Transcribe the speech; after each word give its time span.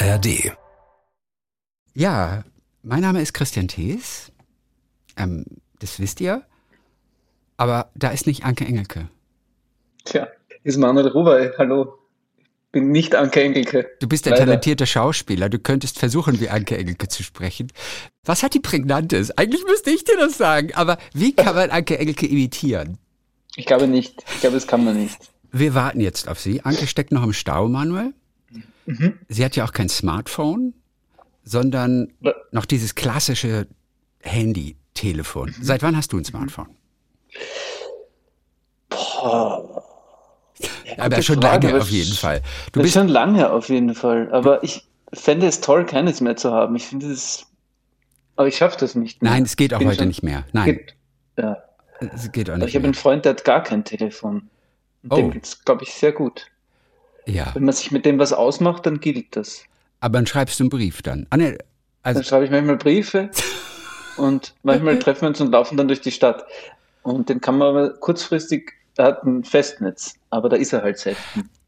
ARD. 0.00 0.52
Ja, 1.92 2.44
mein 2.84 3.00
Name 3.00 3.20
ist 3.20 3.34
Christian 3.34 3.66
Thees. 3.66 4.30
Ähm, 5.16 5.44
das 5.80 5.98
wisst 5.98 6.20
ihr. 6.20 6.42
Aber 7.56 7.90
da 7.96 8.10
ist 8.10 8.26
nicht 8.28 8.44
Anke 8.44 8.64
Engelke. 8.64 9.08
Tja, 10.04 10.28
ist 10.62 10.76
Manuel 10.78 11.08
Ruwey. 11.08 11.50
Hallo. 11.58 11.98
Ich 12.38 12.70
bin 12.70 12.92
nicht 12.92 13.16
Anke 13.16 13.42
Engelke. 13.42 13.90
Du 13.98 14.06
bist 14.06 14.26
ein 14.28 14.34
Leider. 14.34 14.44
talentierter 14.44 14.86
Schauspieler. 14.86 15.48
Du 15.48 15.58
könntest 15.58 15.98
versuchen, 15.98 16.38
wie 16.38 16.48
Anke 16.48 16.78
Engelke 16.78 17.08
zu 17.08 17.24
sprechen. 17.24 17.72
Was 18.24 18.44
hat 18.44 18.54
die 18.54 18.60
Prägnantes? 18.60 19.36
Eigentlich 19.36 19.64
müsste 19.64 19.90
ich 19.90 20.04
dir 20.04 20.16
das 20.16 20.38
sagen. 20.38 20.72
Aber 20.74 20.98
wie 21.12 21.34
kann 21.34 21.56
man 21.56 21.70
Anke 21.70 21.98
Engelke 21.98 22.26
imitieren? 22.26 22.98
Ich 23.56 23.66
glaube 23.66 23.88
nicht. 23.88 24.22
Ich 24.34 24.42
glaube, 24.42 24.54
das 24.54 24.68
kann 24.68 24.84
man 24.84 24.96
nicht. 24.96 25.18
Wir 25.50 25.74
warten 25.74 26.00
jetzt 26.00 26.28
auf 26.28 26.38
Sie. 26.38 26.60
Anke 26.62 26.86
steckt 26.86 27.10
noch 27.10 27.24
im 27.24 27.32
Stau, 27.32 27.66
Manuel. 27.68 28.12
Sie 29.28 29.44
hat 29.44 29.54
ja 29.56 29.64
auch 29.64 29.72
kein 29.72 29.88
Smartphone, 29.88 30.74
sondern 31.44 32.12
Wa- 32.20 32.34
noch 32.52 32.64
dieses 32.64 32.94
klassische 32.94 33.66
Handy-Telefon. 34.22 35.54
Seit 35.60 35.82
wann 35.82 35.96
hast 35.96 36.12
du 36.12 36.18
ein 36.18 36.24
Smartphone? 36.24 36.68
Boah. 38.88 39.84
Aber 40.96 41.10
gute 41.10 41.22
schon 41.22 41.40
Frage, 41.42 41.66
lange 41.66 41.74
aber 41.76 41.82
auf 41.82 41.90
jeden 41.90 42.14
Fall. 42.14 42.42
Du 42.72 42.80
bist 42.82 42.94
schon 42.94 43.08
lange 43.08 43.50
auf 43.50 43.68
jeden 43.68 43.94
Fall. 43.94 44.32
Aber 44.32 44.64
ich 44.64 44.88
fände 45.12 45.46
es 45.46 45.60
toll, 45.60 45.86
keines 45.86 46.20
mehr 46.20 46.36
zu 46.36 46.52
haben. 46.52 46.74
Ich 46.76 46.86
finde 46.86 47.10
es. 47.12 47.46
Aber 48.36 48.48
ich 48.48 48.56
schaffe 48.56 48.76
das 48.80 48.94
nicht 48.94 49.22
mehr. 49.22 49.30
Nein, 49.32 49.42
es 49.44 49.56
geht 49.56 49.74
auch 49.74 49.78
Bin 49.78 49.88
heute 49.88 49.98
schon- 49.98 50.08
nicht 50.08 50.22
mehr. 50.22 50.44
Nein, 50.52 50.66
Geht, 50.76 50.94
ja. 51.36 51.56
es 52.00 52.30
geht 52.32 52.48
auch 52.48 52.54
Aber 52.54 52.64
nicht 52.64 52.70
ich 52.70 52.76
habe 52.76 52.84
einen 52.84 52.94
Freund, 52.94 53.24
der 53.24 53.30
hat 53.32 53.44
gar 53.44 53.62
kein 53.62 53.84
Telefon. 53.84 54.48
Und 55.02 55.12
Oh. 55.12 55.16
dem 55.16 55.30
geht's, 55.32 55.64
glaube 55.64 55.84
ich, 55.84 55.92
sehr 55.92 56.12
gut. 56.12 56.46
Ja, 57.28 57.50
Wenn 57.54 57.64
man 57.64 57.74
sich 57.74 57.90
mit 57.92 58.04
dem 58.06 58.18
was 58.18 58.32
ausmacht, 58.32 58.86
dann 58.86 59.00
gilt 59.00 59.36
das. 59.36 59.64
aber 60.00 60.18
dann 60.18 60.26
schreibst 60.26 60.58
du 60.58 60.64
einen 60.64 60.70
Brief 60.70 61.02
dann. 61.02 61.26
Ah, 61.30 61.36
nee, 61.36 61.56
also 62.02 62.20
Dann 62.20 62.24
schreibe 62.24 62.44
ich 62.46 62.50
manchmal 62.50 62.76
Briefe 62.76 63.30
und 64.16 64.54
manchmal 64.62 64.98
treffen 64.98 65.22
wir 65.22 65.28
uns 65.28 65.40
und 65.40 65.50
laufen 65.52 65.76
dann 65.76 65.88
durch 65.88 66.00
die 66.00 66.10
Stadt. 66.12 66.44
Und 67.02 67.28
den 67.28 67.40
kann 67.40 67.58
man 67.58 67.68
aber 67.68 67.90
kurzfristig, 67.94 68.72
er 68.96 69.04
hat 69.06 69.24
ein 69.24 69.44
Festnetz, 69.44 70.14
aber 70.30 70.48
da 70.48 70.56
ist 70.56 70.72
er 70.72 70.82
halt 70.82 70.98
selten. 70.98 71.20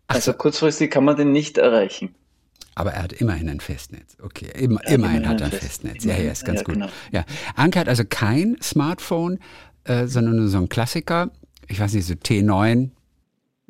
Ach 0.08 0.14
Also 0.16 0.32
so. 0.32 0.38
kurzfristig 0.38 0.90
kann 0.90 1.04
man 1.04 1.16
den 1.16 1.32
nicht 1.32 1.58
erreichen. 1.58 2.14
Aber 2.74 2.92
er 2.92 3.02
hat 3.02 3.12
immerhin 3.12 3.48
ein 3.48 3.60
Festnetz. 3.60 4.16
Okay, 4.22 4.46
Immer, 4.58 4.78
hat 4.80 4.90
immerhin 4.90 5.22
immerhin 5.22 5.28
hat 5.28 5.40
er 5.40 5.46
ein 5.48 5.52
ein 5.52 5.58
Fest- 5.58 5.82
Festnetz. 5.82 6.04
Ja, 6.04 6.16
ja, 6.16 6.32
ist 6.32 6.44
ganz 6.44 6.60
Ja, 6.60 6.64
gut. 6.64 6.74
genau. 6.74 6.88
Ja. 7.12 7.24
Anke 7.56 7.78
hat 7.80 7.88
also 7.88 8.04
kein 8.08 8.56
Smartphone, 8.62 9.38
äh, 9.84 10.06
sondern 10.06 10.36
nur 10.36 10.48
so 10.48 10.58
ein 10.58 10.68
Klassiker. 10.68 11.30
Ich 11.68 11.78
weiß 11.80 11.92
nicht, 11.94 12.06
so 12.06 12.14
T9. 12.14 12.90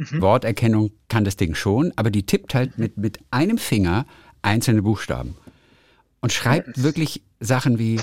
Mhm. 0.01 0.23
Worterkennung 0.23 0.93
kann 1.09 1.25
das 1.25 1.37
Ding 1.37 1.55
schon, 1.55 1.93
aber 1.97 2.11
die 2.11 2.25
tippt 2.25 2.55
halt 2.55 2.79
mit, 2.79 2.97
mit 2.97 3.21
einem 3.31 3.59
Finger 3.59 4.07
einzelne 4.41 4.81
Buchstaben 4.83 5.37
und 6.21 6.33
schreibt 6.33 6.83
wirklich 6.83 7.23
Sachen 7.39 7.79
wie 7.79 8.01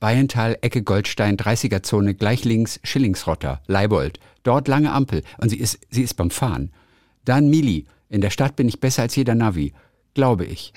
Weihenthal, 0.00 0.56
Ecke 0.62 0.82
Goldstein, 0.82 1.36
30er 1.36 1.82
Zone, 1.82 2.14
gleich 2.14 2.44
links 2.44 2.80
Schillingsrotter, 2.82 3.60
Leibold, 3.66 4.20
dort 4.42 4.68
lange 4.68 4.90
Ampel 4.92 5.22
und 5.36 5.50
sie 5.50 5.58
ist, 5.58 5.78
sie 5.90 6.02
ist 6.02 6.14
beim 6.14 6.30
Fahren. 6.30 6.72
Dann 7.26 7.50
Mili, 7.50 7.84
in 8.08 8.22
der 8.22 8.30
Stadt 8.30 8.56
bin 8.56 8.68
ich 8.68 8.80
besser 8.80 9.02
als 9.02 9.14
jeder 9.14 9.34
Navi, 9.34 9.74
glaube 10.14 10.46
ich. 10.46 10.72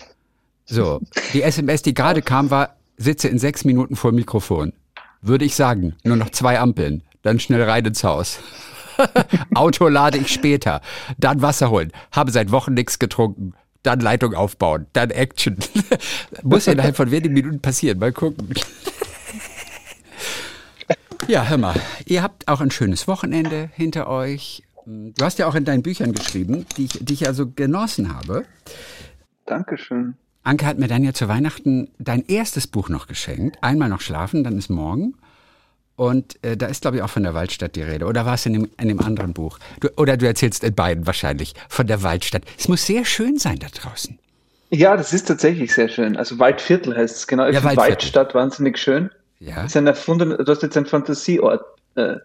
So, 0.66 1.00
die 1.34 1.42
SMS, 1.44 1.82
die 1.82 1.94
gerade 1.94 2.22
kam, 2.22 2.52
war, 2.52 2.76
sitze 2.98 3.30
in 3.30 3.40
sechs 3.40 3.64
Minuten 3.64 3.96
vor 3.96 4.12
dem 4.12 4.18
Mikrofon. 4.18 4.74
Würde 5.22 5.46
ich 5.46 5.56
sagen, 5.56 5.96
nur 6.04 6.18
noch 6.18 6.32
zwei 6.32 6.60
Ampeln, 6.60 7.04
dann 7.22 7.40
schnell 7.40 7.64
rein 7.64 7.86
ins 7.86 8.04
Haus. 8.04 8.40
Auto 9.56 9.88
lade 9.88 10.18
ich 10.18 10.32
später, 10.32 10.82
dann 11.18 11.42
Wasser 11.42 11.70
holen, 11.70 11.92
habe 12.12 12.32
seit 12.32 12.52
Wochen 12.52 12.74
nichts 12.74 13.00
getrunken, 13.00 13.54
dann 13.84 14.00
Leitung 14.00 14.34
aufbauen, 14.34 14.88
dann 14.94 15.10
Action. 15.10 15.58
Muss 16.44 16.66
ja 16.66 16.74
innerhalb 16.74 16.96
von 16.96 17.12
wenigen 17.12 17.34
Minuten 17.34 17.62
passieren, 17.62 18.00
mal 18.00 18.12
gucken. 18.12 18.54
Ja, 21.28 21.46
hör 21.46 21.58
mal, 21.58 21.80
ihr 22.06 22.24
habt 22.24 22.48
auch 22.48 22.62
ein 22.62 22.72
schönes 22.72 23.08
Wochenende 23.08 23.70
hinter 23.74 24.08
euch. 24.08 24.64
Du 24.86 25.24
hast 25.24 25.40
ja 25.40 25.48
auch 25.48 25.56
in 25.56 25.66
deinen 25.66 25.84
Büchern 25.84 26.12
geschrieben, 26.14 26.66
die 26.76 26.86
ich, 26.86 27.00
die 27.00 27.14
ich 27.14 27.22
ja 27.22 27.34
so 27.34 27.50
genossen 27.50 28.14
habe. 28.14 28.46
Dankeschön. 29.46 30.16
Anke 30.44 30.66
hat 30.66 30.80
mir 30.80 30.88
dann 30.88 31.04
ja 31.04 31.14
zu 31.14 31.28
Weihnachten 31.28 31.90
dein 32.00 32.26
erstes 32.26 32.66
Buch 32.66 32.90
noch 32.90 33.08
geschenkt. 33.08 33.58
Einmal 33.62 33.90
noch 33.90 34.02
schlafen, 34.02 34.44
dann 34.44 34.58
ist 34.58 34.70
morgen. 34.70 35.14
Und 35.96 36.44
äh, 36.44 36.58
da 36.58 36.68
ist, 36.68 36.82
glaube 36.82 36.98
ich, 36.98 37.04
auch 37.04 37.10
von 37.10 37.24
der 37.24 37.34
Waldstadt 37.34 37.76
die 37.76 37.84
Rede. 37.84 38.06
Oder 38.06 38.26
war 38.26 38.36
es 38.36 38.46
in 38.46 38.54
dem, 38.54 38.70
in 38.80 38.88
dem 38.88 39.00
anderen 39.02 39.34
Buch? 39.34 39.60
Du, 39.80 39.90
oder 39.98 40.18
du 40.18 40.26
erzählst 40.26 40.64
in 40.64 40.74
beiden 40.74 41.06
wahrscheinlich 41.06 41.54
von 41.70 41.86
der 41.86 42.02
Waldstadt. 42.02 42.44
Es 42.58 42.68
muss 42.68 42.86
sehr 42.86 43.06
schön 43.06 43.38
sein 43.38 43.60
da 43.60 43.68
draußen. 43.68 44.18
Ja, 44.72 44.96
das 44.96 45.12
ist 45.12 45.28
tatsächlich 45.28 45.74
sehr 45.74 45.90
schön. 45.90 46.16
Also 46.16 46.40
Waldviertel 46.40 46.96
heißt 46.96 47.18
es 47.18 47.28
genau. 47.28 47.48
Ich 47.48 47.56
Ja, 47.56 47.64
Waldviertel. 47.64 47.92
Waldstadt 47.92 48.34
wahnsinnig 48.34 48.78
schön. 48.78 49.12
Ja, 49.40 49.66
ist 49.66 49.76
ein 49.76 49.88
erfunden, 49.88 50.30
du 50.30 50.52
hast 50.52 50.62
jetzt 50.62 50.78
einen 50.78 50.86
Fantasieort 50.86 51.66
äh, 51.96 52.16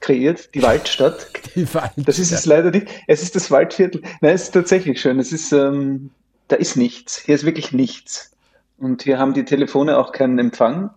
kreiert, 0.00 0.54
die 0.54 0.62
Waldstadt. 0.62 1.28
die 1.54 1.72
Waldstadt. 1.72 2.08
Das 2.08 2.18
ist 2.18 2.30
es 2.30 2.44
leider 2.44 2.70
nicht. 2.70 2.88
Es 3.06 3.22
ist 3.22 3.34
das 3.34 3.50
Waldviertel. 3.50 4.02
Nein, 4.20 4.34
es 4.34 4.42
ist 4.44 4.50
tatsächlich 4.52 5.00
schön. 5.00 5.18
Es 5.18 5.32
ist, 5.32 5.52
ähm, 5.52 6.10
da 6.48 6.56
ist 6.56 6.76
nichts. 6.76 7.18
Hier 7.18 7.34
ist 7.34 7.44
wirklich 7.44 7.72
nichts. 7.72 8.33
Und 8.84 9.02
hier 9.02 9.18
haben 9.18 9.32
die 9.32 9.46
Telefone 9.46 9.96
auch 9.96 10.12
keinen 10.12 10.38
Empfang. 10.38 10.90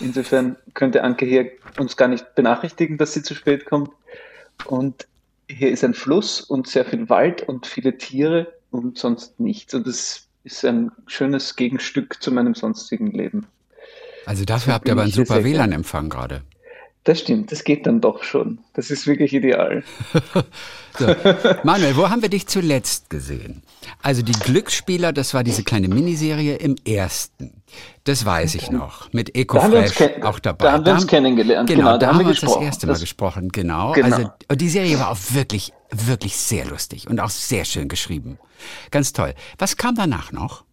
Insofern 0.00 0.56
könnte 0.72 1.04
Anke 1.04 1.26
hier 1.26 1.50
uns 1.78 1.98
gar 1.98 2.08
nicht 2.08 2.34
benachrichtigen, 2.34 2.96
dass 2.96 3.12
sie 3.12 3.22
zu 3.22 3.34
spät 3.34 3.66
kommt. 3.66 3.90
Und 4.64 5.06
hier 5.46 5.70
ist 5.70 5.84
ein 5.84 5.92
Fluss 5.92 6.40
und 6.40 6.66
sehr 6.66 6.86
viel 6.86 7.10
Wald 7.10 7.42
und 7.42 7.66
viele 7.66 7.98
Tiere 7.98 8.54
und 8.70 8.96
sonst 8.96 9.38
nichts. 9.38 9.74
Und 9.74 9.86
das 9.86 10.28
ist 10.44 10.64
ein 10.64 10.90
schönes 11.06 11.56
Gegenstück 11.56 12.22
zu 12.22 12.32
meinem 12.32 12.54
sonstigen 12.54 13.10
Leben. 13.10 13.46
Also 14.24 14.46
dafür 14.46 14.72
habt 14.72 14.88
ihr 14.88 14.92
aber 14.92 15.02
einen 15.02 15.12
super. 15.12 15.44
WLAN-Empfang 15.44 16.08
gerade. 16.08 16.40
Das 17.06 17.20
stimmt, 17.20 17.52
das 17.52 17.62
geht 17.62 17.86
dann 17.86 18.00
doch 18.00 18.24
schon. 18.24 18.58
Das 18.74 18.90
ist 18.90 19.06
wirklich 19.06 19.32
ideal. 19.32 19.82
So. 20.98 21.14
Manuel, 21.62 21.94
wo 21.94 22.08
haben 22.08 22.22
wir 22.22 22.30
dich 22.30 22.46
zuletzt 22.46 23.10
gesehen? 23.10 23.62
Also 24.02 24.22
die 24.22 24.32
Glücksspieler, 24.32 25.12
das 25.12 25.34
war 25.34 25.44
diese 25.44 25.62
kleine 25.62 25.88
Miniserie 25.88 26.56
im 26.56 26.74
ersten. 26.86 27.62
Das 28.04 28.24
weiß 28.24 28.54
ich 28.54 28.70
noch. 28.70 29.12
Mit 29.12 29.36
Ecofresh 29.36 30.22
auch 30.22 30.38
dabei. 30.38 30.64
da 30.64 30.72
haben 30.72 30.86
wir 30.86 30.94
uns 30.94 31.06
kennengelernt. 31.06 31.68
Genau, 31.68 31.98
da 31.98 32.06
haben 32.06 32.20
wir 32.20 32.26
uns 32.28 32.40
gesprochen. 32.40 32.60
das 32.60 32.66
erste 32.68 32.86
Mal 32.86 32.92
Das- 32.94 33.00
gesprochen, 33.00 33.48
genau. 33.50 33.92
Genau. 33.92 34.16
Also 34.16 34.30
und 34.48 34.58
die 34.58 34.70
Serie 34.70 34.98
war 34.98 35.10
auch 35.10 35.18
wirklich, 35.32 35.74
wirklich 35.90 36.34
sehr 36.34 36.64
lustig 36.64 37.08
und 37.10 37.20
auch 37.20 37.28
sehr 37.28 37.66
schön 37.66 37.88
geschrieben. 37.88 38.38
Ganz 38.90 39.12
toll. 39.12 39.34
Was 39.58 39.76
kam 39.76 39.96
danach 39.96 40.32
noch? 40.32 40.64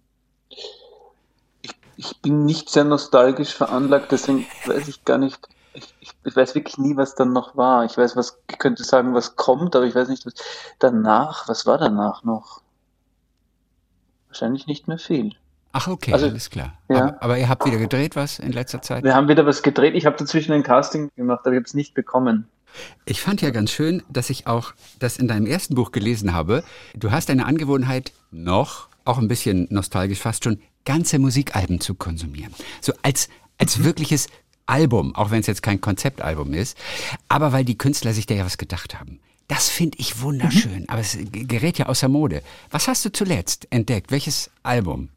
Ich 1.97 2.15
bin 2.21 2.45
nicht 2.45 2.69
sehr 2.69 2.85
nostalgisch 2.85 3.53
veranlagt, 3.53 4.13
deswegen 4.13 4.45
weiß 4.67 4.87
ich 4.87 5.03
gar 5.03 5.17
nicht. 5.17 5.37
Ich, 5.73 5.93
ich, 6.01 6.35
weiß 6.35 6.55
wirklich 6.55 6.77
nie, 6.77 6.95
was 6.95 7.15
dann 7.15 7.33
noch 7.33 7.55
war. 7.55 7.85
Ich 7.85 7.97
weiß, 7.97 8.15
was, 8.15 8.39
ich 8.49 8.59
könnte 8.59 8.83
sagen, 8.83 9.13
was 9.13 9.35
kommt, 9.35 9.75
aber 9.75 9.85
ich 9.85 9.95
weiß 9.95 10.07
nicht, 10.07 10.25
was 10.25 10.33
danach, 10.79 11.47
was 11.47 11.65
war 11.65 11.77
danach 11.77 12.23
noch? 12.23 12.61
Wahrscheinlich 14.27 14.67
nicht 14.67 14.87
mehr 14.87 14.99
viel. 14.99 15.35
Ach, 15.71 15.87
okay, 15.87 16.13
Also, 16.13 16.27
alles 16.27 16.49
klar. 16.51 16.77
ja. 16.89 16.97
Aber, 16.97 17.23
aber 17.23 17.37
ihr 17.37 17.49
habt 17.49 17.65
wieder 17.65 17.77
gedreht 17.77 18.15
was 18.15 18.37
in 18.37 18.51
letzter 18.51 18.81
Zeit? 18.81 19.03
Wir 19.03 19.15
haben 19.15 19.27
wieder 19.27 19.45
was 19.45 19.63
gedreht. 19.63 19.95
Ich 19.95 20.05
habe 20.05 20.15
dazwischen 20.17 20.53
ein 20.53 20.63
Casting 20.63 21.09
gemacht, 21.15 21.41
aber 21.43 21.53
ich 21.53 21.57
habe 21.57 21.65
es 21.65 21.73
nicht 21.73 21.95
bekommen. 21.95 22.47
Ich 23.05 23.21
fand 23.21 23.41
ja 23.41 23.49
ganz 23.49 23.71
schön, 23.71 24.03
dass 24.09 24.29
ich 24.29 24.47
auch 24.47 24.73
das 24.99 25.17
in 25.17 25.27
deinem 25.27 25.45
ersten 25.45 25.75
Buch 25.75 25.91
gelesen 25.91 26.33
habe. 26.33 26.63
Du 26.95 27.11
hast 27.11 27.29
eine 27.29 27.45
Angewohnheit, 27.45 28.11
noch, 28.31 28.87
auch 29.05 29.17
ein 29.17 29.27
bisschen 29.27 29.67
nostalgisch 29.69 30.19
fast 30.19 30.43
schon, 30.43 30.61
ganze 30.85 31.19
Musikalben 31.19 31.79
zu 31.79 31.95
konsumieren. 31.95 32.53
So 32.81 32.93
als, 33.01 33.29
als 33.57 33.83
wirkliches 33.83 34.27
Album, 34.65 35.15
auch 35.15 35.31
wenn 35.31 35.39
es 35.41 35.47
jetzt 35.47 35.63
kein 35.63 35.81
Konzeptalbum 35.81 36.53
ist. 36.53 36.77
Aber 37.29 37.51
weil 37.51 37.65
die 37.65 37.77
Künstler 37.77 38.13
sich 38.13 38.25
da 38.25 38.35
ja 38.35 38.45
was 38.45 38.57
gedacht 38.57 38.99
haben. 38.99 39.19
Das 39.47 39.69
finde 39.69 39.97
ich 39.99 40.21
wunderschön, 40.21 40.87
aber 40.87 41.01
es 41.01 41.17
gerät 41.31 41.77
ja 41.77 41.87
außer 41.87 42.07
Mode. 42.07 42.41
Was 42.71 42.87
hast 42.87 43.03
du 43.05 43.11
zuletzt 43.11 43.67
entdeckt? 43.71 44.09
Welches 44.11 44.49
Album? 44.63 45.09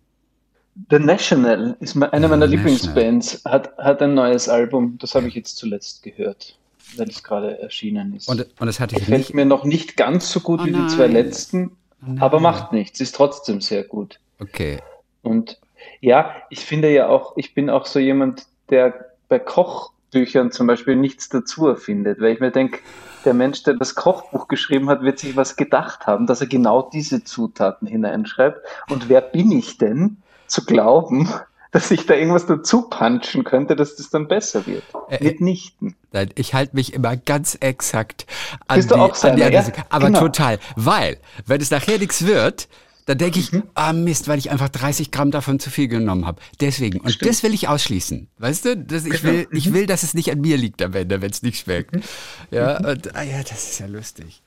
The 0.90 0.98
National 0.98 1.76
ist 1.80 1.96
eine 1.96 2.28
meiner 2.28 2.46
The 2.46 2.54
Lieblingsbands, 2.56 3.42
hat, 3.46 3.76
hat 3.78 4.02
ein 4.02 4.14
neues 4.14 4.48
Album. 4.48 4.98
Das 5.00 5.14
habe 5.14 5.28
ich 5.28 5.34
jetzt 5.34 5.56
zuletzt 5.56 6.02
gehört, 6.02 6.58
weil 6.96 7.08
es 7.08 7.22
gerade 7.22 7.58
erschienen 7.60 8.14
ist. 8.14 8.28
Und, 8.28 8.40
und 8.60 8.66
das 8.66 8.78
hatte 8.78 8.94
ich 8.96 9.00
Gefällt 9.02 9.20
nicht. 9.20 9.34
mir 9.34 9.46
noch 9.46 9.64
nicht 9.64 9.96
ganz 9.96 10.30
so 10.30 10.40
gut 10.40 10.60
Oh 10.60 10.66
wie 10.66 10.72
die 10.72 10.86
zwei 10.88 11.06
nein. 11.06 11.12
letzten, 11.12 11.70
aber 12.18 12.40
macht 12.40 12.72
nichts, 12.72 13.00
ist 13.00 13.14
trotzdem 13.14 13.60
sehr 13.62 13.84
gut. 13.84 14.20
Okay. 14.38 14.80
Und 15.22 15.58
ja, 16.00 16.34
ich 16.50 16.60
finde 16.60 16.92
ja 16.92 17.08
auch, 17.08 17.36
ich 17.38 17.54
bin 17.54 17.70
auch 17.70 17.86
so 17.86 17.98
jemand, 17.98 18.46
der 18.68 19.12
bei 19.28 19.38
Kochbüchern 19.38 20.50
zum 20.50 20.66
Beispiel 20.66 20.96
nichts 20.96 21.28
dazu 21.28 21.66
erfindet, 21.68 22.20
weil 22.20 22.32
ich 22.32 22.40
mir 22.40 22.50
denke, 22.50 22.80
der 23.24 23.34
Mensch, 23.34 23.62
der 23.64 23.74
das 23.74 23.94
Kochbuch 23.94 24.48
geschrieben 24.48 24.88
hat, 24.88 25.02
wird 25.02 25.18
sich 25.18 25.36
was 25.36 25.56
gedacht 25.56 26.06
haben, 26.06 26.26
dass 26.26 26.40
er 26.40 26.46
genau 26.46 26.88
diese 26.92 27.24
Zutaten 27.24 27.88
hineinschreibt. 27.88 28.60
Und 28.88 29.08
wer 29.08 29.20
bin 29.20 29.50
ich 29.50 29.78
denn, 29.78 30.18
zu 30.46 30.64
glauben, 30.64 31.28
dass 31.72 31.90
ich 31.90 32.06
da 32.06 32.14
irgendwas 32.14 32.46
dazu 32.46 32.82
punchen 32.82 33.44
könnte, 33.44 33.76
dass 33.76 33.96
das 33.96 34.10
dann 34.10 34.28
besser 34.28 34.66
wird? 34.66 34.84
Äh, 35.10 35.22
Mitnichten. 35.22 35.96
Nein, 36.12 36.30
ich 36.36 36.54
halte 36.54 36.76
mich 36.76 36.94
immer 36.94 37.16
ganz 37.16 37.56
exakt 37.60 38.26
an 38.68 38.76
Bist 38.76 38.90
die, 38.90 38.94
du 38.94 39.00
auch 39.00 39.22
an 39.24 39.36
die 39.36 39.42
seiner, 39.42 39.52
ja? 39.52 39.64
Aber 39.90 40.06
Genau. 40.06 40.20
total. 40.20 40.58
Weil, 40.76 41.18
wenn 41.44 41.60
es 41.60 41.70
nachher 41.70 41.98
nichts 41.98 42.24
wird, 42.26 42.68
Da 43.06 43.14
denke 43.14 43.38
ich, 43.38 43.50
ah 43.74 43.92
Mist, 43.92 44.26
weil 44.26 44.38
ich 44.38 44.50
einfach 44.50 44.68
30 44.68 45.12
Gramm 45.12 45.30
davon 45.30 45.60
zu 45.60 45.70
viel 45.70 45.86
genommen 45.86 46.26
habe. 46.26 46.42
Deswegen. 46.60 47.00
Und 47.00 47.12
Stimmt. 47.12 47.30
das 47.30 47.42
will 47.44 47.54
ich 47.54 47.68
ausschließen. 47.68 48.28
Weißt 48.38 48.64
du? 48.64 48.76
Das, 48.76 49.06
ich, 49.06 49.22
genau. 49.22 49.32
will, 49.32 49.48
ich 49.52 49.72
will, 49.72 49.86
dass 49.86 50.02
es 50.02 50.12
nicht 50.12 50.30
an 50.32 50.40
mir 50.40 50.56
liegt 50.56 50.82
am 50.82 50.92
Ende, 50.92 51.22
wenn 51.22 51.30
es 51.30 51.42
nicht 51.42 51.60
schmeckt. 51.60 51.94
Mhm. 51.94 52.02
Ja, 52.50 52.78
und, 52.78 53.14
ah 53.14 53.22
ja, 53.22 53.42
das 53.42 53.70
ist 53.70 53.78
ja 53.78 53.86
lustig. 53.86 54.42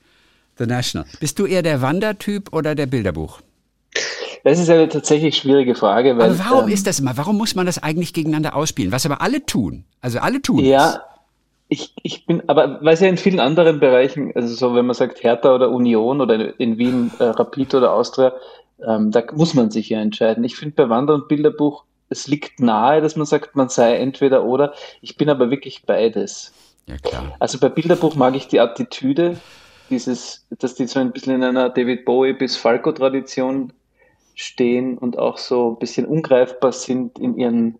The 0.58 0.66
National. 0.66 1.08
Bist 1.20 1.38
du 1.38 1.46
eher 1.46 1.62
der 1.62 1.80
Wandertyp 1.80 2.52
oder 2.52 2.74
der 2.74 2.84
Bilderbuch? 2.84 3.40
Das 4.44 4.58
ist 4.58 4.68
eine 4.68 4.88
tatsächlich 4.88 5.36
schwierige 5.36 5.74
Frage. 5.74 6.16
Weil, 6.18 6.30
aber 6.30 6.38
warum 6.38 6.64
ähm, 6.68 6.74
ist 6.74 6.86
das 6.86 7.00
immer? 7.00 7.16
Warum 7.16 7.38
muss 7.38 7.54
man 7.54 7.64
das 7.64 7.82
eigentlich 7.82 8.12
gegeneinander 8.12 8.54
ausspielen? 8.54 8.92
Was 8.92 9.06
aber 9.06 9.22
alle 9.22 9.44
tun. 9.44 9.84
Also 10.02 10.18
alle 10.18 10.42
tun. 10.42 10.64
Ja, 10.64 11.02
ich, 11.70 11.94
ich 12.02 12.26
bin, 12.26 12.42
aber 12.48 12.78
weil 12.82 12.94
es 12.94 13.00
ja 13.00 13.08
in 13.08 13.16
vielen 13.16 13.40
anderen 13.40 13.78
Bereichen, 13.78 14.32
also 14.34 14.54
so 14.54 14.74
wenn 14.74 14.86
man 14.86 14.94
sagt 14.94 15.22
Hertha 15.22 15.54
oder 15.54 15.70
Union 15.70 16.20
oder 16.20 16.58
in 16.58 16.78
Wien 16.78 17.12
äh, 17.20 17.24
Rapid 17.24 17.76
oder 17.76 17.92
Austria, 17.92 18.34
ähm, 18.84 19.12
da 19.12 19.22
muss 19.32 19.54
man 19.54 19.70
sich 19.70 19.88
ja 19.88 20.00
entscheiden. 20.00 20.42
Ich 20.42 20.56
finde 20.56 20.74
bei 20.74 20.88
Wander- 20.88 21.14
und 21.14 21.28
Bilderbuch, 21.28 21.84
es 22.08 22.26
liegt 22.26 22.58
nahe, 22.58 23.00
dass 23.00 23.14
man 23.14 23.24
sagt, 23.24 23.54
man 23.54 23.68
sei 23.68 23.96
entweder 23.96 24.44
oder. 24.44 24.74
Ich 25.00 25.16
bin 25.16 25.28
aber 25.28 25.50
wirklich 25.52 25.84
beides. 25.86 26.52
Ja, 26.86 26.96
klar. 26.96 27.36
Also 27.38 27.58
bei 27.60 27.68
Bilderbuch 27.68 28.16
mag 28.16 28.34
ich 28.34 28.48
die 28.48 28.58
Attitüde, 28.58 29.36
dieses, 29.90 30.46
dass 30.58 30.74
die 30.74 30.88
so 30.88 30.98
ein 30.98 31.12
bisschen 31.12 31.36
in 31.36 31.44
einer 31.44 31.68
David 31.68 32.04
Bowie 32.04 32.32
bis 32.32 32.56
Falco-Tradition 32.56 33.72
stehen 34.34 34.98
und 34.98 35.18
auch 35.18 35.38
so 35.38 35.70
ein 35.70 35.78
bisschen 35.78 36.06
ungreifbar 36.06 36.72
sind 36.72 37.16
in 37.20 37.36
ihren 37.36 37.78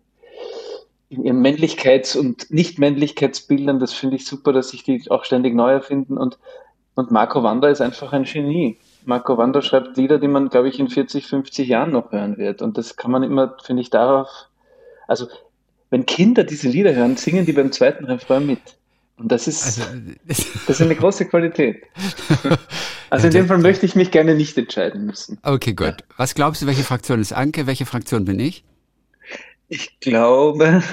in 1.11 1.25
ihren 1.25 1.45
Männlichkeits- 1.45 2.17
und 2.17 2.49
Nicht-Männlichkeitsbildern, 2.51 3.79
das 3.79 3.91
finde 3.91 4.15
ich 4.15 4.25
super, 4.25 4.53
dass 4.53 4.69
sich 4.69 4.83
die 4.83 5.11
auch 5.11 5.25
ständig 5.25 5.53
neu 5.53 5.71
erfinden. 5.71 6.17
Und, 6.17 6.39
und 6.95 7.11
Marco 7.11 7.43
Wander 7.43 7.69
ist 7.69 7.81
einfach 7.81 8.13
ein 8.13 8.23
Genie. 8.23 8.77
Marco 9.03 9.37
Wander 9.37 9.61
schreibt 9.61 9.97
Lieder, 9.97 10.19
die 10.19 10.29
man, 10.29 10.47
glaube 10.47 10.69
ich, 10.69 10.79
in 10.79 10.87
40, 10.87 11.27
50 11.27 11.67
Jahren 11.67 11.91
noch 11.91 12.13
hören 12.13 12.37
wird. 12.37 12.61
Und 12.61 12.77
das 12.77 12.95
kann 12.95 13.11
man 13.11 13.23
immer, 13.23 13.57
finde 13.61 13.81
ich, 13.81 13.89
darauf, 13.89 14.29
also 15.05 15.27
wenn 15.89 16.05
Kinder 16.05 16.45
diese 16.45 16.69
Lieder 16.69 16.95
hören, 16.95 17.17
singen 17.17 17.45
die 17.45 17.51
beim 17.51 17.73
zweiten 17.73 18.05
Refrain 18.05 18.45
mit. 18.45 18.61
Und 19.17 19.33
das 19.33 19.49
ist, 19.49 19.65
also, 19.65 19.81
das 20.25 20.79
ist 20.79 20.81
eine 20.81 20.95
große 20.95 21.25
Qualität. 21.25 21.83
Also 23.11 23.27
in 23.27 23.33
dem 23.33 23.47
Fall 23.47 23.57
möchte 23.57 23.85
ich 23.85 23.93
mich 23.93 24.09
gerne 24.09 24.35
nicht 24.35 24.57
entscheiden 24.57 25.05
müssen. 25.05 25.37
Okay, 25.43 25.73
gut. 25.73 25.95
Was 26.15 26.33
glaubst 26.33 26.61
du, 26.61 26.65
welche 26.65 26.83
Fraktion 26.83 27.19
ist 27.19 27.33
Anke, 27.33 27.67
welche 27.67 27.85
Fraktion 27.85 28.23
bin 28.23 28.39
ich? 28.39 28.63
Ich 29.71 30.01
glaube, 30.01 30.83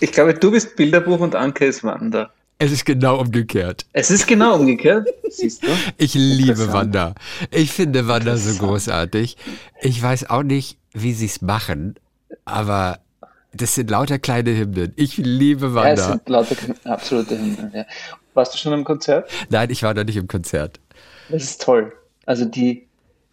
ich 0.00 0.12
glaube, 0.12 0.34
du 0.34 0.50
bist 0.50 0.76
Bilderbuch 0.76 1.20
und 1.20 1.34
Anke 1.34 1.64
ist 1.64 1.82
Wanda. 1.82 2.30
Es 2.58 2.70
ist 2.70 2.84
genau 2.84 3.18
umgekehrt. 3.18 3.86
Es 3.94 4.10
ist 4.10 4.26
genau 4.26 4.56
umgekehrt, 4.56 5.08
siehst 5.30 5.62
du? 5.62 5.68
Ich 5.96 6.12
liebe 6.12 6.70
Wanda. 6.74 7.14
Ich 7.50 7.72
finde 7.72 8.06
Wanda 8.06 8.36
so 8.36 8.62
großartig. 8.62 9.38
Ich 9.80 10.02
weiß 10.02 10.28
auch 10.28 10.42
nicht, 10.42 10.76
wie 10.92 11.14
sie 11.14 11.24
es 11.24 11.40
machen, 11.40 11.94
aber 12.44 12.98
das 13.54 13.74
sind 13.74 13.88
lauter 13.88 14.18
kleine 14.18 14.54
Hymnen. 14.54 14.92
Ich 14.96 15.16
liebe 15.16 15.72
Wanda. 15.72 15.88
Ja, 15.88 15.94
es 15.94 16.06
sind 16.06 16.28
lauter 16.28 16.56
absolute 16.84 17.38
Hymnen, 17.38 17.72
ja. 17.74 17.86
Warst 18.34 18.52
du 18.52 18.58
schon 18.58 18.74
im 18.74 18.84
Konzert? 18.84 19.30
Nein, 19.48 19.70
ich 19.70 19.82
war 19.82 19.94
noch 19.94 20.04
nicht 20.04 20.18
im 20.18 20.28
Konzert. 20.28 20.80
Das 21.30 21.44
ist 21.44 21.62
toll. 21.62 21.94
Also 22.26 22.44
die, 22.44 22.86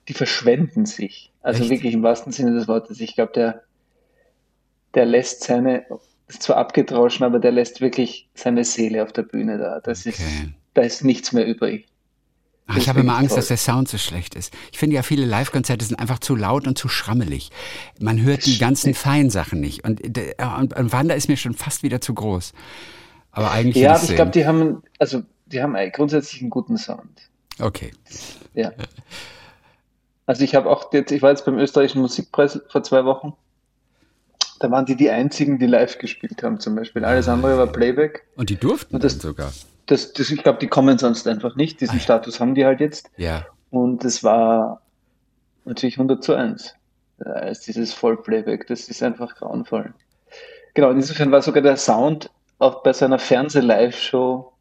die 0.08 0.14
verschwenden 0.14 0.86
sich. 0.86 1.34
Also 1.42 1.64
Echt? 1.64 1.72
wirklich 1.72 1.94
im 1.94 2.04
wahrsten 2.04 2.32
Sinne 2.32 2.54
des 2.54 2.70
Wortes. 2.70 3.02
Ich 3.02 3.16
glaube, 3.16 3.34
der, 3.34 3.64
der 4.94 5.06
lässt 5.06 5.44
seine, 5.44 5.86
ist 6.28 6.44
zwar 6.44 6.58
abgedroschen, 6.58 7.26
aber 7.26 7.40
der 7.40 7.52
lässt 7.52 7.82
wirklich 7.82 8.30
seine 8.34 8.64
Seele 8.64 9.04
auf 9.04 9.14
der 9.14 9.24
Bühne 9.24 9.58
da. 9.58 9.80
Das 9.80 10.02
okay. 10.02 10.10
ist, 10.10 10.22
da 10.74 10.82
ist 10.82 11.04
nichts 11.04 11.32
mehr 11.32 11.46
übrig. 11.46 11.88
Ach, 12.68 12.78
ich 12.78 12.88
habe 12.88 13.02
immer 13.02 13.18
Angst, 13.18 13.36
dass 13.36 13.48
der 13.48 13.58
Sound 13.58 13.90
so 13.90 13.98
schlecht 13.98 14.36
ist. 14.36 14.54
Ich 14.72 14.80
finde 14.80 14.96
ja, 14.96 15.04
viele 15.04 15.26
Live-Konzerte 15.26 15.84
sind 15.84 16.00
einfach 16.00 16.20
zu 16.20 16.36
laut 16.36 16.68
und 16.68 16.78
zu 16.78 16.88
schrammelig. 16.88 17.50
Man 18.00 18.22
hört 18.22 18.46
die 18.46 18.58
ganzen 18.58 18.94
Feinsachen 18.94 19.60
nicht. 19.60 19.84
Und, 19.84 20.02
und, 20.02 20.78
und 20.78 20.94
Wanda 20.94 21.14
ist 21.16 21.28
mir 21.28 21.36
schon 21.36 21.54
fast 21.54 21.84
wieder 21.84 22.00
zu 22.00 22.14
groß. 22.14 22.54
Aber 23.32 23.52
eigentlich. 23.52 23.84
Ja, 23.84 23.96
aber 23.96 24.04
ich 24.04 24.16
glaube, 24.16 24.32
die 24.32 24.46
haben, 24.46 24.84
also, 25.00 25.24
die 25.48 25.62
haben 25.62 25.76
grundsätzlich 25.92 26.42
einen 26.42 26.50
guten 26.50 26.78
Sound. 26.78 27.30
Okay. 27.60 27.92
Ja. 28.54 28.72
Also 30.26 30.44
ich 30.44 30.56
habe 30.56 30.70
auch 30.70 30.94
jetzt, 30.94 31.12
ich 31.12 31.22
war 31.22 31.32
jetzt 31.32 31.46
beim 31.46 31.58
österreichischen 31.58 32.02
Musikpreis 32.02 32.62
vor 32.70 32.84
zwei 32.84 33.04
Wochen 33.04 33.34
da 34.62 34.70
waren 34.70 34.86
die 34.86 34.96
die 34.96 35.10
einzigen, 35.10 35.58
die 35.58 35.66
live 35.66 35.98
gespielt 35.98 36.44
haben 36.44 36.60
zum 36.60 36.76
Beispiel. 36.76 37.04
Alles 37.04 37.28
andere 37.28 37.58
war 37.58 37.68
Playback. 37.68 38.28
Und 38.36 38.52
die 38.52 38.58
durften 38.58 38.96
und 38.96 39.04
das 39.04 39.20
sogar. 39.20 39.52
Das, 39.88 40.14
das, 40.14 40.30
ich 40.30 40.44
glaube, 40.44 40.60
die 40.60 40.68
kommen 40.68 41.00
sonst 41.00 41.28
einfach 41.28 41.56
nicht. 41.56 41.82
Diesen 41.82 41.98
Ach. 41.98 42.04
Status 42.04 42.40
haben 42.40 42.54
die 42.54 42.64
halt 42.64 42.80
jetzt. 42.80 43.10
Ja. 43.18 43.48
Und 43.72 44.06
es 44.06 44.24
war 44.24 44.82
natürlich 45.66 45.96
100 45.96 46.24
zu 46.24 46.36
1 46.36 46.76
als 47.26 47.62
dieses 47.62 47.92
Vollplayback. 47.94 48.68
Das 48.68 48.88
ist 48.88 49.02
einfach 49.02 49.36
grauenvoll. 49.36 49.94
Genau, 50.76 50.92
insofern 50.92 51.32
war 51.32 51.42
sogar 51.42 51.64
der 51.64 51.78
Sound 51.78 52.30
auch 52.60 52.84
bei 52.84 52.94
seiner 52.94 53.18
Fernseh-Live-Show 53.18 54.54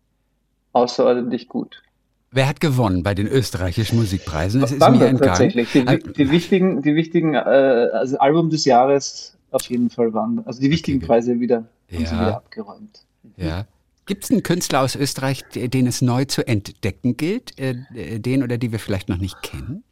außerordentlich 0.73 1.49
gut. 1.49 1.83
Wer 2.31 2.49
hat 2.49 2.61
gewonnen 2.61 3.03
bei 3.03 3.15
den 3.15 3.27
österreichischen 3.27 3.99
Musikpreisen? 3.99 4.63
Das 4.63 4.73
ist 4.73 4.81
mir 4.81 4.87
entgangen. 4.87 5.19
Tatsächlich. 5.19 5.73
Die, 5.73 5.85
die, 5.85 6.31
wichtigen, 6.31 6.81
die 6.81 6.95
wichtigen 6.95 7.35
äh, 7.35 7.39
also 7.39 8.19
Album 8.19 8.49
des 8.49 8.65
Jahres 8.65 9.37
auf 9.51 9.69
jeden 9.69 9.91
Fall 9.91 10.13
waren. 10.13 10.45
Also 10.47 10.61
die 10.61 10.71
wichtigen 10.71 11.01
Preise 11.01 11.41
wieder, 11.41 11.67
ja. 11.89 12.01
wieder 12.01 12.37
abgeräumt. 12.37 13.05
Ja. 13.37 13.67
Gibt 14.07 14.25
es 14.25 14.31
einen 14.31 14.43
Künstler 14.43 14.81
aus 14.81 14.97
Österreich, 14.97 15.45
den 15.53 15.87
es 15.87 16.03
neu 16.03 16.25
zu 16.25 16.47
entdecken 16.47 17.17
gilt? 17.17 17.59
Äh, 17.59 18.19
den 18.19 18.43
oder 18.43 18.59
die 18.59 18.73
wir 18.73 18.79
vielleicht 18.79 19.09
noch 19.09 19.19
nicht 19.19 19.43
kennen? 19.43 19.85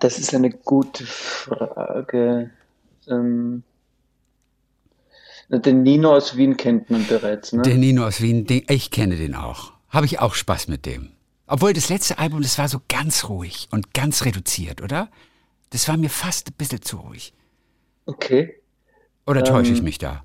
Das 0.00 0.18
ist 0.18 0.34
eine 0.34 0.50
gute 0.50 1.04
Frage. 1.04 2.50
Ähm, 3.06 3.62
den 5.50 5.82
Nino 5.82 6.14
aus 6.14 6.36
Wien 6.36 6.56
kennt 6.56 6.90
man 6.90 7.06
bereits. 7.06 7.52
Ne? 7.52 7.62
Den 7.62 7.80
Nino 7.80 8.06
aus 8.06 8.20
Wien, 8.20 8.46
den, 8.46 8.62
ich 8.68 8.90
kenne 8.90 9.16
den 9.16 9.34
auch. 9.34 9.72
Habe 9.88 10.06
ich 10.06 10.20
auch 10.20 10.34
Spaß 10.34 10.68
mit 10.68 10.86
dem. 10.86 11.10
Obwohl 11.46 11.72
das 11.72 11.88
letzte 11.88 12.18
Album, 12.18 12.42
das 12.42 12.58
war 12.58 12.68
so 12.68 12.80
ganz 12.88 13.28
ruhig 13.28 13.68
und 13.72 13.92
ganz 13.92 14.24
reduziert, 14.24 14.82
oder? 14.82 15.08
Das 15.70 15.88
war 15.88 15.96
mir 15.96 16.10
fast 16.10 16.48
ein 16.48 16.54
bisschen 16.56 16.82
zu 16.82 16.98
ruhig. 16.98 17.34
Okay. 18.06 18.59
Oder 19.26 19.44
täusche 19.44 19.70
ähm, 19.70 19.76
ich 19.76 19.82
mich 19.82 19.98
da? 19.98 20.24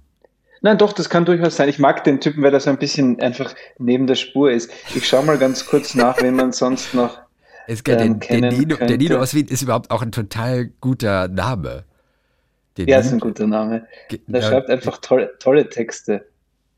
Nein, 0.62 0.78
doch, 0.78 0.94
das 0.94 1.10
kann 1.10 1.26
durchaus 1.26 1.58
sein. 1.58 1.70
Ich 1.70 1.80
mag 1.80 2.04
den 2.04 2.20
Typen, 2.20 2.42
weil 2.42 2.54
er 2.54 2.60
so 2.60 2.70
ein 2.70 2.78
bisschen 2.78 3.20
einfach 3.20 3.54
neben 3.78 4.08
der 4.08 4.16
Spur 4.16 4.52
ist. 4.52 4.72
Ich 4.96 5.08
schaue 5.08 5.24
mal 5.24 5.38
ganz 5.38 5.66
kurz 5.66 5.94
nach, 5.94 6.22
wen 6.22 6.36
man 6.36 6.54
sonst 6.54 6.94
noch. 6.94 7.20
Es, 7.68 7.84
ähm, 7.88 8.20
den, 8.20 8.42
den 8.42 8.60
Nino, 8.60 8.76
der 8.76 8.98
Nino 8.98 9.18
aus 9.18 9.34
Wien 9.34 9.48
ist 9.48 9.62
überhaupt 9.62 9.92
auch 9.92 10.02
ein 10.02 10.12
total 10.12 10.66
guter 10.82 11.28
Name. 11.28 11.84
Den 12.78 12.88
ja, 12.88 13.00
ist 13.00 13.12
ein 13.12 13.20
guter 13.20 13.48
Name. 13.48 13.86
Der 14.28 14.42
ja, 14.42 14.48
schreibt 14.48 14.70
einfach 14.70 14.98
tolle, 14.98 15.38
tolle 15.40 15.70
Texte. 15.70 16.26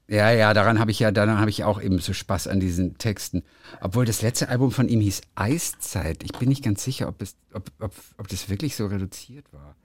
Ja, 0.09 0.31
ja, 0.31 0.53
daran 0.53 0.79
habe 0.79 0.91
ich 0.91 0.99
ja, 0.99 1.11
daran 1.11 1.39
habe 1.39 1.49
ich 1.49 1.63
auch 1.63 1.81
eben 1.81 1.99
so 1.99 2.13
Spaß 2.13 2.47
an 2.47 2.59
diesen 2.59 2.97
Texten. 2.97 3.43
Obwohl 3.81 4.05
das 4.05 4.21
letzte 4.21 4.47
Album 4.47 4.71
von 4.71 4.87
ihm 4.87 5.01
hieß 5.01 5.21
Eiszeit. 5.35 6.23
Ich 6.23 6.31
bin 6.33 6.49
nicht 6.49 6.63
ganz 6.63 6.83
sicher, 6.83 7.07
ob, 7.09 7.21
es, 7.21 7.35
ob, 7.53 7.69
ob, 7.79 7.93
ob 8.17 8.27
das 8.27 8.49
wirklich 8.49 8.75
so 8.75 8.85
reduziert 8.85 9.45
war. 9.51 9.75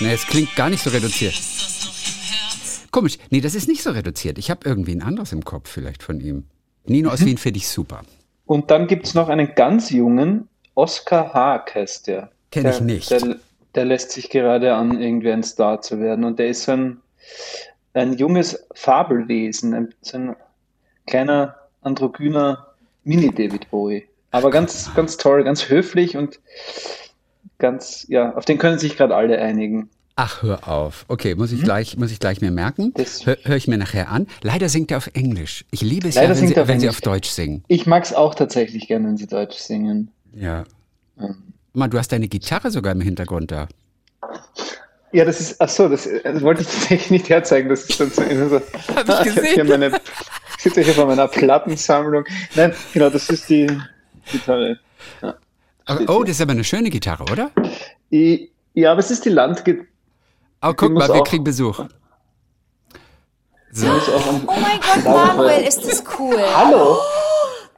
Nee, 0.00 0.12
es 0.12 0.26
klingt 0.26 0.54
gar 0.56 0.68
nicht 0.68 0.82
so 0.82 0.90
reduziert. 0.90 1.34
Komisch. 2.90 3.18
Nee, 3.30 3.40
das 3.40 3.54
ist 3.54 3.68
nicht 3.68 3.82
so 3.82 3.90
reduziert. 3.90 4.38
Ich 4.38 4.50
habe 4.50 4.60
irgendwie 4.68 4.92
ein 4.92 5.02
anderes 5.02 5.32
im 5.32 5.44
Kopf 5.44 5.70
vielleicht 5.70 6.02
von 6.02 6.20
ihm. 6.20 6.44
Nino 6.84 7.10
aus 7.10 7.20
mhm. 7.20 7.26
Wien 7.26 7.38
finde 7.38 7.58
ich 7.58 7.68
super. 7.68 8.02
Und 8.46 8.70
dann 8.70 8.86
gibt 8.86 9.06
es 9.06 9.14
noch 9.14 9.28
einen 9.28 9.54
ganz 9.54 9.90
jungen, 9.90 10.48
Oskar 10.74 11.32
Haag 11.32 11.74
heißt 11.74 12.06
der. 12.06 12.30
Kenne 12.50 12.70
ich 12.70 12.80
nicht. 12.80 13.10
Der, 13.10 13.36
der, 13.74 13.84
lässt 13.84 14.12
sich 14.12 14.30
gerade 14.30 14.74
an, 14.74 15.00
irgendwie 15.00 15.32
ein 15.32 15.42
Star 15.42 15.80
zu 15.80 15.98
werden. 16.00 16.24
Und 16.24 16.38
der 16.38 16.48
ist 16.48 16.64
so 16.64 16.72
ein, 16.72 17.00
ein 17.94 18.12
junges 18.12 18.66
Fabelwesen, 18.74 19.74
ein, 19.74 19.94
so 20.02 20.18
ein 20.18 20.36
kleiner 21.06 21.56
androgyner 21.82 22.66
Mini-David 23.04 23.70
Bowie. 23.70 24.06
Aber 24.30 24.50
ganz, 24.50 24.94
ganz 24.94 25.16
toll, 25.16 25.44
ganz 25.44 25.68
höflich 25.68 26.16
und 26.16 26.38
ganz, 27.58 28.06
ja, 28.08 28.34
auf 28.34 28.44
den 28.44 28.58
können 28.58 28.78
sich 28.78 28.96
gerade 28.96 29.14
alle 29.14 29.38
einigen. 29.38 29.90
Ach, 30.18 30.42
hör 30.42 30.66
auf. 30.66 31.04
Okay, 31.08 31.34
muss 31.34 31.52
ich, 31.52 31.60
mhm. 31.60 31.64
gleich, 31.64 31.96
muss 31.98 32.10
ich 32.10 32.18
gleich 32.18 32.40
mir 32.40 32.50
merken. 32.50 32.94
Hör, 33.24 33.36
hör, 33.42 33.56
ich 33.56 33.68
mir 33.68 33.76
nachher 33.76 34.10
an. 34.10 34.26
Leider 34.42 34.70
singt 34.70 34.90
er 34.90 34.96
auf 34.96 35.10
Englisch. 35.12 35.66
Ich 35.70 35.82
liebe 35.82 36.08
es 36.08 36.14
Leider 36.14 36.32
ja, 36.32 36.40
wenn, 36.40 36.48
sie, 36.48 36.56
wenn 36.56 36.80
sie, 36.80 36.88
auf 36.88 37.02
Deutsch 37.02 37.28
singen. 37.28 37.62
Ich 37.68 37.86
mag 37.86 38.02
es 38.02 38.14
auch 38.14 38.34
tatsächlich 38.34 38.88
gerne, 38.88 39.08
wenn 39.08 39.18
sie 39.18 39.26
Deutsch 39.26 39.58
singen. 39.58 40.10
Ja. 40.32 40.64
Ähm. 41.20 41.52
Mal, 41.74 41.88
du 41.88 41.98
hast 41.98 42.12
deine 42.12 42.28
Gitarre 42.28 42.70
sogar 42.70 42.92
im 42.92 43.02
Hintergrund 43.02 43.50
da. 43.50 43.68
Ja, 45.12 45.26
das 45.26 45.40
ist, 45.40 45.60
ach 45.60 45.68
so, 45.68 45.88
das, 45.88 46.08
das 46.24 46.42
wollte 46.42 46.62
ich 46.62 46.68
tatsächlich 46.68 47.10
nicht 47.10 47.28
herzeigen. 47.28 47.68
Das 47.68 47.82
ist 47.82 48.00
dann 48.00 48.10
so, 48.10 48.22
so 48.48 48.60
Hab 48.96 49.26
ich 49.26 49.34
gesehen. 49.34 49.62
Ich, 49.62 49.68
meine, 49.68 50.00
ich 50.56 50.62
sitze 50.62 50.80
hier 50.80 50.94
vor 50.94 51.06
meiner 51.06 51.28
Plattensammlung. 51.28 52.24
Nein, 52.54 52.72
genau, 52.94 53.10
das 53.10 53.28
ist 53.28 53.50
die 53.50 53.66
Gitarre. 54.32 54.78
Ja. 55.20 55.34
Aber, 55.86 56.16
oh, 56.16 56.22
das 56.22 56.32
ist 56.36 56.40
aber 56.40 56.52
eine 56.52 56.64
schöne 56.64 56.90
Gitarre, 56.90 57.24
oder? 57.30 57.50
Ja, 58.10 58.92
aber 58.92 59.00
es 59.00 59.10
ist 59.10 59.24
die 59.24 59.30
Landgitarre. 59.30 59.86
Oh, 60.62 60.72
guck 60.76 60.92
mal, 60.92 61.08
wir 61.08 61.22
kriegen 61.22 61.44
Besuch. 61.44 61.80
So. 63.72 63.86
Oh 63.86 64.52
mein 64.60 64.80
Gott, 64.80 65.04
Manuel, 65.04 65.62
ist 65.66 65.84
das 65.84 66.02
cool. 66.18 66.42
Hallo. 66.54 66.98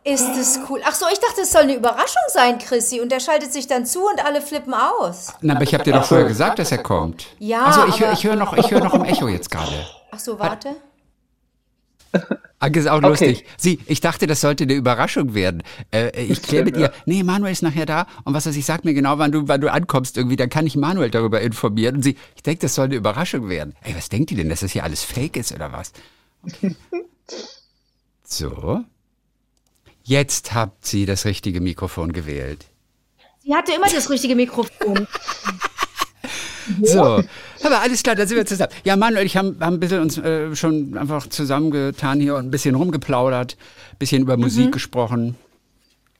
Ist 0.05 0.37
es 0.39 0.59
cool. 0.71 0.81
Ach 0.87 0.95
so, 0.95 1.07
ich 1.13 1.19
dachte, 1.19 1.43
es 1.43 1.51
soll 1.53 1.63
eine 1.63 1.75
Überraschung 1.75 2.23
sein, 2.33 2.59
Chrissy. 2.59 3.01
Und 3.01 3.11
der 3.13 3.21
schaltet 3.21 3.53
sich 3.53 3.67
dann 3.67 3.85
zu 3.85 4.07
und 4.07 4.25
alle 4.25 4.41
flippen 4.41 4.73
aus. 4.73 5.35
Na, 5.43 5.55
aber 5.55 5.65
ich 5.65 5.75
habe 5.75 5.85
dir 5.85 5.93
doch 5.93 6.05
vorher 6.05 6.27
gesagt, 6.27 6.61
dass 6.61 6.73
er 6.73 6.79
kommt. 6.79 7.27
Ja, 7.39 7.65
Also 7.65 7.87
ich 7.89 8.01
höre 8.01 8.13
ich 8.13 8.25
hör 8.25 8.37
noch, 8.37 8.57
ich 8.57 8.71
hör 8.71 8.83
noch 8.83 8.95
im 8.95 9.05
Echo 9.05 9.29
jetzt 9.29 9.51
gerade. 9.51 9.87
Ach 10.11 10.19
so, 10.19 10.39
warte. 10.39 10.77
Anke 12.59 12.81
ist 12.81 12.89
auch 12.89 12.99
Okay. 12.99 13.09
lustig. 13.09 13.45
Sie, 13.57 13.79
ich 13.87 14.01
dachte, 14.01 14.27
das 14.27 14.41
sollte 14.41 14.65
eine 14.65 14.75
Überraschung 14.75 15.35
werden. 15.35 15.63
Äh, 15.93 16.11
ich 16.21 16.43
kläre 16.43 16.65
mit 16.65 16.77
ihr, 16.77 16.93
nee, 17.07 17.23
Manuel 17.23 17.53
ist 17.53 17.63
nachher 17.63 17.87
da 17.87 18.07
und 18.25 18.35
was 18.35 18.47
weiß 18.47 18.57
ich, 18.57 18.65
sag 18.65 18.85
mir 18.85 18.95
genau, 18.95 19.19
wann 19.19 19.31
du, 19.33 19.47
wann 19.49 19.61
du 19.61 19.71
ankommst 19.73 20.17
irgendwie, 20.17 20.37
dann 20.37 20.49
kann 20.49 20.67
ich 20.67 20.75
Manuel 20.77 21.11
darüber 21.11 21.41
informieren. 21.41 21.97
Und 21.97 22.03
sie, 22.03 22.17
ich 22.35 22.43
denke, 22.43 22.61
das 22.63 22.75
soll 22.75 22.87
eine 22.87 22.97
Überraschung 22.97 23.49
werden. 23.49 23.75
Ey, 23.83 23.95
was 23.97 24.09
denkt 24.09 24.31
die 24.31 24.35
denn, 24.35 24.49
dass 24.49 24.61
das 24.61 24.73
hier 24.73 24.85
alles 24.85 25.05
fake 25.05 25.37
ist 25.37 25.53
oder 25.53 25.73
was? 25.73 25.93
Okay. 26.45 26.75
So. 28.25 28.85
Jetzt 30.03 30.53
habt 30.55 30.85
sie 30.87 31.07
das 31.07 31.25
richtige 31.25 31.61
Mikrofon 31.63 32.13
gewählt. 32.13 32.67
Sie 33.43 33.55
hatte 33.55 33.73
immer 33.73 33.89
das 33.89 34.11
richtige 34.11 34.35
Mikrofon. 34.37 35.07
So, 36.83 37.01
aber 37.65 37.81
alles 37.83 38.03
klar, 38.03 38.15
da 38.15 38.27
sind 38.27 38.37
wir 38.37 38.47
zusammen. 38.47 38.73
Ja, 38.85 38.97
Manuel, 38.97 39.25
ich 39.27 39.37
haben, 39.37 39.57
haben 39.61 39.75
ein 39.75 39.81
bisschen 39.81 40.01
uns 40.01 40.19
äh, 40.19 40.55
schon 40.55 40.97
einfach 40.97 41.27
zusammengetan 41.29 42.21
hier 42.21 42.37
und 42.37 42.47
ein 42.47 42.51
bisschen 42.51 42.75
rumgeplaudert, 42.75 43.57
ein 43.93 43.99
bisschen 43.99 44.23
über 44.23 44.37
Musik 44.37 44.73
gesprochen. 44.73 45.37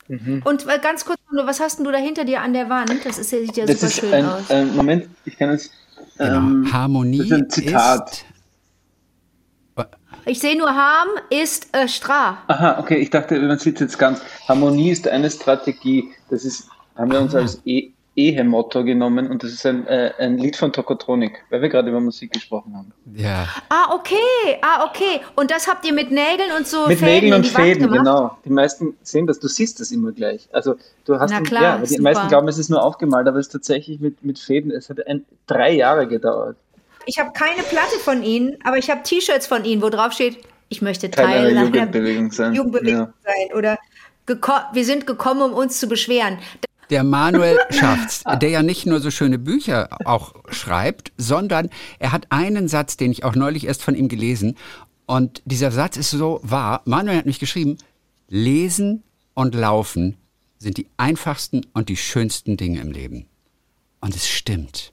Und 0.09 0.67
äh, 0.67 0.79
ganz 0.83 1.05
kurz, 1.05 1.19
was 1.45 1.61
hast 1.61 1.79
denn 1.79 1.85
du 1.85 1.93
da 1.93 1.99
hinter 1.99 2.25
dir 2.25 2.41
an 2.41 2.55
der 2.55 2.71
Wand? 2.71 3.05
Das 3.05 3.19
ist, 3.19 3.29
sieht 3.31 3.57
ja 3.57 3.67
Das 3.67 3.81
super 3.81 3.87
ist 3.93 4.01
schön 4.01 4.15
ein, 4.15 4.25
aus. 4.27 4.51
ein 4.51 4.75
Moment, 4.75 5.07
ich 5.27 5.37
kann 5.37 5.51
es. 5.51 5.71
Genau. 6.17 6.39
Ähm, 6.39 6.73
Harmonie 6.73 7.19
das 7.19 7.27
ist 7.27 7.33
ein 7.33 7.51
Zitat. 7.51 8.11
ist 9.77 9.87
Ich 10.25 10.41
sehe 10.41 10.57
nur 10.59 10.69
Harm 10.75 11.09
ist 11.31 11.69
äh, 11.77 11.87
Stra. 11.89 12.39
Aha, 12.49 12.79
okay, 12.81 12.97
ich 12.97 13.11
dachte, 13.11 13.39
man 13.41 13.59
sieht 13.59 13.77
es 13.77 13.81
jetzt 13.81 13.99
ganz. 13.99 14.21
Harmonie 14.49 14.91
ist 14.91 15.07
eine 15.07 15.31
Strategie. 15.31 16.09
Das 16.31 16.45
ist, 16.45 16.69
haben 16.97 17.13
wir 17.13 17.21
uns 17.21 17.35
Ah. 17.35 17.39
als 17.41 17.61
e 17.67 17.91
Ehemotto 18.19 18.83
genommen 18.85 19.31
und 19.31 19.43
das 19.45 19.53
ist 19.53 19.65
ein, 19.65 19.87
äh, 19.87 20.13
ein 20.19 20.39
Lied 20.39 20.57
von 20.57 20.73
Tokotronik, 20.73 21.45
weil 21.51 21.63
wir 21.63 21.69
gerade 21.69 21.89
über 21.89 22.01
Musik 22.01 22.33
gesprochen 22.33 22.77
haben. 22.77 22.93
ja. 23.15 23.47
Ah, 23.69 23.95
okay. 23.95 24.59
Ah, 24.61 24.85
okay. 24.87 25.21
Und 25.37 25.51
das 25.53 25.69
habt 25.69 25.87
ihr 25.87 25.93
mit 25.93 26.11
Nägeln 26.11 26.51
und 26.57 26.67
so 26.67 26.89
Mit 26.89 26.99
Fäden 26.99 27.13
Nägeln 27.15 27.33
in 27.33 27.35
und 27.37 27.47
die 27.47 27.55
Wand 27.55 27.65
Fäden, 27.65 27.83
gemacht? 27.85 27.99
genau. 27.99 28.39
Die 28.45 28.51
meisten 28.51 28.97
sehen 29.03 29.27
das, 29.29 29.39
du 29.39 29.47
siehst 29.47 29.79
das 29.79 29.93
immer 29.93 30.11
gleich. 30.13 30.49
Also 30.53 30.75
du 31.05 31.19
hast 31.21 31.31
Na 31.31 31.41
klar, 31.41 31.63
ja, 31.63 31.75
aber 31.75 31.83
die 31.87 31.91
super. 31.91 32.03
meisten 32.03 32.29
glauben, 32.29 32.49
es 32.49 32.59
ist 32.59 32.71
nur 32.71 32.83
aufgemalt, 32.83 33.29
aber 33.29 33.39
es 33.39 33.47
ist 33.47 33.53
tatsächlich 33.53 34.01
mit, 34.01 34.25
mit 34.25 34.39
Fäden. 34.39 34.73
Es 34.73 34.91
hat 34.91 35.07
ein, 35.07 35.25
drei 35.47 35.73
Jahre 35.73 36.09
gedauert. 36.09 36.57
Ich 37.07 37.19
habe 37.19 37.31
keine 37.33 37.63
Platte 37.63 37.99
von 38.03 38.23
ihnen, 38.25 38.57
aber 38.65 38.79
ich 38.79 38.91
habe 38.91 39.03
T-Shirts 39.03 39.47
von 39.47 39.65
ihnen, 39.65 39.81
wo 39.81 39.89
drauf 39.91 40.13
steht, 40.13 40.39
ich 40.69 40.83
möchte 40.83 41.11
Teil 41.11 41.47
einer 41.57 41.65
Jugendbewegung 41.65 42.33
sein. 42.33 42.53
Jugendbewegung 42.55 42.99
Ja. 43.01 43.13
sein. 43.25 43.57
Oder 43.57 43.79
wir 44.73 44.85
sind 44.85 45.07
gekommen, 45.07 45.41
um 45.41 45.55
uns 45.55 45.81
zu 45.81 45.87
beschweren. 45.89 46.39
Der 46.91 47.05
Manuel 47.05 47.59
schafft's, 47.71 48.25
der 48.41 48.49
ja 48.49 48.63
nicht 48.63 48.87
nur 48.87 49.01
so 49.01 49.11
schöne 49.11 49.39
Bücher 49.39 49.89
auch 50.05 50.35
schreibt, 50.51 51.13
sondern 51.17 51.71
er 51.99 52.13
hat 52.13 52.27
einen 52.31 52.69
Satz, 52.69 52.97
den 52.97 53.13
ich 53.13 53.25
auch 53.25 53.35
neulich 53.35 53.67
erst 53.67 53.83
von 53.83 53.95
ihm 53.95 54.09
gelesen. 54.09 54.57
Und 55.07 55.43
dieser 55.45 55.71
Satz 55.71 55.97
ist 55.97 56.11
so 56.11 56.41
wahr. 56.43 56.83
Manuel 56.85 57.19
hat 57.19 57.27
mich 57.27 57.39
geschrieben, 57.39 57.79
lesen 58.29 59.03
und 59.35 59.55
laufen 59.55 60.17
sind 60.59 60.77
die 60.77 60.89
einfachsten 60.97 61.67
und 61.73 61.89
die 61.89 61.97
schönsten 61.97 62.57
Dinge 62.57 62.81
im 62.81 62.91
Leben. 62.91 63.27
Und 64.01 64.15
es 64.15 64.29
stimmt. 64.29 64.93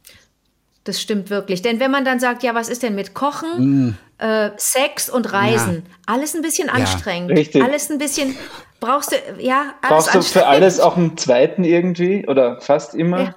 Das 0.84 1.02
stimmt 1.02 1.32
wirklich. 1.32 1.64
Denn 1.64 1.80
wenn 1.80 1.90
man 1.90 2.06
dann 2.06 2.20
sagt, 2.20 2.44
ja, 2.44 2.54
was 2.54 2.70
ist 2.70 2.84
denn 2.84 2.94
mit 2.94 3.16
Kochen, 3.16 3.98
äh, 4.20 4.52
Sex 4.58 5.10
und 5.10 5.34
Reisen? 5.34 5.84
Alles 6.06 6.36
ein 6.36 6.44
bisschen 6.44 6.70
anstrengend. 6.70 7.32
Richtig. 7.32 7.64
Alles 7.64 7.90
ein 7.90 7.98
bisschen, 7.98 8.36
brauchst 8.80 9.12
du, 9.12 9.16
ja, 9.40 9.74
alles 9.82 10.06
Brauchst 10.06 10.16
du 10.16 10.22
für 10.22 10.48
alles 10.48 10.80
auch 10.80 10.98
einen 10.98 11.18
zweiten 11.18 11.64
irgendwie 11.64 12.28
oder 12.28 12.62
fast 12.62 12.96
immer? 12.96 13.22
Ja. 13.22 13.36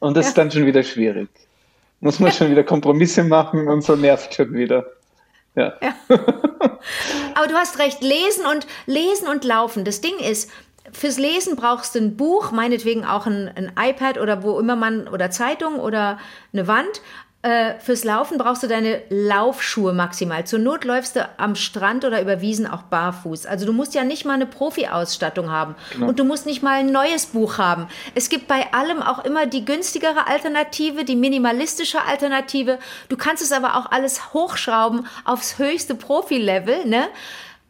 Und 0.00 0.16
das 0.16 0.28
ist 0.28 0.38
dann 0.38 0.50
schon 0.50 0.66
wieder 0.66 0.82
schwierig. 0.82 1.28
Muss 2.00 2.18
man 2.18 2.32
schon 2.32 2.50
wieder 2.50 2.64
Kompromisse 2.64 3.22
machen 3.22 3.68
und 3.68 3.82
so 3.82 3.94
nervt 3.94 4.34
schon 4.34 4.52
wieder. 4.52 4.84
Ja. 5.54 5.74
Aber 7.34 7.46
du 7.46 7.54
hast 7.54 7.78
recht, 7.78 8.00
lesen 8.02 8.44
und 8.46 8.66
lesen 8.86 9.28
und 9.28 9.44
laufen. 9.44 9.84
Das 9.84 10.00
Ding 10.00 10.18
ist, 10.18 10.50
fürs 10.92 11.18
Lesen 11.18 11.56
brauchst 11.56 11.94
du 11.94 12.00
ein 12.00 12.16
Buch, 12.16 12.50
meinetwegen 12.50 13.04
auch 13.04 13.26
ein, 13.26 13.50
ein 13.54 13.72
iPad 13.78 14.18
oder 14.18 14.42
wo 14.42 14.58
immer 14.58 14.76
man 14.76 15.08
oder 15.08 15.30
Zeitung 15.30 15.78
oder 15.78 16.18
eine 16.52 16.66
Wand. 16.66 17.00
Äh, 17.44 17.80
fürs 17.80 18.04
Laufen 18.04 18.38
brauchst 18.38 18.62
du 18.62 18.68
deine 18.68 19.02
Laufschuhe 19.08 19.92
maximal. 19.92 20.46
Zur 20.46 20.60
Not 20.60 20.84
läufst 20.84 21.16
du 21.16 21.28
am 21.38 21.56
Strand 21.56 22.04
oder 22.04 22.22
über 22.22 22.40
Wiesen 22.40 22.68
auch 22.68 22.82
barfuß. 22.82 23.46
Also 23.46 23.66
du 23.66 23.72
musst 23.72 23.94
ja 23.94 24.04
nicht 24.04 24.24
mal 24.24 24.34
eine 24.34 24.46
Profi-Ausstattung 24.46 25.50
haben. 25.50 25.74
Und 26.00 26.20
du 26.20 26.24
musst 26.24 26.46
nicht 26.46 26.62
mal 26.62 26.78
ein 26.78 26.92
neues 26.92 27.26
Buch 27.26 27.58
haben. 27.58 27.88
Es 28.14 28.28
gibt 28.28 28.46
bei 28.46 28.72
allem 28.72 29.02
auch 29.02 29.24
immer 29.24 29.46
die 29.46 29.64
günstigere 29.64 30.28
Alternative, 30.28 31.04
die 31.04 31.16
minimalistische 31.16 32.02
Alternative. 32.04 32.78
Du 33.08 33.16
kannst 33.16 33.42
es 33.42 33.50
aber 33.50 33.76
auch 33.76 33.90
alles 33.90 34.32
hochschrauben 34.32 35.06
aufs 35.24 35.58
höchste 35.58 35.96
Profi-Level, 35.96 36.84
ne? 36.86 37.08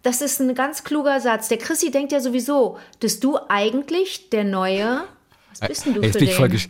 Das 0.02 0.20
ist 0.20 0.38
ein 0.40 0.54
ganz 0.54 0.84
kluger 0.84 1.18
Satz. 1.20 1.48
Der 1.48 1.56
Chrissy 1.58 1.90
denkt 1.90 2.12
ja 2.12 2.20
sowieso, 2.20 2.78
dass 3.00 3.20
du 3.20 3.38
eigentlich 3.48 4.28
der 4.30 4.44
neue. 4.44 5.04
Was 5.50 5.66
bist 5.66 5.86
denn 5.86 5.94
du 5.94 6.02
Jetzt 6.02 6.12
für 6.14 6.18
bin, 6.18 6.28
ich 6.28 6.34
voll 6.34 6.48
den? 6.50 6.58
ges- 6.58 6.68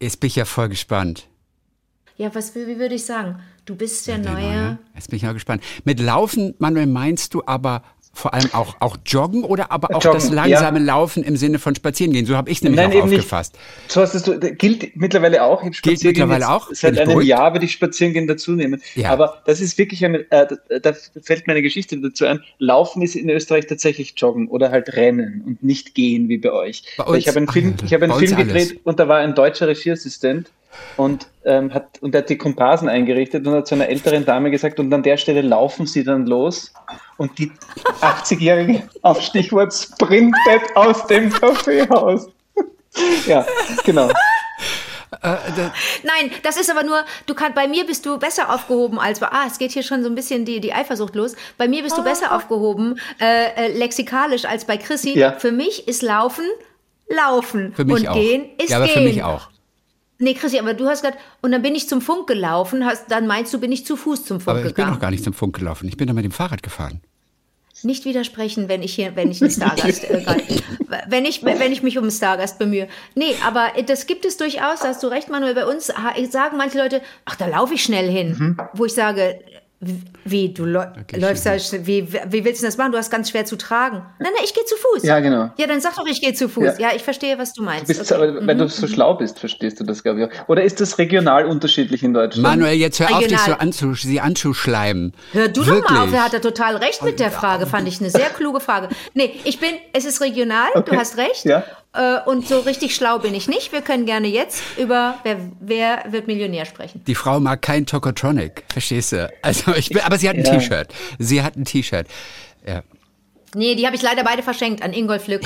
jetzt 0.00 0.20
bin 0.20 0.26
ich 0.26 0.36
ja 0.36 0.44
voll 0.44 0.68
gespannt. 0.68 1.26
Ja, 2.16 2.34
was 2.34 2.54
wie 2.54 2.78
würde 2.78 2.94
ich 2.94 3.04
sagen? 3.04 3.40
Du 3.64 3.74
bist 3.76 4.06
der, 4.06 4.18
Der 4.18 4.32
neue. 4.32 4.42
Neue. 4.44 4.78
Jetzt 4.94 5.08
bin 5.10 5.16
ich 5.16 5.22
mal 5.22 5.32
gespannt. 5.34 5.62
Mit 5.84 5.98
Laufen, 6.00 6.54
Manuel, 6.58 6.86
meinst 6.86 7.34
du 7.34 7.42
aber 7.46 7.82
vor 8.16 8.32
allem 8.32 8.48
auch, 8.52 8.76
auch 8.78 8.96
Joggen 9.04 9.42
oder 9.42 9.72
aber 9.72 9.88
auch 9.96 10.04
Joggen, 10.04 10.20
das 10.20 10.28
ja. 10.28 10.34
langsame 10.36 10.78
Laufen 10.78 11.24
im 11.24 11.36
Sinne 11.36 11.58
von 11.58 11.74
Spazierengehen? 11.74 12.26
So 12.26 12.36
habe 12.36 12.48
ich 12.48 12.58
es 12.58 12.62
nämlich 12.62 12.80
Nein, 12.80 12.90
auch 12.90 12.94
eben 12.94 13.08
nicht. 13.08 13.18
aufgefasst. 13.18 13.58
So 13.88 14.00
hast 14.02 14.14
es 14.14 14.22
du, 14.22 14.38
gilt 14.38 14.94
mittlerweile 14.94 15.42
auch. 15.42 15.64
Ich 15.64 15.82
Gilt 15.82 16.04
mittlerweile 16.04 16.42
jetzt 16.42 16.48
auch? 16.48 16.68
Seit 16.72 16.96
einem 16.96 17.08
beruhigt? 17.08 17.28
Jahr 17.28 17.52
würde 17.52 17.64
ich 17.64 17.72
Spazierengehen 17.72 18.28
dazu 18.28 18.52
nehmen. 18.52 18.80
Ja. 18.94 19.10
Aber 19.10 19.42
das 19.46 19.60
ist 19.60 19.76
wirklich 19.78 20.04
eine, 20.04 20.18
äh, 20.30 20.46
da, 20.68 20.78
da 20.78 20.92
fällt 21.22 21.48
mir 21.48 21.54
eine 21.54 21.62
Geschichte 21.62 21.98
dazu 21.98 22.24
ein. 22.26 22.40
Laufen 22.60 23.02
ist 23.02 23.16
in 23.16 23.28
Österreich 23.30 23.66
tatsächlich 23.66 24.14
Joggen 24.16 24.46
oder 24.46 24.70
halt 24.70 24.94
Rennen 24.94 25.42
und 25.44 25.64
nicht 25.64 25.96
gehen 25.96 26.28
wie 26.28 26.38
bei 26.38 26.52
euch. 26.52 26.84
Bei 26.96 27.06
Weil 27.08 27.16
ich 27.16 27.26
uns- 27.26 27.34
habe 27.34 27.38
einen 27.38 27.48
Film, 27.48 27.74
Ach, 27.80 27.84
ich 27.84 27.94
habe 27.94 28.04
einen 28.04 28.12
uns 28.12 28.22
Film 28.22 28.34
alles. 28.36 28.46
gedreht 28.46 28.80
und 28.84 29.00
da 29.00 29.08
war 29.08 29.18
ein 29.18 29.34
deutscher 29.34 29.66
Regieassistent 29.66 30.52
und 30.96 31.26
ähm, 31.44 31.72
hat 31.74 32.00
und 32.00 32.12
der 32.12 32.22
hat 32.22 32.30
die 32.30 32.38
Komparsen 32.38 32.88
eingerichtet 32.88 33.46
und 33.46 33.54
hat 33.54 33.66
zu 33.66 33.74
einer 33.74 33.88
älteren 33.88 34.24
Dame 34.24 34.50
gesagt 34.50 34.80
und 34.80 34.92
an 34.92 35.02
der 35.02 35.16
Stelle 35.16 35.42
laufen 35.42 35.86
sie 35.86 36.04
dann 36.04 36.26
los 36.26 36.72
und 37.16 37.38
die 37.38 37.52
80-jährige 38.00 38.82
auf 39.02 39.20
Stichwort 39.20 39.74
sprintet 39.74 40.62
aus 40.74 41.06
dem 41.06 41.30
Kaffeehaus. 41.30 42.28
ja, 43.26 43.44
genau. 43.84 44.10
Nein, 45.22 46.30
das 46.42 46.56
ist 46.56 46.70
aber 46.70 46.82
nur, 46.82 47.04
du 47.26 47.34
kannst, 47.34 47.54
bei 47.54 47.68
mir 47.68 47.86
bist 47.86 48.04
du 48.04 48.18
besser 48.18 48.52
aufgehoben 48.52 48.98
als 48.98 49.20
bei, 49.20 49.28
ah, 49.28 49.44
es 49.46 49.58
geht 49.58 49.72
hier 49.72 49.82
schon 49.82 50.02
so 50.02 50.08
ein 50.08 50.14
bisschen 50.14 50.44
die, 50.44 50.60
die 50.60 50.72
Eifersucht 50.72 51.14
los. 51.14 51.34
Bei 51.56 51.68
mir 51.68 51.82
bist 51.82 51.96
du 51.96 52.02
besser 52.02 52.34
aufgehoben, 52.34 52.98
äh, 53.20 53.66
äh, 53.66 53.78
lexikalisch 53.78 54.44
als 54.44 54.64
bei 54.64 54.76
Chrissy. 54.76 55.18
Ja. 55.18 55.32
Für 55.32 55.52
mich 55.52 55.88
ist 55.88 56.02
Laufen, 56.02 56.44
Laufen. 57.08 57.72
Für 57.74 57.84
mich 57.84 58.00
und 58.00 58.08
auch. 58.08 58.14
Gehen 58.14 58.50
ist 58.58 58.70
ja, 58.70 58.78
aber 58.78 58.86
Gehen. 58.86 58.94
für 58.94 59.00
mich 59.00 59.22
auch. 59.22 59.48
Nee, 60.18 60.34
Chrissy, 60.34 60.58
aber 60.58 60.74
du 60.74 60.86
hast 60.86 61.02
gesagt, 61.02 61.18
und 61.42 61.52
dann 61.52 61.62
bin 61.62 61.74
ich 61.74 61.88
zum 61.88 62.00
Funk 62.00 62.26
gelaufen, 62.26 62.84
hast, 62.84 63.10
dann 63.10 63.26
meinst 63.26 63.52
du, 63.52 63.58
bin 63.58 63.72
ich 63.72 63.84
zu 63.84 63.96
Fuß 63.96 64.24
zum 64.24 64.40
Funk 64.40 64.48
Aber 64.48 64.58
ich 64.60 64.66
bin 64.66 64.74
gegangen. 64.76 64.92
noch 64.94 65.00
gar 65.00 65.10
nicht 65.10 65.24
zum 65.24 65.32
Funk 65.32 65.56
gelaufen. 65.56 65.88
Ich 65.88 65.96
bin 65.96 66.06
da 66.06 66.12
mit 66.14 66.24
dem 66.24 66.30
Fahrrad 66.30 66.62
gefahren. 66.62 67.00
Nicht 67.82 68.04
widersprechen, 68.04 68.68
wenn 68.68 68.82
ich 68.82 68.94
hier, 68.94 69.16
wenn 69.16 69.30
ich 69.30 69.42
einen 69.42 69.50
Stargast 69.50 70.08
äh, 70.08 70.22
grad, 70.24 70.42
wenn 71.08 71.24
ich, 71.24 71.44
wenn 71.44 71.72
ich 71.72 71.82
mich 71.82 71.98
um 71.98 72.04
einen 72.04 72.12
Stargast 72.12 72.58
bemühe. 72.58 72.88
Nee, 73.14 73.34
aber 73.44 73.72
das 73.86 74.06
gibt 74.06 74.24
es 74.24 74.36
durchaus, 74.36 74.80
da 74.80 74.88
hast 74.88 75.02
du 75.02 75.08
recht, 75.08 75.28
Manuel. 75.28 75.54
Bei 75.54 75.66
uns 75.66 75.88
sagen 75.88 76.56
manche 76.56 76.78
Leute, 76.78 77.02
ach, 77.24 77.34
da 77.34 77.46
laufe 77.46 77.74
ich 77.74 77.82
schnell 77.82 78.08
hin. 78.08 78.36
Mhm. 78.38 78.56
Wo 78.72 78.84
ich 78.84 78.94
sage, 78.94 79.40
wie, 80.24 80.52
du 80.54 80.64
Okay, 80.64 81.18
läufst 81.20 81.44
da, 81.46 81.58
schön. 81.58 81.86
wie, 81.86 82.08
wie 82.12 82.44
willst 82.44 82.62
du 82.62 82.66
das 82.66 82.76
machen? 82.76 82.92
Du 82.92 82.98
hast 82.98 83.10
ganz 83.10 83.30
schwer 83.30 83.44
zu 83.44 83.56
tragen. 83.56 83.98
Nein, 84.18 84.32
nein, 84.34 84.42
ich 84.44 84.54
gehe 84.54 84.64
zu 84.64 84.74
Fuß. 84.76 85.02
Ja, 85.04 85.20
genau. 85.20 85.50
Ja, 85.58 85.66
dann 85.66 85.80
sag 85.80 85.96
doch, 85.96 86.06
ich 86.06 86.20
gehe 86.20 86.32
zu 86.34 86.48
Fuß. 86.48 86.78
Ja. 86.78 86.88
Ja, 86.88 86.96
ich 86.96 87.02
verstehe, 87.02 87.38
was 87.38 87.52
du 87.52 87.62
meinst. 87.62 87.84
Du 87.90 87.98
bist, 87.98 88.10
Okay. 88.12 88.14
aber, 88.30 88.46
wenn 88.46 88.58
du 88.58 88.68
so 88.68 88.86
schlau 88.86 89.14
bist, 89.14 89.38
verstehst 89.38 89.80
du 89.80 89.84
das, 89.84 90.02
glaube 90.02 90.20
ich 90.20 90.26
auch. 90.26 90.48
Oder 90.48 90.62
ist 90.64 90.80
das 90.80 90.98
regional 90.98 91.46
unterschiedlich 91.46 92.02
in 92.02 92.14
Deutschland? 92.14 92.42
Manuel, 92.42 92.74
jetzt 92.78 93.00
hör 93.00 93.10
auf, 93.12 93.18
dich 93.26 93.28
so 93.38 93.52
Regional. 93.52 93.60
anzu 93.60 93.94
sie 93.94 94.20
anzuschleimen. 94.20 95.12
Hör 95.32 95.48
du 95.48 95.64
Wirklich. 95.66 95.84
doch 95.84 95.90
mal 95.90 96.04
auf, 96.04 96.12
er 96.12 96.24
hat 96.24 96.32
da 96.32 96.38
total 96.38 96.76
recht 96.76 97.02
mit 97.02 97.20
der 97.20 97.30
Frage, 97.30 97.66
fand 97.66 97.86
ich 97.88 98.00
eine 98.00 98.10
sehr 98.10 98.30
kluge 98.30 98.60
Frage. 98.60 98.88
Nee, 99.14 99.38
ich 99.44 99.60
bin, 99.60 99.70
es 99.92 100.04
ist 100.04 100.20
regional, 100.20 100.68
Okay. 100.74 100.90
du 100.92 100.96
hast 100.96 101.16
recht. 101.16 101.44
Ja. 101.44 101.64
Äh, 101.94 102.18
und 102.26 102.46
so 102.48 102.60
richtig 102.60 102.94
schlau 102.96 103.18
bin 103.20 103.34
ich 103.34 103.46
nicht. 103.46 103.72
Wir 103.72 103.80
können 103.80 104.04
gerne 104.04 104.26
jetzt 104.28 104.62
über 104.76 105.18
wer, 105.22 105.38
wer 105.60 106.04
wird 106.08 106.26
Millionär 106.26 106.64
sprechen. 106.64 107.02
Die 107.06 107.14
Frau 107.14 107.38
mag 107.38 107.62
kein 107.62 107.86
Tokotronic, 107.86 108.64
verstehst 108.72 109.12
du? 109.12 109.32
Also 109.42 109.72
ich 109.74 109.90
bin, 109.90 110.02
aber 110.02 110.18
sie 110.18 110.28
hat 110.28 110.36
ein 110.36 110.44
Ja. 110.44 110.58
T-Shirt. 110.58 110.88
Sie 111.18 111.42
hat 111.42 111.56
ein 111.56 111.64
T-Shirt. 111.64 112.06
Ja. 112.66 112.82
Nee, 113.54 113.76
die 113.76 113.86
habe 113.86 113.94
ich 113.94 114.02
leider 114.02 114.24
beide 114.24 114.42
verschenkt 114.42 114.82
an 114.82 114.92
Ingolf 114.92 115.28
Lück. 115.28 115.42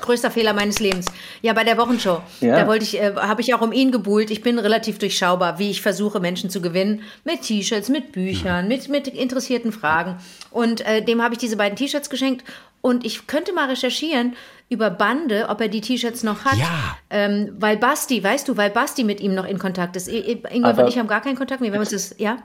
Größter 0.00 0.30
Fehler 0.30 0.54
meines 0.54 0.78
Lebens. 0.78 1.04
Ja, 1.42 1.52
bei 1.52 1.62
der 1.62 1.76
Wochenshow. 1.76 2.22
Ja. 2.40 2.60
Da 2.60 2.66
wollte 2.66 2.84
ich, 2.84 2.98
äh, 2.98 3.12
habe 3.16 3.42
ich 3.42 3.52
auch 3.52 3.60
um 3.60 3.70
ihn 3.70 3.92
gebuhlt. 3.92 4.30
Ich 4.30 4.40
bin 4.40 4.58
relativ 4.58 4.98
durchschaubar, 4.98 5.58
wie 5.58 5.70
ich 5.70 5.82
versuche, 5.82 6.20
Menschen 6.20 6.48
zu 6.48 6.62
gewinnen. 6.62 7.02
Mit 7.24 7.42
T-Shirts, 7.42 7.90
mit 7.90 8.12
Büchern, 8.12 8.66
mit, 8.66 8.88
mit 8.88 9.06
interessierten 9.08 9.72
Fragen. 9.72 10.16
Und 10.50 10.80
äh, 10.86 11.02
dem 11.04 11.22
habe 11.22 11.34
ich 11.34 11.38
diese 11.38 11.58
beiden 11.58 11.76
T-Shirts 11.76 12.08
geschenkt. 12.08 12.44
Und 12.80 13.04
ich 13.04 13.26
könnte 13.26 13.52
mal 13.52 13.68
recherchieren 13.68 14.36
über 14.70 14.88
Bande, 14.88 15.48
ob 15.48 15.60
er 15.60 15.68
die 15.68 15.80
T-Shirts 15.80 16.22
noch 16.22 16.44
hat. 16.44 16.56
Ja. 16.56 16.96
Ähm, 17.10 17.54
weil 17.58 17.76
Basti, 17.76 18.22
weißt 18.22 18.48
du, 18.48 18.56
weil 18.56 18.70
Basti 18.70 19.04
mit 19.04 19.20
ihm 19.20 19.34
noch 19.34 19.46
in 19.46 19.58
Kontakt 19.58 19.96
ist. 19.96 20.08
Ingolf 20.08 20.48
Aber- 20.62 20.84
und 20.84 20.88
ich 20.88 20.96
haben 20.96 21.08
gar 21.08 21.20
keinen 21.20 21.36
Kontakt 21.36 21.60
mehr. 21.60 21.70
Wir 21.70 21.74
haben 21.74 21.82
uns 21.82 21.90
das, 21.90 22.14
ja? 22.18 22.38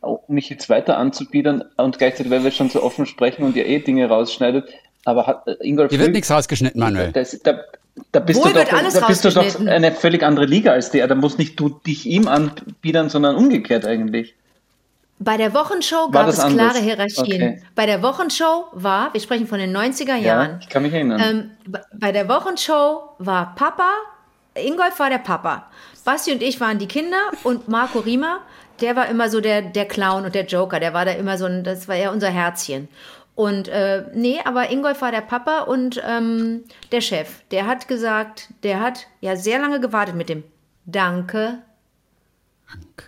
um 0.00 0.18
mich 0.28 0.48
jetzt 0.48 0.68
weiter 0.70 0.96
anzubiedern 0.96 1.64
und 1.76 1.98
gleichzeitig, 1.98 2.30
weil 2.30 2.44
wir 2.44 2.50
schon 2.50 2.70
so 2.70 2.82
offen 2.82 3.06
sprechen 3.06 3.42
und 3.44 3.56
ihr 3.56 3.66
eh 3.66 3.80
Dinge 3.80 4.08
rausschneidet, 4.08 4.70
aber 5.04 5.26
hat 5.26 5.46
äh, 5.46 5.56
Ingolf 5.60 5.90
Hier 5.90 6.00
wird 6.00 6.12
nichts 6.12 6.30
rausgeschnitten, 6.30 6.80
Manuel. 6.80 7.12
Das, 7.12 7.38
da, 7.42 7.60
da 8.12 8.20
bist, 8.20 8.38
Wohl 8.38 8.48
du 8.48 8.54
doch, 8.54 8.60
wird 8.60 8.72
alles 8.72 8.94
da 8.94 9.06
bist 9.06 9.24
du 9.24 9.30
doch 9.30 9.66
eine 9.66 9.92
völlig 9.92 10.22
andere 10.22 10.46
Liga 10.46 10.72
als 10.72 10.90
der. 10.90 11.06
Da 11.06 11.14
musst 11.14 11.38
nicht 11.38 11.58
du 11.60 11.68
dich 11.68 12.06
ihm 12.06 12.28
anbiedern, 12.28 13.10
sondern 13.10 13.36
umgekehrt 13.36 13.84
eigentlich. 13.84 14.34
Bei 15.22 15.36
der 15.36 15.52
Wochenshow 15.52 16.08
gab 16.10 16.28
es 16.28 16.40
anders? 16.40 16.72
klare 16.72 16.82
Hierarchien. 16.82 17.42
Okay. 17.42 17.62
Bei 17.74 17.84
der 17.84 18.02
Wochenshow 18.02 18.68
war, 18.72 19.12
wir 19.12 19.20
sprechen 19.20 19.46
von 19.46 19.58
den 19.58 19.76
90er 19.76 20.14
Ja, 20.14 20.16
Jahren, 20.16 20.58
ich 20.60 20.68
kann 20.70 20.82
mich 20.82 20.94
erinnern. 20.94 21.20
ähm, 21.22 21.50
bei 21.92 22.10
der 22.10 22.26
Wochenshow 22.28 23.02
war 23.18 23.54
Papa, 23.54 23.90
Ingolf 24.54 24.98
war 24.98 25.10
der 25.10 25.18
Papa. 25.18 25.66
Basti 26.04 26.32
und 26.32 26.42
ich 26.42 26.58
waren 26.60 26.78
die 26.78 26.88
Kinder 26.88 27.18
und 27.44 27.68
Marco 27.68 27.98
Riemer, 28.00 28.40
der 28.80 28.96
war 28.96 29.08
immer 29.08 29.28
so 29.28 29.40
der, 29.42 29.60
der 29.60 29.84
Clown 29.86 30.24
und 30.24 30.34
der 30.34 30.46
Joker. 30.46 30.80
Der 30.80 30.94
war 30.94 31.04
da 31.04 31.12
immer 31.12 31.36
so 31.36 31.44
ein, 31.44 31.62
das 31.64 31.86
war 31.86 31.96
ja 31.96 32.10
unser 32.10 32.30
Herzchen. 32.30 32.88
Und 33.34 33.68
äh, 33.68 34.04
nee, 34.14 34.40
aber 34.44 34.70
Ingolf 34.70 35.02
war 35.02 35.12
der 35.12 35.20
Papa 35.20 35.60
und 35.60 36.02
ähm, 36.08 36.64
der 36.90 37.02
Chef. 37.02 37.42
Der 37.50 37.66
hat 37.66 37.86
gesagt, 37.88 38.48
der 38.62 38.80
hat 38.80 39.06
ja 39.20 39.36
sehr 39.36 39.58
lange 39.58 39.80
gewartet 39.80 40.14
mit 40.14 40.30
dem 40.30 40.42
Danke, 40.86 41.58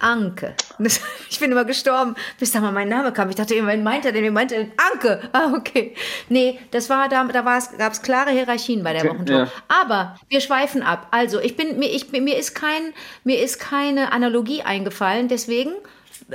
Anke. 0.01 0.55
Das, 0.79 1.01
ich 1.31 1.39
bin 1.39 1.53
immer 1.53 1.65
gestorben, 1.65 2.15
bis 2.39 2.51
da 2.53 2.61
mal 2.61 2.73
mein 2.73 2.89
Name 2.89 3.13
kam. 3.13 3.29
Ich 3.31 3.37
dachte 3.37 3.55
immer, 3.55 3.69
wen 3.69 3.83
meint 3.83 4.05
er 4.05 4.13
denn? 4.13 4.25
Wen 4.25 4.33
meint 4.33 4.53
er 4.53 4.65
denn? 4.65 4.73
Anke. 4.93 5.21
Ah, 5.33 5.53
okay. 5.55 5.95
Nee, 6.29 6.59
das 6.71 6.91
war 6.91 7.09
da, 7.09 7.25
da 7.25 7.43
gab 7.43 7.93
es 7.93 8.03
klare 8.03 8.31
Hierarchien 8.31 8.83
bei 8.83 8.93
der 8.93 9.03
Okay, 9.03 9.11
Wochentour. 9.15 9.37
ja. 9.37 9.53
Aber 9.69 10.17
wir 10.29 10.41
schweifen 10.41 10.83
ab. 10.83 11.07
Also, 11.11 11.41
ich 11.41 11.57
bin, 11.57 11.79
mir, 11.79 11.91
ich, 11.91 12.11
mir, 12.13 12.37
ist 12.37 12.55
kein, 12.55 12.93
mir 13.25 13.41
ist 13.41 13.59
keine 13.61 14.13
Analogie 14.13 14.63
eingefallen, 14.63 15.29
deswegen 15.29 15.71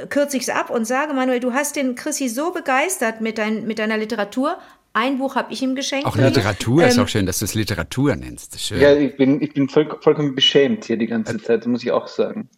kürze 0.09 0.37
ich 0.37 0.43
es 0.43 0.49
ab 0.49 0.69
und 0.69 0.85
sage, 0.85 1.13
Manuel, 1.13 1.39
du 1.39 1.53
hast 1.53 1.75
den 1.75 1.95
Chrissy 1.95 2.29
so 2.29 2.51
begeistert 2.51 3.21
mit, 3.21 3.37
dein, 3.37 3.65
mit 3.65 3.79
deiner 3.79 3.97
Literatur. 3.97 4.57
Ein 4.93 5.17
Buch 5.19 5.35
habe 5.35 5.53
ich 5.53 5.61
ihm 5.61 5.75
geschenkt. 5.75 6.07
Auch 6.07 6.15
Literatur 6.15 6.83
ist 6.83 6.97
Ähm, 6.97 7.03
auch 7.03 7.07
schön, 7.07 7.25
dass 7.25 7.39
du 7.39 7.45
es 7.45 7.53
Literatur 7.53 8.15
nennst. 8.15 8.53
Das 8.53 8.61
ist 8.61 8.67
schön. 8.67 8.81
ja, 8.81 8.93
ich 8.95 9.15
bin, 9.15 9.41
ich 9.41 9.53
bin 9.53 9.69
voll, 9.69 9.87
vollkommen 10.01 10.33
beschämt 10.35 10.85
hier 10.85 10.97
die 10.97 11.05
ganze 11.07 11.37
Zeit, 11.37 11.65
muss 11.67 11.83
ich 11.83 11.91
auch 11.91 12.07
sagen. 12.07 12.49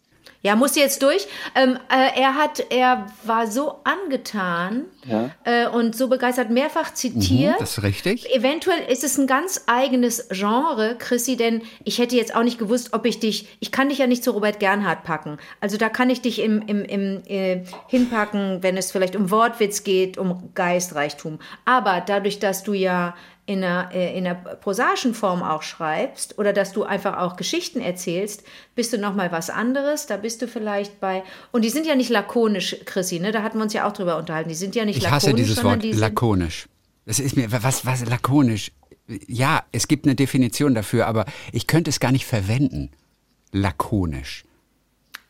Ja, 0.42 0.56
musste 0.56 0.80
jetzt 0.80 1.02
durch. 1.02 1.26
Ähm, 1.54 1.78
äh, 1.90 2.18
er 2.20 2.34
hat, 2.34 2.64
er 2.70 3.06
war 3.24 3.46
so 3.46 3.80
angetan 3.84 4.86
Ja. 5.04 5.30
äh, 5.44 5.66
und 5.68 5.94
so 5.94 6.08
begeistert, 6.08 6.48
mehrfach 6.50 6.94
zitiert. 6.94 7.56
das 7.58 7.76
ist 7.76 7.82
richtig. 7.82 8.34
Eventuell 8.34 8.80
ist 8.90 9.04
es 9.04 9.18
ein 9.18 9.26
ganz 9.26 9.64
eigenes 9.66 10.28
Genre, 10.30 10.96
Chrissy, 10.98 11.36
denn 11.36 11.62
ich 11.84 11.98
hätte 11.98 12.16
jetzt 12.16 12.34
auch 12.34 12.42
nicht 12.42 12.58
gewusst, 12.58 12.94
ob 12.94 13.04
ich 13.04 13.20
dich, 13.20 13.48
ich 13.60 13.70
kann 13.70 13.90
dich 13.90 13.98
ja 13.98 14.06
nicht 14.06 14.24
zu 14.24 14.30
Robert 14.30 14.60
Gernhardt 14.60 15.04
packen. 15.04 15.36
Also 15.60 15.76
da 15.76 15.90
kann 15.90 16.08
ich 16.08 16.22
dich 16.22 16.40
im, 16.40 16.62
im, 16.62 16.84
im, 16.84 17.22
äh, 17.26 17.64
hinpacken, 17.88 18.62
wenn 18.62 18.78
es 18.78 18.92
vielleicht 18.92 19.16
um 19.16 19.30
Wortwitz 19.30 19.84
geht, 19.84 20.16
um 20.16 20.50
Geistreichtum. 20.54 21.38
Aber 21.66 22.02
dadurch, 22.04 22.38
dass 22.38 22.62
du 22.62 22.72
ja 22.72 23.14
in 23.50 23.64
einer, 23.64 23.90
äh, 23.92 24.16
in 24.16 24.28
einer 24.28 24.36
prosaischen 24.36 25.12
Form 25.12 25.42
auch 25.42 25.62
schreibst 25.62 26.38
oder 26.38 26.52
dass 26.52 26.72
du 26.72 26.84
einfach 26.84 27.18
auch 27.18 27.34
Geschichten 27.34 27.80
erzählst, 27.80 28.44
bist 28.76 28.92
du 28.92 28.98
noch 28.98 29.16
mal 29.16 29.32
was 29.32 29.50
anderes. 29.50 30.06
Da 30.06 30.18
bist 30.18 30.40
du 30.40 30.46
vielleicht 30.46 31.00
bei 31.00 31.24
und 31.50 31.62
die 31.62 31.68
sind 31.68 31.84
ja 31.84 31.96
nicht 31.96 32.10
lakonisch, 32.10 32.76
Chrissy, 32.84 33.18
ne? 33.18 33.32
Da 33.32 33.42
hatten 33.42 33.58
wir 33.58 33.64
uns 33.64 33.72
ja 33.72 33.88
auch 33.88 33.92
drüber 33.92 34.18
unterhalten. 34.18 34.50
Die 34.50 34.54
sind 34.54 34.76
ja 34.76 34.84
nicht 34.84 34.98
Ich 34.98 35.02
lakonisch, 35.02 35.24
hasse 35.24 35.34
dieses 35.34 35.64
Wort 35.64 35.82
die 35.82 35.90
lakonisch. 35.90 36.68
Das 37.06 37.18
ist 37.18 37.36
mir, 37.36 37.50
was, 37.50 37.84
was, 37.84 38.06
lakonisch? 38.06 38.70
Ja, 39.26 39.64
es 39.72 39.88
gibt 39.88 40.06
eine 40.06 40.14
Definition 40.14 40.76
dafür, 40.76 41.08
aber 41.08 41.24
ich 41.50 41.66
könnte 41.66 41.90
es 41.90 41.98
gar 41.98 42.12
nicht 42.12 42.26
verwenden. 42.26 42.92
Lakonisch. 43.50 44.44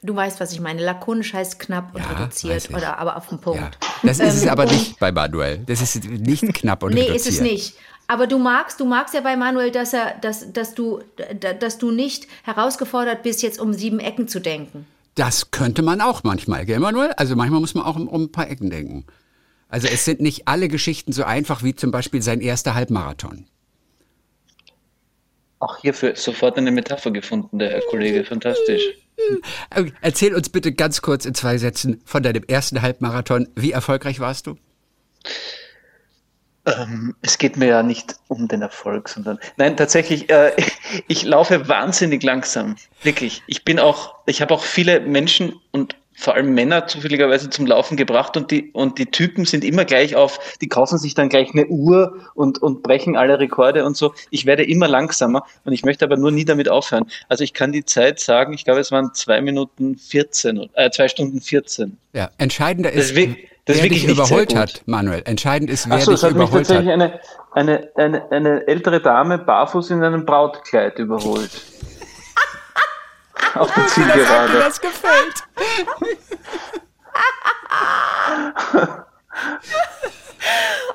Du 0.03 0.15
weißt, 0.15 0.41
was 0.41 0.53
ich 0.53 0.61
meine. 0.61 0.83
Lakonisch 0.83 1.33
heißt 1.33 1.59
knapp 1.59 1.95
und 1.95 2.03
Ja, 2.03 2.09
reduziert 2.11 2.67
ich. 2.69 2.77
oder 2.77 2.99
aber 2.99 3.17
auf 3.17 3.29
den 3.29 3.41
Punkt. 3.41 3.61
Ja. 3.61 3.71
Das 4.03 4.19
ist 4.19 4.35
es 4.35 4.43
Ähm, 4.45 4.49
aber 4.51 4.65
nicht 4.67 4.99
bei 4.99 5.13
Manuel. 5.13 5.59
Das 5.67 5.81
ist 5.83 6.05
nicht 6.09 6.43
knapp 6.55 6.83
und 6.83 6.95
Nee, 6.95 7.03
reduziert. 7.03 7.17
ist 7.27 7.27
es 7.35 7.41
nicht. 7.41 7.75
Aber 8.07 8.27
du 8.27 8.39
magst, 8.39 8.81
du 8.81 8.85
magst 8.85 9.15
ja 9.15 9.21
bei 9.21 9.37
Manuel, 9.37 9.71
dass 9.71 9.93
er, 9.93 10.15
dass, 10.21 10.53
dass 10.53 10.75
du, 10.75 11.01
da- 11.39 11.53
dass 11.53 11.79
du 11.79 11.91
nicht 11.91 12.27
herausgefordert 12.45 13.23
bist, 13.23 13.43
jetzt 13.43 13.61
um 13.61 13.73
sieben 13.73 14.01
Ecken 14.01 14.27
zu 14.27 14.41
denken. 14.41 14.87
Das 15.15 15.51
könnte 15.51 15.83
man 15.83 16.01
auch 16.01 16.23
manchmal, 16.25 16.65
gell, 16.67 16.79
Manuel? 16.81 17.11
Also 17.17 17.37
manchmal 17.37 17.61
muss 17.61 17.75
man 17.75 17.85
auch 17.85 17.97
um, 17.97 18.09
um 18.09 18.23
ein 18.23 18.33
paar 18.33 18.49
Ecken 18.51 18.71
denken. 18.71 19.05
Also 19.69 19.87
es 19.87 20.05
sind 20.05 20.21
nicht 20.21 20.49
alle 20.49 20.67
Geschichten 20.69 21.13
so 21.13 21.23
einfach 21.25 21.63
wie 21.63 21.75
zum 21.77 21.91
Beispiel 21.93 22.23
sein 22.23 22.41
erster 22.41 22.75
Halbmarathon. 22.75 23.47
Auch 25.61 25.77
hierfür 25.79 26.17
sofort 26.17 26.57
eine 26.57 26.71
Metapher 26.71 27.11
gefunden, 27.11 27.59
der 27.59 27.71
Herr 27.71 27.83
Kollege. 27.91 28.25
Fantastisch. 28.25 28.83
Okay, 29.75 29.93
Erzähl 30.01 30.35
uns 30.35 30.49
bitte 30.49 30.73
ganz 30.73 31.03
kurz 31.03 31.25
in 31.25 31.35
zwei 31.35 31.59
Sätzen 31.59 32.01
von 32.05 32.23
deinem 32.23 32.45
ersten 32.45 32.83
Halbmarathon. 32.83 33.49
Wie 33.55 33.73
erfolgreich 33.73 34.21
warst 34.21 34.47
du? 34.47 34.57
Ähm, 36.67 37.15
es 37.23 37.39
geht 37.39 37.57
mir 37.57 37.69
ja 37.69 37.83
nicht 37.83 38.17
um 38.29 38.49
den 38.49 38.63
Erfolg, 38.63 39.09
sondern 39.09 39.39
nein, 39.57 39.77
tatsächlich, 39.77 40.31
äh, 40.31 40.53
ich 41.09 41.23
laufe 41.23 41.69
wahnsinnig 41.69 42.23
langsam. 42.23 42.77
Wirklich. 43.03 43.43
Ich 43.47 43.65
bin 43.65 43.79
auch, 43.79 44.15
ich 44.27 44.43
habe 44.43 44.55
auch 44.55 44.63
viele 44.63 45.01
Menschen 45.01 45.55
und 45.71 45.97
vor 46.17 46.35
allem 46.35 46.53
Männer 46.55 46.87
zufälligerweise 46.87 47.49
zum 47.51 47.67
Laufen 47.67 47.97
gebracht 47.97 48.37
und 48.37 48.51
die, 48.51 48.71
und 48.73 48.99
die 48.99 49.07
Typen 49.07 49.47
sind 49.47 49.65
immer 49.65 49.85
gleich 49.85 50.17
auf, 50.17 50.39
die 50.61 50.69
kaufen 50.69 50.99
sich 50.99 51.15
dann 51.15 51.29
gleich 51.31 51.53
eine 51.55 51.67
Uhr 51.67 52.19
und, 52.35 52.61
und 52.61 52.83
brechen 52.83 53.17
alle 53.17 53.39
Rekorde 53.39 53.85
und 53.87 53.97
so. 53.97 54.13
Ich 54.31 54.45
werde 54.45 54.65
immer 54.65 54.87
langsamer 54.89 55.45
und 55.65 55.73
ich 55.73 55.85
möchte 55.85 56.05
aber 56.05 56.17
nur 56.17 56.31
nie 56.31 56.45
damit 56.45 56.69
aufhören. 56.69 57.07
Also 57.29 57.43
ich 57.45 57.55
kann 57.55 57.73
die 57.73 57.85
Zeit 57.85 58.21
sagen, 58.21 58.53
ich 58.53 58.65
glaube, 58.65 58.81
es 58.81 58.93
waren 58.93 59.15
zwei 59.15 59.41
Minuten 59.41 59.97
14, 59.97 60.69
äh, 60.75 60.91
zwei 60.91 61.09
Stunden 61.09 61.41
14. 61.41 61.97
Ja, 62.13 62.31
entscheidender 62.39 62.93
ist, 62.93 63.15
wi- 63.15 63.49
das 63.65 63.81
wer 63.81 63.89
dich 63.89 64.07
überholt 64.07 64.55
hat, 64.55 64.83
Manuel. 64.87 65.23
Entscheidend 65.25 65.71
ist, 65.71 65.89
wer 65.89 65.97
Achso, 65.97 66.13
es 66.13 66.21
dich 66.21 66.29
hat 66.31 66.37
mich 66.37 66.43
überholt 66.49 66.67
tatsächlich 66.67 66.93
hat. 66.93 67.21
eine, 67.55 67.89
eine, 67.95 67.97
eine, 67.97 68.31
eine 68.33 68.67
ältere 68.69 69.01
Dame 69.01 69.39
barfuß 69.39 69.91
in 69.91 70.03
einem 70.03 70.27
Brautkleid 70.27 70.99
überholt. 70.99 71.51
Auf 73.55 73.73
der 73.75 73.87
Zielgerade. 73.87 74.59
das 74.59 74.81
gefällt. 74.81 75.45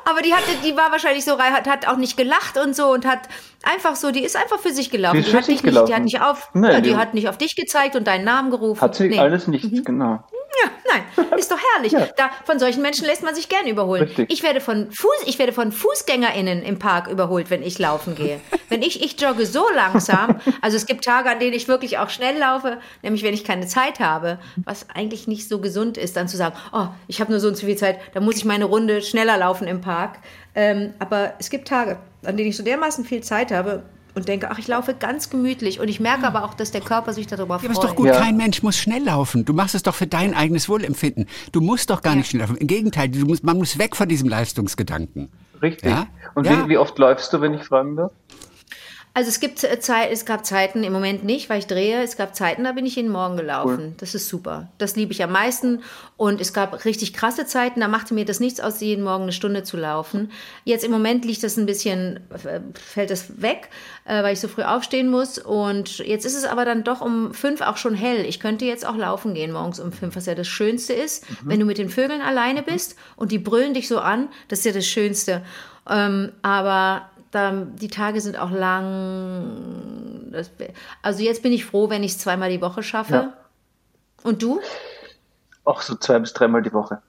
Aber 0.06 0.22
die 0.22 0.34
hatte, 0.34 0.56
die 0.64 0.78
war 0.78 0.92
wahrscheinlich 0.92 1.26
so, 1.26 1.40
hat, 1.40 1.68
hat 1.68 1.88
auch 1.88 1.98
nicht 1.98 2.18
gelacht 2.18 2.58
und 2.58 2.76
so 2.76 2.92
und 2.92 3.06
hat 3.06 3.28
einfach 3.66 3.96
so, 3.96 4.12
die 4.12 4.24
ist 4.24 4.36
einfach 4.36 4.60
für 4.60 4.72
sich 4.72 4.90
gelaufen. 4.92 5.16
Die 5.16 5.20
ist 5.22 5.28
Die, 5.28 5.32
für 5.32 5.38
hat, 5.38 5.46
sich 5.46 5.56
dich 5.62 5.64
nicht, 5.64 5.74
die 5.76 5.80
hat 5.80 5.86
gelaufen. 5.88 6.04
nicht 6.06 6.22
auf, 6.22 6.50
Nee, 6.54 6.68
ja, 6.72 6.82
die, 6.82 6.90
die- 6.92 6.96
hat 6.96 7.14
nicht 7.14 7.28
auf 7.30 7.38
dich 7.38 7.56
gezeigt 7.56 7.96
und 7.96 8.06
deinen 8.08 8.24
Namen 8.26 8.50
gerufen. 8.52 8.82
Hat 8.82 8.96
sie 8.96 9.10
Nee. 9.10 9.20
alles 9.20 9.48
nicht, 9.48 9.86
genau. 9.86 10.24
Ja, 10.64 10.70
nein, 10.94 11.28
ist 11.38 11.52
doch 11.52 11.60
herrlich. 11.74 11.92
Ja. 11.92 12.08
Da, 12.16 12.30
von 12.46 12.60
solchen 12.60 12.82
Menschen 12.82 13.06
lässt 13.06 13.24
man 13.24 13.36
sich 13.36 13.50
gern 13.50 13.68
überholen. 13.68 14.04
Richtig. 14.04 14.32
Ich 14.32 14.42
werde 14.42 14.62
von 14.62 14.90
Fuß, 14.90 15.24
ich 15.26 15.38
werde 15.38 15.52
von 15.52 15.74
FußgängerInnen 15.74 16.64
im 16.64 16.80
Park 16.80 17.08
überholt, 17.08 17.50
wenn 17.50 17.62
ich 17.62 17.78
laufen 17.78 18.16
gehe. 18.16 18.40
wenn 18.70 18.82
ich, 18.82 19.04
ich 19.04 19.20
jogge 19.20 19.46
so 19.46 19.66
langsam, 19.76 20.40
also 20.62 20.78
es 20.78 20.86
gibt 20.86 21.04
Tage, 21.04 21.30
an 21.30 21.40
denen 21.40 21.54
ich 21.54 21.68
wirklich 21.68 21.98
auch 21.98 22.10
schnell 22.10 22.38
laufe, 22.38 22.78
nämlich 23.02 23.24
wenn 23.24 23.34
ich 23.34 23.44
keine 23.44 23.68
Zeit 23.68 24.00
habe, 24.00 24.40
was 24.64 24.88
eigentlich 24.94 25.28
nicht 25.28 25.50
so 25.50 25.60
gesund 25.60 25.98
ist, 25.98 26.16
dann 26.16 26.30
zu 26.30 26.38
sagen, 26.38 26.56
oh, 26.72 26.88
ich 27.08 27.20
habe 27.20 27.32
nur 27.32 27.42
so 27.42 27.50
und 27.50 27.58
so 27.58 27.66
viel 27.66 27.76
Zeit, 27.76 28.00
da 28.14 28.22
muss 28.22 28.38
ich 28.38 28.46
meine 28.46 28.64
Runde 28.66 29.02
schneller 29.02 29.38
laufen 29.38 29.68
im 29.68 29.82
Park. 29.82 30.20
Ähm, 30.58 30.94
aber 31.00 31.34
es 31.38 31.50
gibt 31.50 31.68
Tage, 31.68 31.98
an 32.26 32.38
denen 32.38 32.50
ich 32.50 32.58
so 32.58 32.64
dermaßen 32.64 33.06
viel 33.06 33.22
Zeit 33.22 33.52
habe 33.52 33.84
und 34.16 34.28
denke, 34.30 34.50
ach, 34.50 34.58
ich 34.60 34.68
laufe 34.68 34.94
ganz 34.94 35.30
gemütlich 35.30 35.80
und 35.82 35.90
ich 35.90 36.00
merke 36.00 36.26
aber 36.26 36.46
auch, 36.46 36.54
dass 36.54 36.72
der 36.72 36.80
Körper 36.82 37.12
sich 37.14 37.28
darüber 37.28 37.56
Ja, 37.56 37.60
freut. 37.60 37.70
aber 37.72 37.74
ist 37.74 37.84
doch 37.90 37.96
gut, 37.96 38.08
Ja. 38.08 38.20
kein 38.20 38.38
Mensch 38.38 38.64
muss 38.64 38.78
schnell 38.78 39.04
laufen. 39.04 39.44
Du 39.44 39.54
machst 39.54 39.76
es 39.76 39.84
doch 39.84 39.94
für 39.96 40.08
dein 40.08 40.34
eigenes 40.34 40.70
Wohlempfinden. 40.70 41.28
Du 41.52 41.60
musst 41.62 41.90
doch 41.90 42.02
gar 42.02 42.16
nicht 42.16 42.30
schnell 42.30 42.42
laufen. 42.44 42.56
Im 42.58 42.68
Gegenteil, 42.68 43.10
du 43.10 43.26
musst, 43.26 43.44
man 43.44 43.58
muss 43.58 43.78
weg 43.78 43.96
von 43.96 44.08
diesem 44.08 44.30
Leistungsgedanken. 44.30 45.30
Richtig. 45.62 45.90
Ja? 45.92 46.08
Und 46.34 46.46
Ja. 46.46 46.64
Wie, 46.66 46.70
wie 46.70 46.78
oft 46.78 46.98
läufst 46.98 47.34
du, 47.34 47.42
wenn 47.42 47.54
ich 47.54 47.64
fragen 47.64 47.96
darf? 47.98 48.12
Also 49.16 49.30
es 49.30 49.40
gibt 49.40 49.64
äh, 49.64 49.80
Zeit, 49.80 50.12
es 50.12 50.26
gab 50.26 50.46
Zeiten 50.46 50.84
im 50.84 50.92
Moment 50.92 51.24
nicht, 51.24 51.50
weil 51.50 51.60
ich 51.60 51.68
drehe. 51.68 52.04
Es 52.04 52.18
gab 52.18 52.36
Zeiten, 52.36 52.66
da 52.66 52.74
bin 52.74 52.86
ich 52.86 52.98
jeden 52.98 53.10
Morgen 53.10 53.38
gelaufen. 53.38 53.96
Das 53.98 54.14
ist 54.14 54.28
super. 54.28 54.68
Das 54.78 54.98
liebe 54.98 55.14
ich 55.14 55.24
am 55.24 55.32
meisten. 55.32 55.84
Und 56.18 56.42
es 56.42 56.52
gab 56.52 56.84
richtig 56.84 57.14
krasse 57.14 57.46
Zeiten, 57.46 57.80
da 57.80 57.88
machte 57.88 58.14
mir 58.14 58.26
das 58.26 58.42
nichts 58.42 58.60
aus, 58.60 58.82
jeden 58.82 59.06
Morgen 59.06 59.24
eine 59.24 59.32
Stunde 59.32 59.64
zu 59.64 59.78
laufen. 59.78 60.32
Jetzt 60.66 60.84
im 60.84 60.92
Moment 60.92 61.24
liegt 61.24 61.44
das 61.44 61.56
ein 61.56 61.66
bisschen, 61.66 62.20
äh, 62.30 62.60
fällt 62.74 63.10
das 63.10 63.42
weg, 63.42 63.70
äh, 64.04 64.22
weil 64.22 64.34
ich 64.34 64.42
so 64.42 64.50
früh 64.50 64.64
aufstehen 64.64 65.10
muss. 65.10 65.38
Und 65.38 66.00
jetzt 66.00 66.26
ist 66.26 66.36
es 66.36 66.44
aber 66.44 66.66
dann 66.66 66.84
doch 66.84 67.00
um 67.00 67.34
fünf 67.34 67.62
auch 67.62 67.78
schon 67.78 67.96
hell. 67.96 68.26
Ich 68.26 68.42
könnte 68.42 68.66
jetzt 68.66 68.86
auch 68.86 68.98
laufen 68.98 69.34
gehen 69.34 69.54
morgens 69.54 69.80
um 69.80 69.94
fünf, 69.94 70.18
was 70.18 70.26
ja 70.26 70.36
das 70.36 70.48
Schönste 70.48 70.92
ist, 70.92 71.26
wenn 71.46 71.62
du 71.62 71.66
mit 71.66 71.78
den 71.78 71.88
Vögeln 71.88 72.22
alleine 72.22 72.64
bist 72.64 72.98
und 73.16 73.32
die 73.32 73.40
brüllen 73.40 73.74
dich 73.74 73.88
so 73.88 74.00
an. 74.00 74.28
Das 74.50 74.60
ist 74.60 74.66
ja 74.66 74.74
das 74.74 74.86
Schönste. 74.86 75.42
Ähm, 75.90 76.34
aber 76.42 77.10
da, 77.36 77.52
die 77.52 77.90
Tage 77.90 78.22
sind 78.22 78.38
auch 78.38 78.52
lang. 78.52 80.32
Das, 80.32 80.50
also 81.02 81.24
jetzt 81.24 81.44
bin 81.44 81.52
ich 81.52 81.66
froh, 81.66 81.90
wenn 81.90 82.04
ich 82.04 82.12
es 82.12 82.18
zweimal 82.20 82.50
die 82.50 82.62
Woche 82.62 82.84
schaffe. 82.84 83.14
Ja. 83.14 83.34
Und 84.24 84.42
du? 84.42 84.60
Auch 85.64 85.82
so 85.82 85.96
zwei 85.96 86.20
bis 86.20 86.34
dreimal 86.34 86.62
die 86.62 86.74
Woche. 86.74 87.02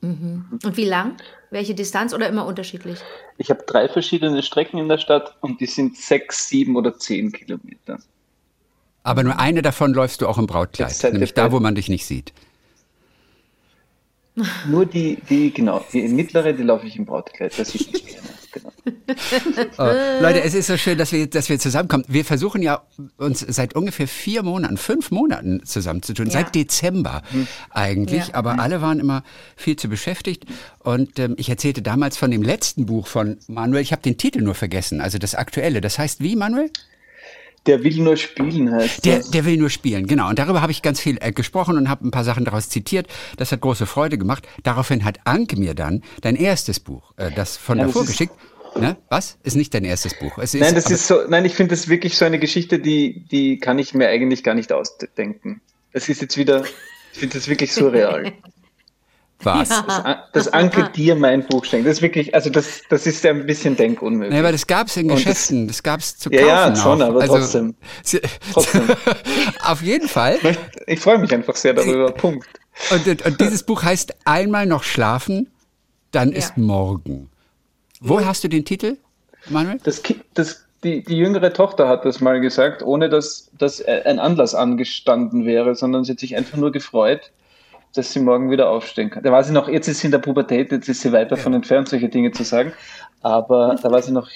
Und 0.00 0.76
wie 0.76 0.84
lang? 0.84 1.16
Welche 1.50 1.74
Distanz 1.74 2.14
oder 2.14 2.28
immer 2.28 2.46
unterschiedlich? 2.46 3.00
Ich 3.36 3.50
habe 3.50 3.64
drei 3.66 3.88
verschiedene 3.88 4.42
Strecken 4.42 4.78
in 4.78 4.88
der 4.88 4.98
Stadt 4.98 5.36
und 5.40 5.60
die 5.60 5.66
sind 5.66 5.96
sechs, 5.96 6.48
sieben 6.48 6.76
oder 6.76 6.96
zehn 6.98 7.32
Kilometer. 7.32 7.98
Aber 9.02 9.22
nur 9.22 9.38
eine 9.38 9.62
davon 9.62 9.94
läufst 9.94 10.20
du 10.20 10.28
auch 10.28 10.38
im 10.38 10.46
Brautkleid, 10.46 11.02
nämlich 11.12 11.34
da, 11.34 11.50
wo 11.50 11.60
man 11.60 11.74
dich 11.74 11.88
nicht 11.88 12.06
sieht. 12.06 12.32
Nur 14.68 14.86
die, 14.86 15.18
die, 15.28 15.52
genau, 15.52 15.84
die 15.92 16.02
mittlere, 16.08 16.52
die 16.52 16.62
laufe 16.62 16.86
ich 16.86 16.96
im 16.96 17.04
Brautkleid. 17.04 17.58
Das 17.58 17.70
sieht 17.70 17.92
nicht 17.92 18.04
mehr. 18.06 18.14
Genau. 18.52 18.72
Oh, 19.78 19.90
Leute, 20.20 20.42
es 20.42 20.54
ist 20.54 20.66
so 20.66 20.76
schön, 20.76 20.98
dass 20.98 21.12
wir, 21.12 21.26
dass 21.28 21.48
wir 21.48 21.58
zusammenkommen. 21.58 22.04
Wir 22.08 22.24
versuchen 22.24 22.62
ja 22.62 22.82
uns 23.16 23.40
seit 23.40 23.74
ungefähr 23.74 24.06
vier 24.08 24.42
Monaten, 24.42 24.76
fünf 24.76 25.10
Monaten 25.10 25.64
zusammenzutun, 25.64 26.26
Ja. 26.26 26.32
seit 26.32 26.54
Dezember 26.54 27.22
eigentlich. 27.70 28.28
Ja. 28.28 28.34
Aber 28.34 28.58
alle 28.58 28.82
waren 28.82 29.00
immer 29.00 29.22
viel 29.56 29.76
zu 29.76 29.88
beschäftigt. 29.88 30.44
Und 30.78 31.18
ähm, 31.18 31.34
ich 31.38 31.48
erzählte 31.48 31.80
damals 31.82 32.16
von 32.16 32.30
dem 32.30 32.42
letzten 32.42 32.86
Buch 32.86 33.06
von 33.06 33.38
Manuel. 33.48 33.82
Ich 33.82 33.92
habe 33.92 34.02
den 34.02 34.18
Titel 34.18 34.40
nur 34.42 34.54
vergessen, 34.54 35.00
also 35.00 35.18
das 35.18 35.34
aktuelle. 35.34 35.80
Das 35.80 35.98
heißt 35.98 36.20
wie, 36.22 36.36
Manuel? 36.36 36.70
Der 37.68 37.84
will 37.84 37.98
nur 37.98 38.16
spielen, 38.16 38.72
heißt 38.72 39.04
Der, 39.04 39.18
das. 39.18 39.30
der 39.30 39.44
will 39.44 39.56
nur 39.58 39.70
spielen, 39.70 40.06
genau. 40.08 40.28
Und 40.28 40.38
darüber 40.40 40.60
habe 40.62 40.72
ich 40.72 40.82
ganz 40.82 40.98
viel 41.00 41.18
äh, 41.20 41.30
gesprochen 41.30 41.76
und 41.76 41.88
habe 41.88 42.04
ein 42.08 42.10
paar 42.10 42.24
Sachen 42.24 42.44
daraus 42.44 42.68
zitiert. 42.68 43.06
Das 43.36 43.52
hat 43.52 43.60
große 43.60 43.86
Freude 43.86 44.18
gemacht. 44.18 44.48
Daraufhin 44.64 45.04
hat 45.04 45.20
Anke 45.24 45.56
mir 45.56 45.74
dann 45.74 46.02
dein 46.22 46.34
erstes 46.34 46.80
Buch, 46.80 47.12
äh, 47.16 47.30
das 47.30 47.56
von 47.56 47.78
Ja, 47.78 47.84
das 47.84 47.92
davor 47.92 48.02
ist- 48.02 48.08
geschickt. 48.08 48.32
Ne? 48.78 48.96
Was? 49.08 49.38
Ist 49.42 49.56
nicht 49.56 49.72
dein 49.74 49.84
erstes 49.84 50.18
Buch. 50.18 50.38
Es 50.38 50.54
ist, 50.54 50.60
Nein, 50.60 50.74
das 50.74 50.90
ist 50.90 51.06
so, 51.06 51.20
nein, 51.28 51.44
ich 51.44 51.54
finde 51.54 51.74
das 51.74 51.88
wirklich 51.88 52.16
so 52.16 52.24
eine 52.24 52.38
Geschichte, 52.38 52.78
die, 52.78 53.24
die 53.30 53.58
kann 53.58 53.78
ich 53.78 53.92
mir 53.94 54.08
eigentlich 54.08 54.42
gar 54.44 54.54
nicht 54.54 54.72
ausdenken. 54.72 55.60
Das 55.92 56.08
ist 56.08 56.20
jetzt 56.22 56.36
wieder, 56.36 56.64
ich 57.12 57.18
finde 57.18 57.36
das 57.38 57.48
wirklich 57.48 57.72
surreal. 57.72 58.32
was. 59.42 59.68
Ja. 59.68 59.82
Dass, 59.82 60.04
An- 60.04 60.16
dass 60.32 60.48
Anke 60.48 60.90
dir 60.94 61.14
mein 61.14 61.46
Buch 61.46 61.64
schenkt. 61.64 61.86
Das 61.86 61.98
ist 61.98 62.02
wirklich, 62.02 62.34
also 62.34 62.50
das, 62.50 62.82
das 62.88 63.06
ist 63.06 63.24
ein 63.24 63.46
bisschen 63.46 63.76
denkunmöglich. 63.76 64.32
Nee, 64.32 64.40
aber 64.40 64.52
das 64.52 64.66
gab's 64.66 64.96
in 64.96 65.04
Und 65.10 65.12
das- 65.18 65.24
Geschäften, 65.24 65.68
das, 65.68 65.82
gab's 65.82 66.18
zu 66.18 66.30
Ja, 66.30 66.40
kaufen. 66.40 66.74
ja, 66.74 66.76
schon, 66.76 67.02
auch. 67.02 67.06
aber 67.08 67.20
also, 67.20 67.34
trotzdem. 67.38 67.74
sie- 68.02 68.20
Trotzdem. 68.52 68.88
Auf 69.64 69.82
jeden 69.82 70.08
Fall. 70.08 70.38
Ich 70.42 70.58
Ich 70.86 71.00
freue 71.00 71.18
mich 71.18 71.32
einfach 71.32 71.56
sehr 71.56 71.74
darüber. 71.74 72.10
Punkt. 72.12 72.48
Und, 72.90 73.06
und, 73.06 73.26
und 73.26 73.40
dieses 73.40 73.62
Buch 73.62 73.82
heißt 73.82 74.14
Einmal 74.24 74.66
noch 74.66 74.82
schlafen, 74.84 75.50
dann 76.12 76.32
ist 76.32 76.56
morgen. 76.56 77.28
Wo 78.00 78.24
hast 78.24 78.44
du 78.44 78.48
den 78.48 78.64
Titel, 78.64 78.96
Manuel? 79.50 79.78
Das, 79.82 80.02
das, 80.34 80.64
die, 80.84 81.02
die 81.02 81.16
jüngere 81.16 81.52
Tochter 81.52 81.88
hat 81.88 82.04
das 82.04 82.20
mal 82.20 82.40
gesagt, 82.40 82.82
ohne 82.82 83.08
dass, 83.08 83.50
dass 83.58 83.84
ein 83.84 84.18
Anlass 84.20 84.54
angestanden 84.54 85.44
wäre, 85.44 85.74
sondern 85.74 86.04
sie 86.04 86.12
hat 86.12 86.20
sich 86.20 86.36
einfach 86.36 86.56
nur 86.56 86.70
gefreut, 86.70 87.32
dass 87.94 88.12
sie 88.12 88.20
morgen 88.20 88.50
wieder 88.50 88.68
aufstehen 88.68 89.10
kann. 89.10 89.22
Da 89.22 89.32
war 89.32 89.42
sie 89.42 89.52
noch, 89.52 89.68
jetzt 89.68 89.88
ist 89.88 90.00
sie 90.00 90.06
in 90.08 90.12
der 90.12 90.18
Pubertät, 90.18 90.70
jetzt 90.72 90.88
ist 90.88 91.00
sie 91.00 91.12
weit 91.12 91.32
davon 91.32 91.54
entfernt, 91.54 91.88
solche 91.88 92.08
Dinge 92.08 92.32
zu 92.32 92.44
sagen, 92.44 92.72
aber 93.22 93.76
da 93.82 93.90
war 93.90 94.02
sie 94.02 94.12
noch 94.12 94.28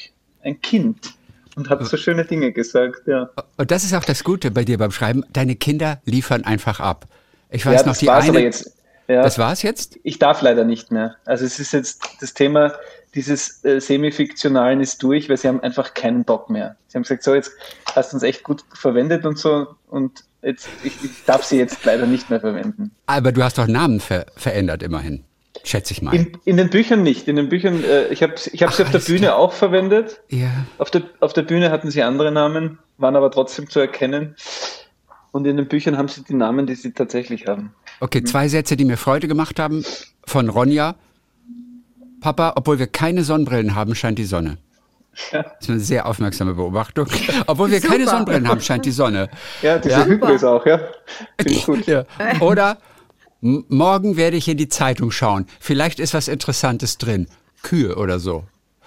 ein 0.42 0.60
Kind 0.60 1.12
und 1.56 1.68
hat 1.68 1.84
so 1.84 1.96
schöne 1.96 2.24
Dinge 2.24 2.52
gesagt, 2.52 3.06
ja. 3.06 3.30
Und 3.56 3.70
das 3.70 3.84
ist 3.84 3.94
auch 3.94 4.04
das 4.04 4.24
Gute 4.24 4.50
bei 4.50 4.64
dir 4.64 4.78
beim 4.78 4.90
Schreiben. 4.90 5.24
Deine 5.32 5.54
Kinder 5.54 6.00
liefern 6.04 6.44
einfach 6.44 6.80
ab. 6.80 7.06
Ich 7.50 7.66
weiß 7.66 7.82
ja, 7.82 7.86
noch, 7.86 7.96
die 7.96 8.10
eine. 8.10 8.40
jetzt. 8.40 8.74
Ja, 9.08 9.22
Das 9.22 9.38
war's 9.38 9.62
jetzt? 9.62 9.98
ich 10.04 10.18
darf 10.18 10.42
leider 10.42 10.64
nicht 10.64 10.90
mehr. 10.90 11.16
Also 11.24 11.44
es 11.44 11.58
ist 11.58 11.72
jetzt 11.72 12.02
das 12.20 12.34
Thema 12.34 12.72
dieses 13.14 13.64
äh, 13.64 13.81
Semi-Fiktionalen 13.81 14.81
ist 14.81 15.03
durch, 15.03 15.29
weil 15.29 15.37
sie 15.37 15.48
haben 15.48 15.61
einfach 15.61 15.94
keinen 15.94 16.25
Bock 16.25 16.48
mehr. 16.48 16.77
Sie 16.88 16.96
haben 16.96 17.03
gesagt, 17.03 17.22
so 17.22 17.35
jetzt 17.35 17.53
hast 17.94 18.12
du 18.12 18.16
uns 18.16 18.22
echt 18.22 18.42
gut 18.42 18.64
verwendet 18.72 19.27
und 19.27 19.38
so 19.38 19.75
und 19.88 20.25
jetzt 20.42 20.68
ich, 20.83 20.92
ich 21.05 21.25
darf 21.27 21.44
sie 21.44 21.59
jetzt 21.59 21.85
leider 21.85 22.07
nicht 22.07 22.31
mehr 22.31 22.40
verwenden. 22.40 22.90
Aber 23.07 23.33
du 23.33 23.42
hast 23.42 23.59
doch 23.59 23.66
Namen 23.66 24.01
ver 24.01 24.27
verändert 24.37 24.83
immerhin, 24.83 25.25
schätze 25.62 25.92
ich 25.92 26.01
mal. 26.01 26.14
In, 26.14 26.38
in 26.44 26.57
den 26.57 26.70
Büchern 26.70 27.03
nicht. 27.03 27.29
In 27.29 27.37
den 27.37 27.48
Büchern, 27.48 27.85
äh, 27.85 28.09
ich 28.09 28.22
habe 28.22 28.35
ich 28.51 28.62
hab 28.62 28.72
sie 28.72 28.83
auf 28.83 28.90
der 28.90 28.98
Bühne 29.01 29.27
klar. 29.27 29.37
auch 29.37 29.53
verwendet. 29.53 30.20
ja. 30.31 30.66
Auf 30.79 30.90
der, 30.90 31.03
auf 31.20 31.33
der 31.35 31.42
Bühne 31.42 31.70
hatten 31.70 31.90
sie 31.90 32.03
andere 32.03 32.33
Namen, 32.33 32.79
waren 32.96 33.16
aber 33.16 33.31
trotzdem 33.31 33.68
zu 33.68 33.79
erkennen. 33.79 34.37
Und 35.33 35.46
in 35.46 35.57
den 35.57 35.66
Büchern 35.66 35.96
haben 35.96 36.09
sie 36.09 36.22
die 36.22 36.35
Namen, 36.35 36.66
die 36.66 36.75
sie 36.75 36.92
tatsächlich 36.92 37.46
haben. 37.46 37.75
Okay, 38.01 38.22
zwei 38.22 38.48
Sätze, 38.48 38.77
die 38.77 38.85
mir 38.85 38.98
Freude 38.98 39.29
gemacht 39.29 39.59
haben. 39.59 39.85
Von 40.27 40.48
Ronja. 40.51 40.94
Papa, 42.22 42.52
obwohl 42.56 42.78
wir 42.78 42.87
keine 42.87 43.24
Sonnenbrillen 43.24 43.74
haben, 43.74 43.94
scheint 43.94 44.18
die 44.18 44.24
Sonne. 44.24 44.56
Ja. 45.32 45.42
Das 45.42 45.52
ist 45.61 45.70
eine 45.70 45.80
sehr 45.80 46.06
aufmerksame 46.06 46.54
Beobachtung. 46.54 47.06
Obwohl 47.46 47.70
wir 47.70 47.80
keine 47.80 48.04
Super. 48.04 48.11
Sonnenbrillen 48.12 48.48
haben, 48.48 48.61
scheint 48.61 48.87
die 48.87 48.92
Sonne. 48.92 49.28
Ja, 49.61 49.78
diese 49.78 49.96
Ja? 49.96 50.04
Hybris 50.06 50.44
auch, 50.44 50.64
ja. 50.64 50.80
Finde 51.37 51.52
ich 51.52 51.66
gut. 51.66 51.87
Ja. 51.87 52.04
Oder 52.40 52.78
morgen 53.40 54.16
werde 54.16 54.37
ich 54.37 54.48
in 54.48 54.56
die 54.56 54.68
Zeitung 54.68 55.11
schauen. 55.11 55.46
Vielleicht 55.61 56.00
ist 56.00 56.14
was 56.14 56.28
Interessantes 56.28 56.96
drin. 56.96 57.26
Kühe 57.62 57.96
oder 57.96 58.20
so. 58.20 58.44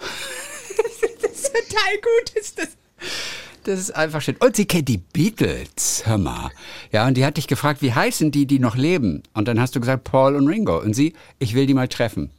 das 1.22 1.32
ist 1.32 1.46
total 1.46 1.94
gut. 2.02 2.30
Ist 2.34 2.58
das. 2.58 2.68
Das 3.64 3.78
ist 3.80 3.94
einfach 3.94 4.22
schön. 4.22 4.36
Und 4.38 4.56
sie 4.56 4.64
kennt 4.64 4.88
die 4.88 4.98
Beatles, 4.98 6.04
hör 6.06 6.18
mal. 6.18 6.50
Ja, 6.92 7.06
und 7.06 7.16
die 7.16 7.24
hat 7.24 7.36
dich 7.36 7.48
gefragt, 7.48 7.82
wie 7.82 7.92
heißen 7.92 8.30
die, 8.30 8.46
die 8.46 8.60
noch 8.60 8.76
leben? 8.76 9.24
Und 9.34 9.46
dann 9.48 9.60
hast 9.60 9.74
du 9.76 9.80
gesagt, 9.80 10.04
Paul 10.04 10.36
und 10.36 10.46
Ringo. 10.48 10.80
Und 10.80 10.94
sie, 10.94 11.14
ich 11.38 11.54
will 11.54 11.66
die 11.66 11.74
mal 11.74 11.88
treffen. 11.88 12.30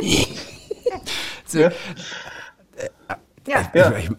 Ja. 0.00 0.24
So, 1.46 1.60
Ja. 1.60 1.70
Ja, 3.46 3.70
Ja. 3.74 3.96
Ich, 3.98 4.06
ich, 4.06 4.16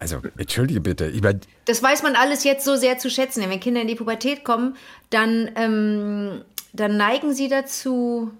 also, 0.00 0.20
entschuldige 0.36 0.80
bitte. 0.80 1.06
Ich 1.06 1.22
mein, 1.22 1.40
das 1.64 1.82
weiß 1.82 2.02
man 2.02 2.14
alles 2.14 2.44
jetzt 2.44 2.64
so 2.64 2.76
sehr 2.76 2.98
zu 2.98 3.10
schätzen. 3.10 3.40
Denn 3.40 3.50
wenn 3.50 3.60
Kinder 3.60 3.80
in 3.80 3.88
die 3.88 3.94
Pubertät 3.94 4.44
kommen, 4.44 4.76
dann, 5.10 5.50
ähm, 5.56 6.44
dann 6.72 6.96
neigen 6.96 7.34
sie 7.34 7.48
dazu, 7.48 8.32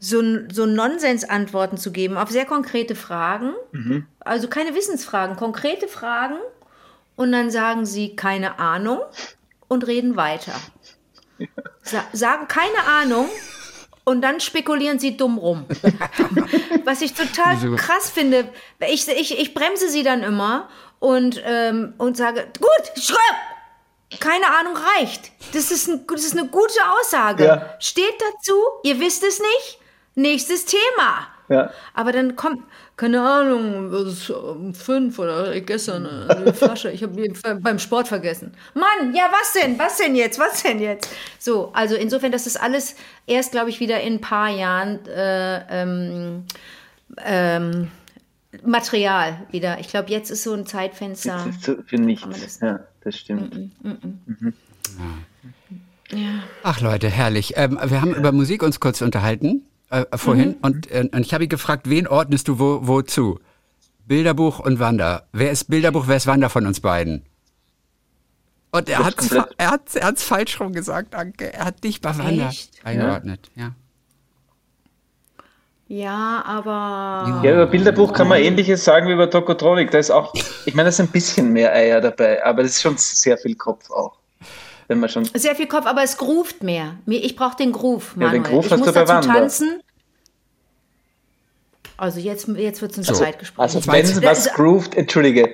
so, 0.00 0.22
so 0.52 0.66
Nonsensantworten 0.66 1.78
zu 1.78 1.92
geben 1.92 2.16
auf 2.16 2.30
sehr 2.30 2.44
konkrete 2.44 2.94
Fragen. 2.94 3.52
Also 4.20 4.48
keine 4.48 4.74
Wissensfragen, 4.74 5.36
konkrete 5.36 5.88
Fragen. 5.88 6.36
Und 7.16 7.32
dann 7.32 7.50
sagen 7.50 7.86
sie 7.86 8.16
keine 8.16 8.58
Ahnung 8.58 9.00
und 9.68 9.86
reden 9.86 10.16
weiter. 10.16 10.54
Sa 11.82 12.04
sagen 12.12 12.48
keine 12.48 12.84
Ahnung 12.86 13.28
und 14.04 14.20
dann 14.22 14.40
spekulieren 14.40 14.98
sie 14.98 15.16
dumm 15.16 15.38
rum. 15.38 15.64
Was 16.84 17.00
ich 17.00 17.14
total 17.14 17.56
krass 17.76 18.10
finde. 18.10 18.48
Ich, 18.88 19.08
ich, 19.08 19.38
ich 19.38 19.54
bremse 19.54 19.88
sie 19.88 20.02
dann 20.02 20.22
immer 20.22 20.68
und, 20.98 21.42
ähm, 21.44 21.94
und 21.98 22.16
sage, 22.16 22.46
gut, 22.58 23.02
schreib! 23.02 23.18
Keine 24.20 24.46
Ahnung 24.58 24.74
reicht. 24.76 25.32
Das 25.54 25.70
ist, 25.72 25.88
ein, 25.88 26.06
das 26.06 26.24
ist 26.24 26.38
eine 26.38 26.48
gute 26.48 26.78
Aussage. 27.00 27.44
Ja. 27.46 27.74
Steht 27.80 28.14
dazu, 28.20 28.54
ihr 28.84 29.00
wisst 29.00 29.24
es 29.24 29.40
nicht. 29.40 29.80
Nächstes 30.14 30.66
Thema. 30.66 31.26
Ja. 31.48 31.70
Aber 31.94 32.12
dann 32.12 32.36
kommt, 32.36 32.62
keine 32.96 33.20
Ahnung, 33.22 33.90
das 33.90 34.04
ist 34.04 34.30
um 34.30 34.72
fünf 34.74 35.18
oder 35.18 35.60
gestern 35.60 36.06
äh, 36.06 36.32
eine 36.32 36.54
Flasche. 36.54 36.90
Ich 36.92 37.02
habe 37.02 37.20
beim 37.60 37.78
Sport 37.80 38.06
vergessen. 38.08 38.52
Mann, 38.74 39.14
ja, 39.14 39.28
was 39.32 39.52
denn? 39.60 39.78
Was 39.78 39.96
denn 39.98 40.14
jetzt? 40.14 40.38
Was 40.38 40.62
denn 40.62 40.78
jetzt? 40.80 41.08
So, 41.38 41.70
also 41.74 41.96
insofern, 41.96 42.30
das 42.32 42.46
ist 42.46 42.56
alles 42.60 42.94
erst, 43.26 43.50
glaube 43.52 43.70
ich, 43.70 43.80
wieder 43.80 44.00
in 44.00 44.14
ein 44.14 44.20
paar 44.20 44.48
Jahren 44.48 45.04
äh, 45.06 45.82
ähm, 45.82 46.44
ähm, 47.24 47.90
Material 48.64 49.42
wieder. 49.50 49.80
Ich 49.80 49.88
glaube, 49.88 50.10
jetzt 50.10 50.30
ist 50.30 50.44
so 50.44 50.52
ein 50.54 50.64
Zeitfenster. 50.64 51.42
Das 51.46 51.56
ist 51.56 51.64
so 51.64 51.76
für 51.86 51.96
nichts. 51.96 52.26
Das- 52.40 52.60
Ja, 52.60 52.80
das 53.02 53.18
stimmt. 53.18 53.70
Ach 56.62 56.80
Leute, 56.80 57.08
herrlich. 57.08 57.54
Ähm, 57.56 57.78
wir 57.84 58.00
haben 58.00 58.14
über 58.14 58.30
Musik 58.32 58.62
uns 58.62 58.78
kurz 58.78 59.02
unterhalten 59.02 59.62
äh, 60.02 60.18
vorhin 60.18 60.56
und, 60.62 60.90
äh, 60.90 61.08
und 61.12 61.20
ich 61.20 61.32
habe 61.34 61.44
ihn 61.44 61.50
gefragt, 61.50 61.88
wen 61.88 62.06
ordnest 62.06 62.48
du 62.48 62.58
wo, 62.58 62.80
wozu? 62.86 63.38
Bilderbuch 64.06 64.58
und 64.58 64.78
Wander. 64.80 65.26
Wer 65.32 65.50
ist 65.50 65.64
Bilderbuch, 65.70 66.04
wer 66.08 66.16
ist 66.16 66.26
Wander 66.26 66.50
von 66.50 66.66
uns 66.66 66.80
beiden? 66.80 67.24
Und 68.70 68.88
er 68.88 69.04
hat 69.04 69.14
er 69.56 69.70
hat's, 69.70 69.94
er 69.94 70.06
hat's 70.08 70.24
falsch 70.24 70.60
rum 70.60 70.72
gesagt, 70.72 71.14
danke. 71.14 71.52
Er 71.52 71.64
hat 71.66 71.84
dich 71.84 72.00
bei 72.00 72.16
Wander 72.18 72.52
eingeordnet. 72.82 73.50
Ja. 73.54 73.70
Ja, 75.86 76.42
aber. 76.46 77.40
Ja, 77.44 77.52
über 77.52 77.66
Bilderbuch 77.66 78.12
kann 78.14 78.28
man 78.28 78.40
ähnliches 78.40 78.84
sagen 78.84 79.06
wie 79.08 79.12
über 79.12 79.28
Tokotronic. 79.30 79.90
Da 79.90 79.98
ist 79.98 80.10
auch, 80.10 80.32
ich 80.64 80.74
meine, 80.74 80.84
da 80.86 80.88
ist 80.88 81.00
ein 81.00 81.08
bisschen 81.08 81.52
mehr 81.52 81.72
Eier 81.72 82.00
dabei, 82.00 82.44
aber 82.44 82.62
das 82.62 82.72
ist 82.72 82.82
schon 82.82 82.96
sehr 82.96 83.36
viel 83.36 83.54
Kopf 83.54 83.90
auch. 83.90 84.16
Wenn 84.88 84.98
man 85.00 85.08
schon. 85.08 85.24
Sehr 85.34 85.54
viel 85.54 85.66
Kopf, 85.66 85.86
aber 85.86 86.02
es 86.02 86.16
groovt 86.16 86.62
mehr. 86.62 86.94
Mir- 87.06 87.22
Ich 87.22 87.36
brauche 87.36 87.56
den 87.56 87.72
Groove, 87.72 88.16
Ja, 88.18 88.30
den 88.30 88.42
Manuel. 88.42 88.52
Groove 88.54 88.66
ich 88.66 88.72
hast 88.72 88.78
muss 88.80 88.88
du 88.88 88.94
bei 88.94 89.00
dazu 89.04 89.28
Wanda. 89.28 89.40
tanzen. 89.40 89.80
Also 91.96 92.18
jetzt, 92.20 92.48
jetzt 92.48 92.82
wird 92.82 92.92
es 92.96 92.98
ein 93.08 93.14
Zweitgespräch. 93.14 93.58
Also 93.62 93.78
weiß- 93.80 94.16
wenn 94.16 94.22
was 94.24 94.52
grooved, 94.54 94.94
entschuldige, 94.96 95.48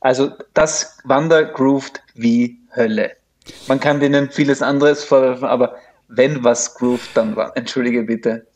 also 0.00 0.30
das 0.54 0.98
Wander 1.04 1.44
grooved 1.44 2.02
wie 2.14 2.58
Hölle. 2.74 3.16
Man 3.68 3.80
kann 3.80 4.00
denen 4.00 4.30
vieles 4.30 4.60
anderes 4.62 5.04
vorwerfen, 5.04 5.46
aber 5.46 5.76
wenn 6.08 6.44
was 6.44 6.74
grooved, 6.74 7.08
dann 7.14 7.36
war. 7.36 7.56
Entschuldige 7.56 8.02
bitte. 8.02 8.46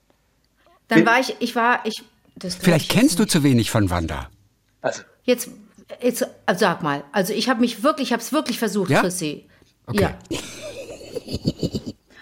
Dann 0.88 1.06
war 1.06 1.20
ich, 1.20 1.36
ich 1.38 1.54
war, 1.56 1.80
ich. 1.84 2.02
Vielleicht 2.60 2.86
ich 2.86 2.88
kennst 2.88 3.18
du 3.18 3.24
zu 3.24 3.42
wenig 3.42 3.70
von 3.70 3.90
Wander. 3.90 4.28
Also 4.82 5.02
Jetzt, 5.24 5.50
jetzt 6.02 6.22
äh, 6.22 6.54
sag 6.56 6.82
mal. 6.82 7.04
Also 7.12 7.32
ich 7.32 7.48
habe 7.48 7.60
mich 7.60 7.82
wirklich, 7.82 8.08
ich 8.08 8.12
habe 8.12 8.22
es 8.22 8.32
wirklich 8.32 8.58
versucht, 8.58 8.90
Ja? 8.90 9.00
Chrissy. 9.00 9.46
Okay. 9.86 10.02
Ja. 10.02 10.38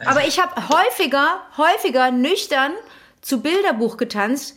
Aber 0.04 0.26
ich 0.26 0.40
habe 0.40 0.68
häufiger, 0.68 1.40
häufiger 1.57 2.11
nüchtern 2.11 2.72
zu 3.20 3.40
Bilderbuch 3.40 3.96
getanzt 3.96 4.57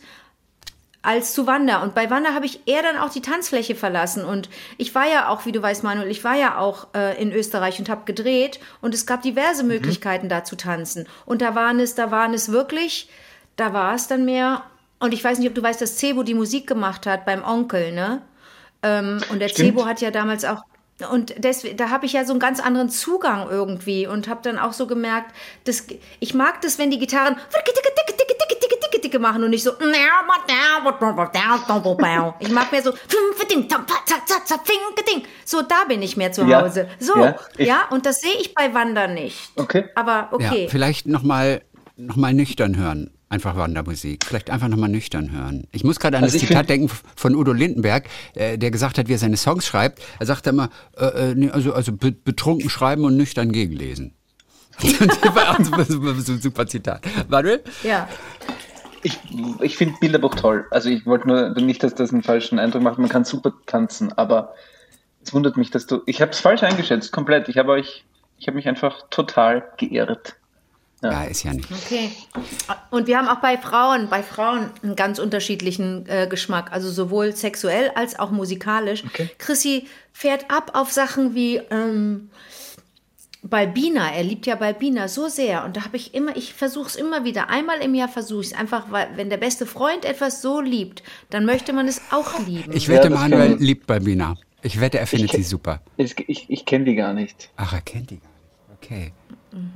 als 1.02 1.34
zu 1.34 1.46
Wanda. 1.46 1.82
Und 1.82 1.94
bei 1.94 2.10
Wanda 2.10 2.32
habe 2.32 2.46
ich 2.46 2.60
eher 2.66 2.82
dann 2.82 2.96
auch 2.96 3.10
die 3.10 3.20
Tanzfläche 3.20 3.74
verlassen. 3.74 4.24
Und 4.24 4.48
ich 4.78 4.94
war 4.94 5.08
ja 5.08 5.28
auch, 5.28 5.44
wie 5.44 5.52
du 5.52 5.60
weißt, 5.60 5.82
Manuel, 5.82 6.10
ich 6.10 6.22
war 6.22 6.36
ja 6.36 6.58
auch 6.58 6.86
äh, 6.94 7.20
in 7.20 7.32
Österreich 7.32 7.78
und 7.80 7.88
habe 7.88 8.02
gedreht. 8.04 8.60
Und 8.80 8.94
es 8.94 9.04
gab 9.04 9.22
diverse 9.22 9.64
Möglichkeiten, 9.64 10.28
da 10.28 10.44
zu 10.44 10.56
tanzen. 10.56 11.08
Und 11.26 11.42
da 11.42 11.54
waren 11.54 11.80
es, 11.80 11.96
da 11.96 12.10
waren 12.10 12.34
es 12.34 12.52
wirklich, 12.52 13.08
da 13.56 13.72
war 13.72 13.94
es 13.94 14.06
dann 14.06 14.24
mehr. 14.24 14.62
Und 15.00 15.12
ich 15.12 15.24
weiß 15.24 15.38
nicht, 15.38 15.48
ob 15.48 15.54
du 15.54 15.62
weißt, 15.62 15.80
dass 15.80 15.98
Cebo 15.98 16.22
die 16.22 16.34
Musik 16.34 16.68
gemacht 16.68 17.06
hat 17.06 17.24
beim 17.24 17.42
Onkel, 17.42 17.92
ne? 17.92 18.22
Ähm, 18.84 19.20
und 19.30 19.40
der 19.40 19.48
Stimmt. 19.48 19.70
Cebo 19.70 19.86
hat 19.86 20.00
ja 20.00 20.12
damals 20.12 20.44
auch 20.44 20.62
und 21.10 21.34
deswegen, 21.38 21.76
da 21.76 21.90
habe 21.90 22.06
ich 22.06 22.12
ja 22.12 22.24
so 22.24 22.32
einen 22.32 22.38
ganz 22.38 22.60
anderen 22.60 22.88
Zugang 22.88 23.48
irgendwie 23.50 24.06
und 24.06 24.28
habe 24.28 24.40
dann 24.42 24.58
auch 24.58 24.72
so 24.72 24.86
gemerkt, 24.86 25.34
dass 25.64 25.86
ich 26.20 26.34
mag 26.34 26.60
das, 26.60 26.78
wenn 26.78 26.92
die 26.92 26.98
Gitarren 26.98 27.36
machen 29.18 29.44
und 29.44 29.50
nicht 29.50 29.62
so. 29.62 29.72
Ich 32.40 32.50
mag 32.50 32.72
mehr 32.72 32.82
so. 32.82 32.92
So, 35.44 35.62
da 35.62 35.84
bin 35.88 36.02
ich 36.02 36.16
mehr 36.16 36.32
zu 36.32 36.46
Hause. 36.46 36.88
So, 36.98 37.16
ja, 37.16 37.36
ja, 37.58 37.88
und 37.90 38.06
das 38.06 38.20
sehe 38.20 38.34
ich 38.40 38.54
bei 38.54 38.72
Wanda 38.74 39.06
nicht. 39.06 39.50
Okay. 39.56 39.84
Aber 39.94 40.28
okay. 40.32 40.64
Ja, 40.64 40.70
vielleicht 40.70 41.06
nochmal 41.06 41.62
noch 41.96 42.16
mal 42.16 42.32
nüchtern 42.32 42.76
hören. 42.76 43.10
Einfach 43.28 43.56
Wandermusik. 43.56 44.26
Vielleicht 44.26 44.50
einfach 44.50 44.68
nochmal 44.68 44.90
nüchtern 44.90 45.32
hören. 45.32 45.66
Ich 45.72 45.84
muss 45.84 45.98
gerade 45.98 46.18
an 46.18 46.24
Also 46.24 46.38
das 46.38 46.46
Zitat 46.46 46.68
denken 46.68 46.90
von 47.16 47.34
Udo 47.34 47.52
Lindenberg, 47.52 48.04
äh, 48.34 48.58
der 48.58 48.70
gesagt 48.70 48.98
hat, 48.98 49.08
wie 49.08 49.14
er 49.14 49.18
seine 49.18 49.38
Songs 49.38 49.66
schreibt. 49.66 50.02
Er 50.18 50.26
sagt 50.26 50.46
immer, 50.46 50.68
äh, 50.98 51.30
äh, 51.30 51.34
nee, 51.34 51.48
also, 51.48 51.72
also 51.72 51.92
be 51.92 52.12
betrunken 52.12 52.68
schreiben 52.68 53.06
und 53.06 53.16
nüchtern 53.16 53.50
gegenlesen. 53.50 54.14
das 54.82 55.34
war 55.34 55.50
auch 55.50 55.64
so, 55.64 56.12
so 56.20 56.32
ein 56.32 56.40
super 56.42 56.66
Zitat. 56.66 57.02
Manuel? 57.28 57.62
Ja. 57.82 58.06
Ich, 59.02 59.18
ich 59.60 59.76
finde 59.76 59.96
Bilderbuch 60.00 60.34
toll. 60.34 60.66
Also 60.70 60.88
ich 60.88 61.06
wollte 61.06 61.26
nur 61.28 61.50
nicht, 61.50 61.82
dass 61.82 61.94
das 61.94 62.12
einen 62.12 62.22
falschen 62.22 62.58
Eindruck 62.58 62.82
macht. 62.82 62.98
Man 62.98 63.08
kann 63.08 63.24
super 63.24 63.52
tanzen, 63.66 64.12
aber 64.16 64.54
es 65.24 65.32
wundert 65.32 65.56
mich, 65.56 65.70
dass 65.70 65.86
du. 65.86 66.02
Ich 66.06 66.20
habe 66.20 66.30
es 66.32 66.40
falsch 66.40 66.62
eingeschätzt, 66.62 67.12
komplett. 67.12 67.48
Ich 67.48 67.58
habe 67.58 67.72
euch, 67.72 68.04
ich 68.38 68.46
habe 68.46 68.56
mich 68.56 68.68
einfach 68.68 69.08
total 69.10 69.64
geirrt. 69.76 70.36
Ja, 71.02 71.24
ist 71.24 71.42
ja 71.42 71.52
nicht. 71.52 71.68
Okay. 71.70 72.12
Und 72.90 73.08
wir 73.08 73.18
haben 73.18 73.26
auch 73.26 73.40
bei 73.40 73.58
Frauen, 73.58 74.08
bei 74.08 74.22
Frauen 74.22 74.70
einen 74.84 74.94
ganz 74.94 75.18
unterschiedlichen 75.18 76.06
äh, 76.06 76.28
Geschmack, 76.28 76.70
also 76.70 76.90
sowohl 76.90 77.34
sexuell 77.34 77.90
als 77.96 78.16
auch 78.20 78.30
musikalisch. 78.30 79.02
Okay. 79.04 79.28
Chrissy 79.38 79.88
fährt 80.12 80.48
ab 80.48 80.70
auf 80.74 80.92
Sachen 80.92 81.34
wie 81.34 81.56
ähm, 81.56 82.30
Balbina. 83.42 84.12
Er 84.14 84.22
liebt 84.22 84.46
ja 84.46 84.54
Balbina 84.54 85.08
so 85.08 85.28
sehr 85.28 85.64
und 85.64 85.76
da 85.76 85.84
habe 85.84 85.96
ich 85.96 86.14
immer, 86.14 86.36
ich 86.36 86.54
versuche 86.54 86.86
es 86.88 86.96
immer 86.96 87.24
wieder. 87.24 87.50
Einmal 87.50 87.80
im 87.80 87.94
Jahr 87.94 88.08
versuche 88.08 88.42
ich 88.42 88.46
es 88.48 88.54
einfach, 88.58 88.90
weil 88.90 89.08
wenn 89.16 89.30
der 89.30 89.36
beste 89.36 89.66
Freund 89.66 90.04
etwas 90.04 90.40
so 90.42 90.60
liebt, 90.60 91.02
dann 91.30 91.44
möchte 91.44 91.72
man 91.72 91.88
es 91.88 92.00
auch 92.10 92.38
lieben. 92.46 92.72
Ich 92.72 92.88
wette, 92.88 93.10
das 93.10 93.18
Manuel 93.18 93.50
kann- 93.50 93.58
liebt 93.58 93.86
Balbina. 93.86 94.36
Ich 94.62 94.80
wette, 94.80 94.98
er 95.00 95.06
findet 95.08 95.30
Ich- 95.30 95.36
sie 95.38 95.42
super. 95.42 95.80
Ich, 95.96 96.14
ich, 96.28 96.46
ich 96.48 96.64
kenne 96.64 96.84
die 96.84 96.94
gar 96.94 97.12
nicht, 97.14 97.50
Ach, 97.56 97.72
er 97.72 97.80
kennt 97.80 98.10
die 98.10 98.18
gar 98.20 98.28
nicht. 98.28 98.32
Okay. 98.76 99.12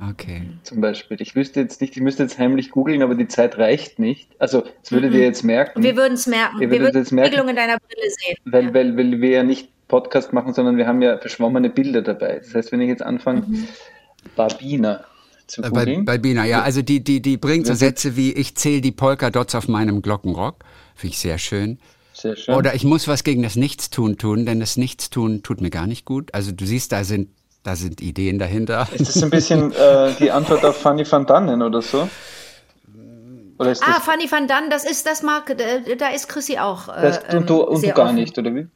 Okay. 0.09 0.41
zum 0.63 0.81
Beispiel. 0.81 1.21
Ich 1.21 1.35
wüsste 1.35 1.59
jetzt 1.59 1.81
nicht, 1.81 1.95
ich 1.95 2.01
müsste 2.01 2.23
jetzt 2.23 2.39
heimlich 2.39 2.71
googeln, 2.71 3.03
aber 3.03 3.13
die 3.13 3.27
Zeit 3.27 3.59
reicht 3.59 3.99
nicht. 3.99 4.27
Also, 4.39 4.63
das 4.81 4.91
würdet 4.91 5.13
ihr 5.13 5.19
jetzt 5.21 5.43
merken. 5.43 5.83
wir 5.83 5.95
würden 5.95 6.15
es 6.15 6.25
merken. 6.25 6.59
Ihr 6.61 6.71
Wir 6.71 6.79
würden 6.79 7.01
es 7.03 7.09
die 7.09 7.15
merken. 7.15 7.29
Regelung 7.29 7.49
in 7.49 7.55
deiner 7.57 7.77
Brille 7.77 8.09
sehen. 8.09 8.37
Weil, 8.45 8.73
weil, 8.73 8.97
weil 8.97 9.21
wir 9.21 9.29
ja 9.29 9.43
nicht 9.43 9.69
Podcast 9.87 10.33
machen, 10.33 10.53
sondern 10.53 10.77
wir 10.77 10.87
haben 10.87 11.01
ja 11.01 11.17
verschwommene 11.17 11.69
Bilder 11.69 12.01
dabei. 12.01 12.39
Das 12.43 12.53
heißt, 12.53 12.71
wenn 12.71 12.81
ich 12.81 12.89
jetzt 12.89 13.03
anfange, 13.03 13.43
Barbina 14.35 15.03
zu 15.47 15.61
Äh, 15.63 15.69
Bei, 15.69 15.85
googeln. 15.85 16.05
bei 16.05 16.17
Bina, 16.17 16.45
ja, 16.45 16.61
also 16.61 16.81
die, 16.81 17.03
die, 17.03 17.21
die 17.21 17.37
bringt 17.37 17.65
so 17.67 17.73
Mhm. 17.73 17.77
Sätze 17.77 18.15
wie 18.17 18.33
ich 18.33 18.55
zähle 18.55 18.81
die 18.81 18.91
Polka-Dots 18.91 19.55
auf 19.55 19.67
meinem 19.67 20.01
Glockenrock. 20.01 20.63
Finde 20.95 21.13
ich 21.13 21.19
sehr 21.19 21.37
schön. 21.37 21.79
Sehr 22.13 22.35
schön. 22.35 22.55
Oder 22.55 22.73
ich 22.75 22.83
muss 22.83 23.07
was 23.07 23.23
gegen 23.23 23.43
das 23.43 23.55
Nichtstun 23.55 24.17
tun, 24.17 24.45
denn 24.45 24.59
das 24.59 24.75
Nichtstun 24.75 25.43
tut 25.43 25.61
mir 25.61 25.69
gar 25.69 25.87
nicht 25.87 26.03
gut. 26.03 26.33
Also 26.33 26.51
du 26.51 26.65
siehst, 26.65 26.91
da 26.91 27.03
sind, 27.03 27.29
da 27.63 27.75
sind 27.75 28.01
Ideen 28.01 28.39
dahinter. 28.39 28.87
ist 28.93 29.15
das 29.15 29.23
ein 29.23 29.29
bisschen 29.29 29.71
äh, 29.71 30.11
die 30.19 30.31
Antwort 30.31 30.65
auf 30.65 30.75
Fanny 30.77 31.09
van 31.09 31.25
Dannen 31.25 31.61
oder 31.61 31.81
so? 31.81 32.09
Oder 33.59 33.71
ist 33.71 33.83
Ah, 33.83 33.93
das, 33.95 34.03
Fanny 34.03 34.29
van 34.29 34.47
Dann, 34.47 34.69
das 34.69 34.83
ist 34.83 35.05
das 35.07 35.23
mag, 35.23 35.55
da 35.97 36.07
ist 36.09 36.27
Chrissy 36.27 36.57
auch. 36.57 36.89
Äh, 36.89 37.01
das 37.03 37.19
und 37.35 37.49
du, 37.49 37.61
ähm, 37.61 37.67
und 37.69 37.83
du 37.83 37.91
gar 37.93 38.05
offen. 38.07 38.15
nicht, 38.15 38.37
oder 38.37 38.53
wie? 38.53 38.67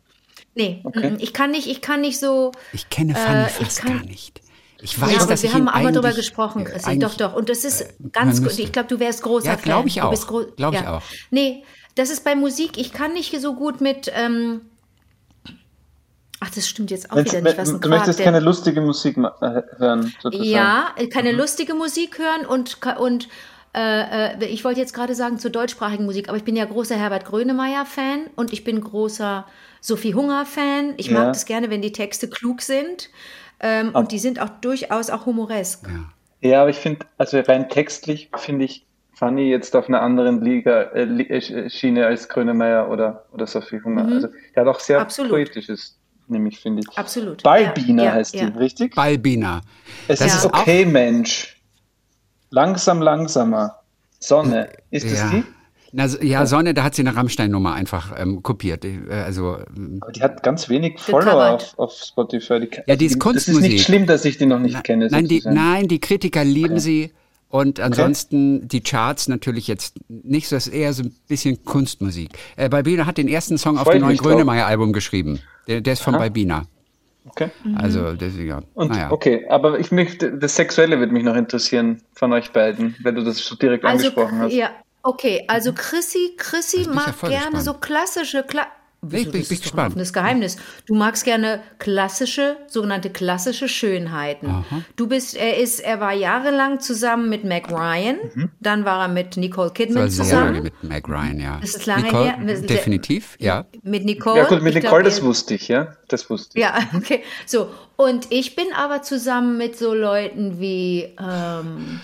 Nee, 0.55 0.81
Okay. 0.83 1.11
mm, 1.11 1.17
ich 1.19 1.33
kann 1.33 1.51
nicht, 1.51 1.67
ich 1.67 1.81
kann 1.81 2.01
nicht 2.01 2.19
so. 2.19 2.51
Ich 2.73 2.89
kenne 2.89 3.15
Fanny 3.15 3.43
Äh, 3.43 3.47
ich 3.47 3.53
fast 3.53 3.79
kann- 3.81 3.97
gar 3.99 4.05
nicht. 4.05 4.41
Ich 4.83 4.99
weiß, 4.99 5.11
ja, 5.11 5.17
aber 5.19 5.27
dass 5.27 5.43
wir 5.43 5.49
ich 5.49 5.55
haben 5.55 5.63
ihn 5.63 5.69
aber 5.69 5.91
darüber 5.91 6.11
gesprochen, 6.11 6.61
äh, 6.65 6.69
Chrissy. 6.69 6.89
eigentlich- 6.89 7.11
Doch, 7.11 7.29
doch. 7.31 7.35
Und 7.35 7.49
das 7.49 7.63
ist 7.63 7.85
man 7.99 8.11
ganz 8.11 8.41
gut. 8.43 8.57
Ich 8.57 8.71
glaube, 8.71 8.89
du 8.89 8.99
wärst 8.99 9.21
großer 9.21 9.45
Ja, 9.45 9.53
Fan. 9.53 9.63
glaub 9.63 9.85
ich 9.85 9.95
Du 9.95 10.01
auch. 10.01 10.09
bist 10.09 10.27
gro- 10.27 10.45
Glaub 10.57 10.73
ich 10.73 10.81
ja. 10.81 10.97
auch. 10.97 11.01
Nee, 11.29 11.63
das 11.95 12.09
ist 12.09 12.23
bei 12.23 12.35
Musik. 12.35 12.77
Ich 12.77 12.91
kann 12.91 13.13
nicht 13.13 13.39
so 13.39 13.53
gut 13.53 13.79
mit. 13.79 14.11
Ähm, 14.15 14.61
ach, 16.39 16.49
das 16.49 16.67
stimmt 16.67 16.89
jetzt 16.91 17.11
auch 17.11 17.15
Wenn's- 17.15 17.31
wieder 17.31 17.41
nicht. 17.41 17.57
Was 17.57 17.69
du 17.71 17.79
Quark, 17.79 17.89
möchtest 17.91 18.19
der- 18.19 18.25
keine 18.25 18.39
lustige 18.39 18.81
Musik 18.81 19.17
äh, 19.17 19.61
hören, 19.77 20.13
sozusagen. 20.21 20.49
Ja, 20.49 20.87
äh, 20.97 21.07
keine 21.07 21.33
Mhm. 21.33 21.39
lustige 21.39 21.73
Musik 21.75 22.17
hören 22.17 22.45
und, 22.45 22.77
und 22.99 23.25
äh, 23.25 23.27
äh, 23.73 24.45
ich 24.45 24.63
wollte 24.63 24.79
jetzt 24.79 24.93
gerade 24.93 25.15
sagen 25.15 25.39
zur 25.39 25.51
deutschsprachigen 25.51 26.05
Musik, 26.05 26.27
aber 26.29 26.37
ich 26.37 26.43
bin 26.43 26.55
ja 26.55 26.65
großer 26.65 26.95
Herbert 26.95 27.25
Grönemeyer-Fan 27.25 28.27
und 28.35 28.51
ich 28.53 28.63
bin 28.63 28.81
großer 28.81 29.45
Sophie 29.79 30.13
Hunger-Fan. 30.13 30.95
Ich 30.97 31.09
mag 31.11 31.21
Ja. 31.23 31.27
das 31.27 31.45
gerne, 31.45 31.69
wenn 31.69 31.81
die 31.81 31.91
Texte 31.91 32.29
klug 32.29 32.61
sind. 32.61 33.09
Ähm, 33.59 33.91
und 33.93 34.11
die 34.11 34.19
sind 34.19 34.39
auch 34.41 34.49
durchaus 34.49 35.09
auch 35.09 35.25
humoresk. 35.25 35.87
Ja, 36.41 36.61
aber 36.61 36.71
ich 36.71 36.77
finde, 36.77 37.05
also 37.17 37.39
rein 37.39 37.69
textlich 37.69 38.29
finde 38.35 38.65
ich 38.65 38.85
Fanny 39.13 39.49
jetzt 39.51 39.75
auf 39.75 39.87
einer 39.87 40.01
anderen 40.01 40.41
Liga, 40.43 40.81
äh, 40.93 41.03
Li- 41.03 41.29
äh, 41.29 41.69
Schiene 41.69 42.07
als 42.07 42.27
Grönemeyer 42.27 42.89
oder, 42.89 43.25
oder 43.31 43.45
Sophie 43.45 43.79
Hunger. 43.83 44.05
Also 44.11 44.29
der 44.55 44.65
hat 44.65 44.67
auch 44.75 44.79
sehr 44.79 44.97
Mhm. 44.97 45.03
Absolut. 45.03 45.31
poetisches, 45.31 45.99
nämlich 46.27 46.59
finde 46.59 46.81
ich. 46.89 46.97
Absolut. 46.97 47.43
Balbina 47.43 48.03
Ja, 48.03 48.09
ja, 48.09 48.15
heißt 48.15 48.33
ja. 48.33 48.49
die, 48.49 48.57
richtig? 48.57 48.95
Balbina. 48.95 49.61
Es 50.07 50.17
Das 50.19 50.33
ist 50.35 50.45
auch- 50.47 50.59
okay, 50.61 50.85
Mensch. 50.85 51.50
Langsam, 52.51 53.01
langsamer. 53.01 53.77
Sonne. 54.19 54.69
Ist 54.91 55.05
das 55.11 55.19
Ja. 55.19 55.29
die? 55.31 55.43
Na, 55.93 56.05
ja, 56.21 56.45
Sonne, 56.45 56.73
da 56.73 56.83
hat 56.83 56.95
sie 56.95 57.01
eine 57.01 57.13
Rammstein-Nummer 57.15 57.73
einfach 57.73 58.13
ähm, 58.17 58.41
kopiert. 58.43 58.85
Äh, 58.85 58.99
Also, 59.09 59.57
ähm, 59.75 59.97
Aber 60.01 60.11
die 60.13 60.21
hat 60.21 60.41
ganz 60.43 60.69
wenig 60.69 60.99
Follower 60.99 61.55
auf, 61.55 61.77
auf 61.77 61.91
Spotify. 61.93 62.59
Die, 62.61 62.69
Ja, 62.87 62.95
die 62.95 63.05
ist 63.07 63.15
Das 63.15 63.17
ist 63.17 63.19
Kunstmusik. 63.19 63.71
nicht 63.73 63.85
schlimm, 63.85 64.05
dass 64.05 64.23
ich 64.23 64.37
die 64.37 64.45
noch 64.45 64.59
nicht 64.59 64.81
kenne. 64.85 65.07
nein, 65.11 65.27
die, 65.27 65.41
nein, 65.43 65.87
die 65.89 65.99
Kritiker 65.99 66.43
lieben 66.45 66.79
sie. 66.79 67.11
Und 67.49 67.81
ansonsten 67.81 68.69
die 68.69 68.79
Charts 68.79 69.27
natürlich 69.27 69.67
jetzt 69.67 69.97
nicht 70.07 70.47
so, 70.47 70.55
das 70.55 70.67
ist 70.67 70.73
eher 70.73 70.93
so 70.93 71.03
ein 71.03 71.13
bisschen 71.27 71.65
Kunstmusik. 71.65 72.29
Äh, 72.55 72.69
Balbina 72.69 73.05
hat 73.05 73.17
den 73.17 73.27
ersten 73.27 73.57
Song 73.57 73.77
auf 73.77 73.83
Freu 73.83 73.93
dem 73.93 74.03
neuen. 74.03 74.15
Grönemeyer-Album 74.15 74.93
geschrieben. 74.93 75.41
Der, 75.67 75.81
der 75.81 75.93
ist 75.93 76.01
von 76.03 76.13
Balbina. 76.13 76.63
Okay. 77.29 77.49
Also, 77.75 78.13
das, 78.13 78.35
ja. 78.37 78.61
Und 78.73 78.91
naja. 78.91 79.11
okay, 79.11 79.45
aber 79.49 79.79
ich 79.79 79.91
möchte, 79.91 80.37
das 80.37 80.55
Sexuelle 80.55 80.97
würde 80.99 81.13
mich 81.13 81.23
noch 81.23 81.35
interessieren 81.35 82.01
von 82.13 82.33
euch 82.33 82.51
beiden, 82.51 82.95
wenn 83.03 83.15
du 83.15 83.23
das 83.23 83.37
so 83.37 83.55
direkt 83.55 83.85
Also, 83.85 84.07
angesprochen 84.07 84.39
hast. 84.39 84.53
ja, 84.53 84.71
okay, 85.03 85.45
also 85.47 85.71
Chrissy, 85.73 86.33
Chrissy 86.37 86.81
ich 86.81 86.87
ja 86.87 86.93
mag 86.93 87.13
voll 87.13 87.29
gerne 87.29 87.45
gespannt. 87.51 87.63
so 87.65 87.73
klassische, 87.75 88.43
Kla 88.43 88.65
ich 89.03 89.31
bin- 89.31 89.41
das 89.41 89.49
bin 89.49 89.59
gespannt. 89.61 89.87
offenes 89.91 90.13
Geheimnis. 90.13 90.57
Du 90.85 90.95
magst 90.95 91.25
gerne 91.25 91.61
klassische, 91.79 92.57
sogenannte 92.67 93.09
klassische 93.09 93.67
Schönheiten. 93.67 94.63
Du 94.95 95.07
bist, 95.07 95.35
er 95.35 95.57
ist, 95.57 95.79
er 95.79 95.99
war 95.99 96.13
jahrelang 96.13 96.79
zusammen 96.79 97.27
mit 97.29 97.43
Mac 97.43 97.71
Ryan, 97.71 98.17
dann 98.59 98.85
war 98.85 99.01
er 99.03 99.07
mit 99.07 99.37
Nicole 99.37 99.67
Das 99.69 99.73
Kidman 99.73 100.03
war 100.03 100.09
sehr 100.09 100.25
zusammen. 100.25 100.45
lange 100.53 100.61
mit 100.61 100.83
Meg 100.83 101.07
Ryan, 101.09 101.39
ja. 101.39 101.57
Das 101.61 101.75
ist 101.75 101.85
lange 101.85 102.03
Nicole, 102.03 102.23
her. 102.37 102.61
Definitiv, 102.61 103.35
ja. 103.39 103.65
Mit 103.83 104.05
Nicole. 104.05 104.37
Ja 104.39 104.45
gut, 104.45 104.61
mit 104.61 104.75
Nicole, 104.75 105.01
glaub, 105.01 105.03
das 105.03 105.21
wusste 105.23 105.55
ich, 105.55 105.67
ja. 105.67 105.95
Das 106.07 106.29
wusste 106.29 106.57
ich. 106.57 106.63
Ja, 106.63 106.77
okay. 106.95 107.23
So, 107.45 107.69
und 107.95 108.27
ich 108.31 108.55
bin 108.55 108.67
aber 108.75 109.01
zusammen 109.01 109.57
mit 109.57 109.77
so 109.77 109.93
Leuten 109.93 110.59
wie, 110.59 111.15
ähm, 111.19 111.99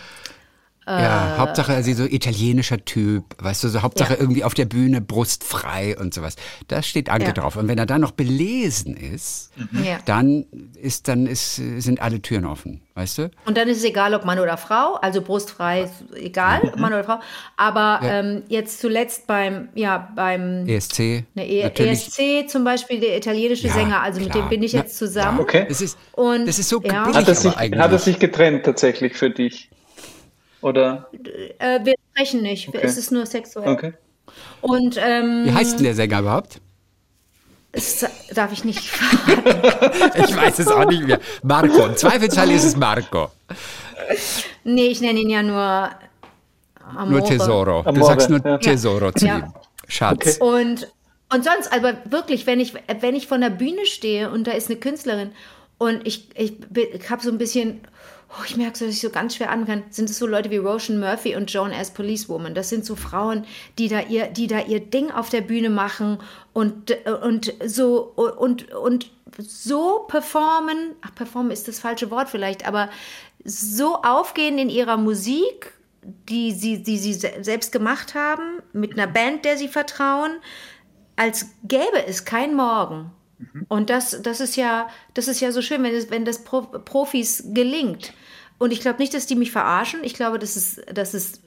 Ja, 0.88 1.36
Äh. 1.36 1.38
Hauptsache 1.40 1.84
sie 1.84 1.94
so 1.94 2.06
italienischer 2.06 2.84
Typ, 2.86 3.26
weißt 3.40 3.64
du, 3.66 3.68
so 3.68 3.82
Hauptsache 3.82 4.14
Ja. 4.14 4.20
irgendwie 4.22 4.46
auf 4.46 4.54
der 4.54 4.64
Bühne 4.66 5.02
brustfrei 5.02 5.98
und 5.98 6.14
sowas. 6.14 6.38
Da 6.70 6.82
steht 6.82 7.10
Anke 7.10 7.26
Ja. 7.28 7.32
drauf. 7.34 7.58
Und 7.58 7.68
wenn 7.68 7.78
er 7.78 7.86
dann 7.86 8.00
noch 8.02 8.12
belesen 8.12 8.96
ist, 8.96 9.52
ja. 9.74 9.98
dann 10.06 10.46
ist 10.82 11.08
dann 11.10 11.28
ist 11.28 11.56
sind 11.56 12.02
alle 12.02 12.22
Türen 12.22 12.46
offen, 12.46 12.80
weißt 12.96 13.18
du? 13.18 13.32
Und 13.46 13.58
dann 13.58 13.68
ist 13.68 13.80
es 13.80 13.84
egal, 13.84 14.14
ob 14.14 14.24
Mann 14.24 14.40
oder 14.40 14.56
Frau, 14.56 14.94
also 15.02 15.22
brustfrei, 15.22 15.90
egal, 16.16 16.62
ob 16.64 16.80
Mann 16.80 16.94
oder 16.94 17.04
Frau. 17.04 17.20
Aber 17.58 18.00
ähm, 18.04 18.44
jetzt 18.48 18.80
zuletzt 18.80 19.28
beim, 19.28 19.68
ja, 19.76 20.10
beim 20.16 20.66
ESC 20.68 21.26
ne, 21.36 21.46
e 21.50 21.64
natürlich. 21.64 22.08
ESC 22.08 22.48
zum 22.50 22.64
Beispiel, 22.64 23.00
der 23.02 23.18
italienische 23.18 23.68
Ja, 23.68 23.74
Sänger, 23.74 24.02
also 24.02 24.22
mit 24.22 24.32
klar. 24.32 24.46
dem 24.46 24.50
bin 24.50 24.64
ich 24.64 24.72
jetzt 24.72 24.98
zusammen. 24.98 25.40
Okay. 25.42 25.66
Das 25.68 25.82
ist 25.82 25.98
Und- 26.14 26.48
das 26.48 26.60
ist 26.60 26.70
so 26.70 26.82
ja. 26.82 27.06
Hat 27.14 27.28
er, 27.28 27.36
sich, 27.36 27.52
hat 27.54 27.92
er 27.92 28.00
sich 28.00 28.20
getrennt 28.20 28.64
tatsächlich 28.66 29.14
für 29.16 29.30
dich? 29.30 29.70
Oder? 30.68 31.10
Äh, 31.60 31.80
wir 31.86 31.94
sprechen 32.14 32.42
nicht, 32.42 32.68
Okay. 32.70 32.80
es 32.84 32.98
ist 32.98 33.12
nur 33.12 33.26
sexuell. 33.26 33.68
Okay. 33.70 33.94
Und 34.62 34.98
ähm, 35.00 35.46
Wie 35.46 35.54
heißt 35.54 35.78
denn 35.78 35.84
der 35.86 35.96
Sänger 35.96 36.20
überhaupt? 36.20 36.60
das 37.74 38.06
darf 38.34 38.52
ich 38.54 38.64
nicht 38.64 38.80
verraten. 38.90 40.12
Ich 40.28 40.36
weiß 40.36 40.60
es 40.60 40.68
auch 40.68 40.86
nicht 40.86 41.04
mehr. 41.04 41.20
Marco. 41.44 41.86
Im 41.86 41.96
Zweifelsfall 41.96 42.50
ist 42.52 42.64
es 42.64 42.76
Marco. 42.76 43.30
nee, 44.64 44.88
ich 44.88 45.00
nenne 45.02 45.20
ihn 45.20 45.30
ja 45.30 45.44
nur 45.44 45.90
Amore. 46.96 47.10
Nur 47.10 47.24
Tesoro. 47.26 47.84
Du 47.84 47.90
Amore, 47.90 48.06
sagst 48.06 48.30
nur 48.30 48.44
ja. 48.46 48.58
Tesoro 48.58 49.12
zu 49.12 49.26
Ja. 49.26 49.38
ihm. 49.40 49.54
Schatz. 49.88 50.38
Und, 50.38 50.88
und 51.34 51.44
sonst, 51.44 51.72
aber 51.72 51.98
wirklich, 52.06 52.48
wenn 52.48 52.60
ich, 52.60 52.74
wenn 53.00 53.16
ich 53.16 53.28
von 53.28 53.42
der 53.42 53.50
Bühne 53.52 53.86
stehe 53.86 54.32
und 54.32 54.48
da 54.48 54.52
ist 54.52 54.70
eine 54.70 54.80
Künstlerin 54.80 55.32
und 55.78 56.06
ich, 56.08 56.30
ich, 56.36 56.54
ich 56.76 57.10
habe 57.10 57.22
so 57.24 57.30
ein 57.30 57.38
bisschen, 57.38 57.82
oh, 58.30 58.44
ich 58.46 58.58
merke 58.58 58.80
dass 58.80 58.90
ich 58.90 59.02
so 59.02 59.10
ganz 59.10 59.36
schwer 59.36 59.52
an 59.52 59.66
kann, 59.66 59.84
sind 59.90 60.10
es 60.10 60.18
so 60.18 60.28
Leute 60.28 60.50
wie 60.52 60.58
Roshan 60.58 61.00
Murphy 61.00 61.36
und 61.36 61.52
Joan 61.52 61.72
as 61.72 61.92
Policewoman. 61.92 62.54
Das 62.56 62.70
sind 62.70 62.86
so 62.86 62.96
Frauen, 62.96 63.46
die 63.78 63.88
da 63.88 64.02
ihr, 64.02 64.28
die 64.28 64.48
da 64.48 64.60
ihr 64.60 64.80
Ding 64.80 65.12
auf 65.12 65.30
der 65.30 65.42
Bühne 65.42 65.70
machen 65.70 66.20
und, 66.54 66.92
und 67.24 67.54
so 67.66 68.14
und, 68.16 68.72
und 68.74 69.12
so 69.40 70.06
performen, 70.08 70.96
ach, 71.02 71.14
performen 71.14 71.52
ist 71.52 71.68
das 71.68 71.80
falsche 71.80 72.10
Wort 72.10 72.30
vielleicht, 72.30 72.68
aber 72.68 72.90
so 73.44 73.96
aufgehen 74.02 74.58
in 74.58 74.70
ihrer 74.70 74.98
Musik, 74.98 75.74
die 76.02 76.54
sie, 76.54 76.82
die 76.82 76.98
sie 76.98 77.14
se- 77.14 77.34
selbst 77.42 77.72
gemacht 77.72 78.16
haben, 78.16 78.62
mit 78.74 78.94
einer 78.94 79.08
Band, 79.08 79.46
der 79.46 79.58
sie 79.58 79.68
vertrauen, 79.68 80.32
als 81.16 81.48
gäbe 81.64 82.06
es 82.08 82.26
kein 82.26 82.56
Morgen. 82.56 83.12
Und 83.68 83.90
das, 83.90 84.22
das, 84.22 84.40
ist 84.40 84.56
ja, 84.56 84.88
das 85.14 85.28
ist 85.28 85.40
ja 85.42 85.52
so 85.52 85.62
schön, 85.62 85.84
wenn, 85.84 85.94
es, 85.94 86.10
wenn 86.10 86.26
das 86.26 86.44
Pro, 86.44 86.62
Profis 86.62 87.44
gelingt. 87.48 88.14
Und 88.58 88.72
ich 88.74 88.80
glaube 88.82 89.00
nicht, 89.00 89.14
dass 89.14 89.28
die 89.28 89.36
mich 89.36 89.52
verarschen. 89.52 90.00
Ich 90.04 90.14
glaube, 90.16 90.40
das 90.40 90.58
ist, 90.58 90.82
das 90.92 91.14
ist 91.14 91.42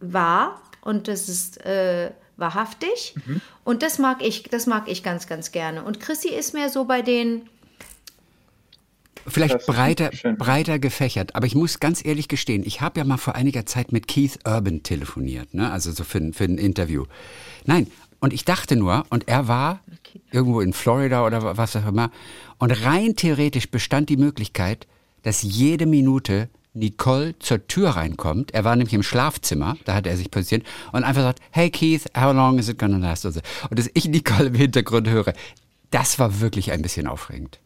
wahr 0.00 0.60
und 0.82 1.08
das 1.08 1.28
ist 1.30 1.64
äh, 1.64 2.10
wahrhaftig. 2.36 3.14
Und 3.64 3.82
das 3.82 3.98
mag 3.98 4.22
ich, 4.22 4.42
das 4.44 4.66
mag 4.66 4.88
ich 4.88 5.02
ganz, 5.02 5.26
ganz 5.26 5.52
gerne. 5.52 5.84
Und 5.84 6.00
Chrissy 6.00 6.28
ist 6.28 6.52
mehr 6.52 6.68
so 6.68 6.84
bei 6.84 7.00
den, 7.02 7.42
Vielleicht 9.26 9.54
Das 9.54 9.66
breiter, 9.66 10.10
schön. 10.12 10.36
breiter 10.36 10.78
gefächert. 10.80 11.36
Aber 11.36 11.46
ich 11.46 11.54
muss 11.54 11.78
ganz 11.78 12.04
ehrlich 12.04 12.26
gestehen, 12.26 12.64
ich 12.66 12.80
habe 12.80 12.98
ja 12.98 13.04
mal 13.04 13.18
vor 13.18 13.36
einiger 13.36 13.64
Zeit 13.66 13.92
mit 13.92 14.08
Keith 14.08 14.38
Urban 14.44 14.82
telefoniert, 14.82 15.54
ne? 15.54 15.70
also 15.70 15.92
so 15.92 16.02
für, 16.02 16.18
ein- 16.18 16.32
für 16.32 16.42
ein 16.44 16.58
Interview. 16.58 17.04
Nein, 17.64 17.86
und 18.22 18.32
ich 18.32 18.44
dachte 18.44 18.76
nur, 18.76 19.04
und 19.10 19.26
er 19.26 19.48
war 19.48 19.80
irgendwo 20.30 20.60
in 20.60 20.72
Florida 20.72 21.26
oder 21.26 21.56
was 21.56 21.74
auch 21.74 21.86
immer, 21.86 22.12
und 22.58 22.70
rein 22.84 23.16
theoretisch 23.16 23.68
bestand 23.68 24.08
die 24.08 24.16
Möglichkeit, 24.16 24.86
dass 25.24 25.42
jede 25.42 25.86
Minute 25.86 26.48
Nicole 26.72 27.36
zur 27.40 27.66
Tür 27.66 27.90
reinkommt. 27.90 28.54
Er 28.54 28.62
war 28.62 28.76
nämlich 28.76 28.94
im 28.94 29.02
Schlafzimmer, 29.02 29.76
da 29.84 29.94
hat 29.94 30.06
er 30.06 30.16
sich 30.16 30.30
positioniert 30.30 30.68
und 30.92 31.02
einfach 31.02 31.22
sagt, 31.22 31.40
hey 31.50 31.68
Keith, 31.68 32.04
how 32.16 32.32
long 32.32 32.60
is 32.60 32.68
it 32.68 32.78
gonna 32.78 32.96
last? 32.96 33.26
Und 33.26 33.32
so. 33.32 33.40
Und 33.68 33.78
dass 33.78 33.90
ich 33.92 34.06
Nicole 34.06 34.46
im 34.46 34.54
Hintergrund 34.54 35.08
höre, 35.08 35.32
das 35.90 36.20
war 36.20 36.40
wirklich 36.40 36.70
ein 36.70 36.80
bisschen 36.80 37.08
aufregend. 37.08 37.58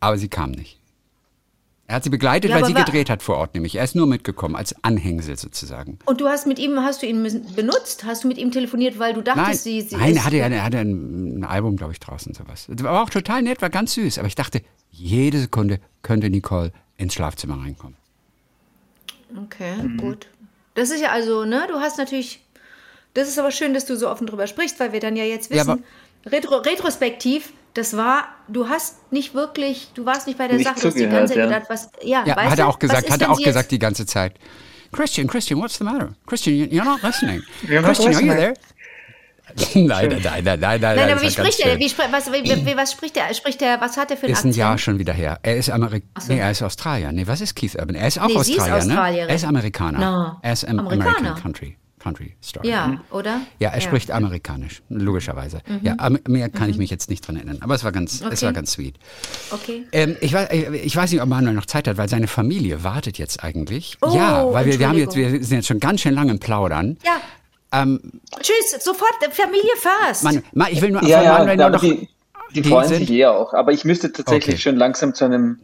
Aber 0.00 0.18
sie 0.18 0.28
kam 0.28 0.50
nicht. 0.50 0.78
Er 1.88 1.96
hat 1.96 2.04
sie 2.04 2.10
begleitet, 2.10 2.50
Ja, 2.50 2.56
weil 2.56 2.66
sie 2.66 2.74
gedreht 2.74 3.08
hat 3.08 3.22
vor 3.22 3.38
Ort 3.38 3.54
nämlich. 3.54 3.74
Er 3.76 3.82
ist 3.82 3.94
nur 3.96 4.06
mitgekommen, 4.06 4.54
als 4.56 4.74
Anhängsel 4.84 5.38
sozusagen. 5.38 5.98
und 6.04 6.20
du 6.20 6.28
hast 6.28 6.46
mit 6.46 6.58
ihm, 6.58 6.78
hast 6.80 7.00
du 7.02 7.06
ihn 7.06 7.22
benutzt? 7.56 8.04
Hast 8.04 8.24
du 8.24 8.28
mit 8.28 8.36
ihm 8.36 8.52
telefoniert, 8.52 8.98
weil 8.98 9.14
du 9.14 9.22
dachtest, 9.22 9.46
Nein, 9.46 9.56
sie, 9.56 9.80
sie 9.80 9.96
nein 9.96 10.10
ist, 10.10 10.16
er 10.18 10.24
hatte, 10.26 10.36
ja- 10.36 10.46
er 10.48 10.64
hatte 10.64 10.78
ein, 10.78 11.38
ein 11.40 11.44
Album, 11.44 11.76
glaube 11.78 11.92
ich, 11.94 11.98
draußen 12.00 12.34
sowas. 12.34 12.66
Das 12.68 12.82
war 12.84 13.02
auch 13.02 13.08
total 13.08 13.40
nett, 13.42 13.62
war 13.62 13.70
ganz 13.70 13.94
süß. 13.94 14.18
Aber 14.18 14.28
ich 14.28 14.34
dachte, 14.34 14.60
jede 14.90 15.40
Sekunde 15.40 15.80
könnte 16.02 16.28
Nicole 16.28 16.72
ins 16.98 17.14
Schlafzimmer 17.14 17.58
reinkommen. 17.58 17.96
Okay, 19.44 19.74
gut. 19.96 20.26
Das 20.74 20.90
ist 20.90 21.00
ja 21.00 21.08
also, 21.10 21.44
ne, 21.44 21.66
du 21.68 21.76
hast 21.80 21.96
natürlich, 21.98 22.40
das 23.14 23.28
ist 23.28 23.38
aber 23.38 23.50
schön, 23.50 23.72
dass 23.74 23.84
du 23.86 23.96
so 23.96 24.08
offen 24.10 24.26
drüber 24.26 24.46
sprichst, 24.46 24.78
weil 24.78 24.92
wir 24.92 25.00
dann 25.00 25.16
ja 25.16 25.24
jetzt 25.24 25.50
Ja, 25.50 25.66
wissen, 25.66 25.84
retro, 26.26 26.56
retrospektiv, 26.56 27.52
das 27.74 27.96
war, 27.96 28.28
du 28.48 28.68
hast 28.68 29.12
nicht 29.12 29.34
wirklich, 29.34 29.90
du 29.94 30.04
warst 30.06 30.26
nicht 30.26 30.38
bei 30.38 30.48
der 30.48 30.56
Nicht 30.56 30.66
Sache, 30.66 30.80
du 30.80 30.86
hast 30.88 30.98
die 30.98 31.06
ganze 31.06 31.34
Zeit 31.34 31.36
ja. 31.36 31.46
gedacht, 31.46 31.66
was, 31.68 31.90
ja, 32.02 32.24
Ja, 32.26 32.36
weißt 32.36 32.50
hat 32.50 32.58
er 32.58 32.68
auch 32.68 32.78
gesagt, 32.78 33.04
ist 33.06 33.12
hat 33.12 33.20
er 33.22 33.30
auch 33.30 33.38
gesagt 33.42 33.70
die 33.70 33.78
ganze 33.78 34.06
Zeit. 34.06 34.34
Christian, 34.92 35.26
Christian, 35.26 35.60
what's 35.60 35.78
the 35.78 35.84
matter? 35.84 36.14
Christian, 36.26 36.56
you- 36.56 36.66
you're 36.66 36.84
not 36.84 37.02
listening. 37.02 37.42
You're 37.62 37.82
not 37.82 37.94
Christian, 37.94 38.14
are 38.14 38.22
you 38.22 38.32
listening. 38.32 38.54
there? 38.54 38.54
nein, 39.74 40.08
nein, 40.08 40.20
nein, 40.22 40.44
nein, 40.44 40.60
nein, 40.60 40.80
nein. 40.80 40.96
Nein, 40.96 41.10
aber 41.12 41.22
wie 41.22 41.30
spricht 41.30 41.60
er? 41.60 41.78
Wie, 41.78 41.90
was, 42.12 42.30
wie, 42.32 42.66
wie, 42.66 42.76
was 42.76 42.92
spricht 42.92 43.16
er? 43.16 43.32
Spricht 43.34 43.62
er? 43.62 43.80
Was 43.80 43.96
hat 43.96 44.10
er 44.10 44.16
für 44.18 44.24
einen 44.24 44.32
Ist 44.34 44.40
ein 44.44 44.48
Akzent? 44.50 44.56
Jahr 44.56 44.78
schon 44.78 44.98
wieder 44.98 45.12
her. 45.14 45.38
Er 45.42 45.56
ist 45.56 45.70
Amerik 45.70 46.04
so. 46.18 46.32
nee, 46.32 46.38
er 46.38 46.50
ist 46.50 46.62
Australier. 46.62 47.12
Nee, 47.12 47.26
was 47.26 47.40
ist 47.40 47.54
Keith 47.56 47.74
Urban? 47.74 47.94
Er 47.96 48.08
ist 48.08 48.18
auch 48.20 48.26
Nee, 48.28 48.42
sie 48.42 48.54
ist 48.56 48.60
Australier, 48.70 49.24
ne? 49.24 49.30
Er 49.30 49.34
ist 49.34 49.44
Amerikaner. 49.44 49.98
No. 49.98 50.36
Er 50.42 50.52
ist 50.52 50.64
am 50.68 50.78
Amerikaner. 50.80 51.16
American 51.18 51.42
Country, 51.42 51.76
Country 51.98 52.34
Star. 52.42 52.64
Ja, 52.64 53.00
oder? 53.10 53.40
Ja, 53.58 53.70
er 53.70 53.80
spricht 53.80 54.10
amerikanisch, 54.10 54.82
logischerweise. 54.88 55.60
Ja, 55.82 55.94
am- 55.98 56.18
mehr 56.28 56.48
kann 56.48 56.70
ich 56.70 56.78
mich 56.78 56.90
jetzt 56.90 57.10
nicht 57.10 57.26
dran 57.26 57.36
erinnern. 57.36 57.58
Aber 57.60 57.74
es 57.74 57.84
war 57.84 57.92
ganz, 57.92 58.14
es 58.14 58.20
Mhm. 58.20 58.26
Okay. 58.28 58.42
war 58.46 58.52
ganz 58.52 58.72
sweet. 58.72 58.96
Okay. 59.50 59.84
Ähm, 59.92 60.16
ich, 60.20 60.32
weiß, 60.32 60.48
ich 60.50 60.94
weiß 60.96 61.12
nicht, 61.12 61.20
ob 61.22 61.28
Manuel 61.28 61.54
noch 61.54 61.66
Zeit 61.66 61.88
hat, 61.88 61.96
weil 61.96 62.08
seine 62.08 62.26
Familie 62.28 62.84
wartet 62.84 63.18
jetzt 63.18 63.42
eigentlich. 63.42 63.96
Oh, 64.00 64.14
ja, 64.14 64.52
weil 64.52 64.66
wir, 64.66 64.78
wir 64.78 64.88
haben 64.88 64.98
jetzt, 64.98 65.16
wir 65.16 65.30
sind 65.30 65.56
jetzt 65.58 65.66
schon 65.68 65.80
ganz 65.80 66.00
schön 66.00 66.14
lange 66.14 66.30
im 66.32 66.38
Plaudern. 66.38 66.96
Ja. 67.04 67.20
Ähm, 67.70 68.00
Tschüss, 68.40 68.82
sofort, 68.82 69.12
äh, 69.20 69.30
Familie 69.30 69.70
first. 69.76 70.24
Manu, 70.24 70.40
Ma- 70.54 70.68
ich 70.70 70.80
will 70.80 70.90
nur 70.90 71.02
Ja, 71.04 71.18
von 71.18 71.24
ja, 71.26 71.32
Manuel 71.38 71.56
nur 71.58 71.70
noch. 71.70 71.80
die, 71.80 72.08
die 72.54 72.62
freuen 72.62 72.88
sich 72.88 73.10
eh 73.10 73.26
auch. 73.26 73.52
Aber 73.52 73.72
ich 73.72 73.84
müsste 73.84 74.10
tatsächlich 74.12 74.54
Okay. 74.54 74.62
schon 74.62 74.76
langsam 74.76 75.14
zu 75.14 75.26
einem 75.26 75.58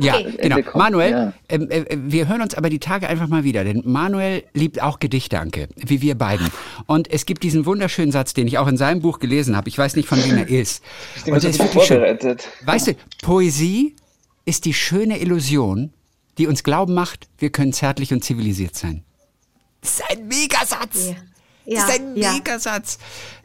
Ja, 0.00 0.14
Okay. 0.16 0.36
genau. 0.40 0.58
Manuel, 0.74 1.10
ja. 1.10 1.32
ähm, 1.48 1.68
äh, 1.70 1.84
wir 1.90 2.28
hören 2.28 2.40
uns 2.40 2.54
aber 2.54 2.70
die 2.70 2.78
Tage 2.78 3.08
einfach 3.08 3.26
mal 3.26 3.42
wieder, 3.42 3.64
denn 3.64 3.82
Manuel 3.84 4.44
liebt 4.54 4.80
auch 4.80 5.00
Gedichte, 5.00 5.40
Anke, 5.40 5.68
wie 5.76 6.00
wir 6.00 6.14
beiden. 6.16 6.48
Und 6.86 7.10
es 7.10 7.26
gibt 7.26 7.42
diesen 7.42 7.66
wunderschönen 7.66 8.12
Satz, 8.12 8.32
den 8.32 8.46
ich 8.46 8.58
auch 8.58 8.68
in 8.68 8.76
seinem 8.76 9.00
Buch 9.00 9.18
gelesen 9.18 9.56
habe. 9.56 9.68
Ich 9.68 9.76
weiß 9.76 9.96
nicht, 9.96 10.08
von 10.08 10.22
wem 10.22 10.38
er 10.38 10.48
ist. 10.48 10.84
Ich 11.16 11.32
Und 11.32 11.42
der 11.42 11.50
ist 11.50 11.58
wirklich 11.58 11.84
schön. 11.84 12.38
Weißt 12.64 12.86
du, 12.88 12.94
Poesie 13.22 13.96
ist 14.44 14.64
die 14.64 14.74
schöne 14.74 15.20
Illusion, 15.20 15.92
die 16.38 16.46
uns 16.46 16.62
glauben 16.62 16.94
macht, 16.94 17.28
wir 17.38 17.50
können 17.50 17.72
zärtlich 17.72 18.12
und 18.12 18.24
zivilisiert 18.24 18.76
sein. 18.76 19.02
Das 19.80 19.94
ist 19.94 20.02
ein 20.10 20.28
Megasatz. 20.28 21.14
Ja. 21.64 21.80
Das 21.86 21.88
ist 21.94 22.00
ein 22.00 22.16
ja. 22.16 22.32
Megasatz. 22.32 22.98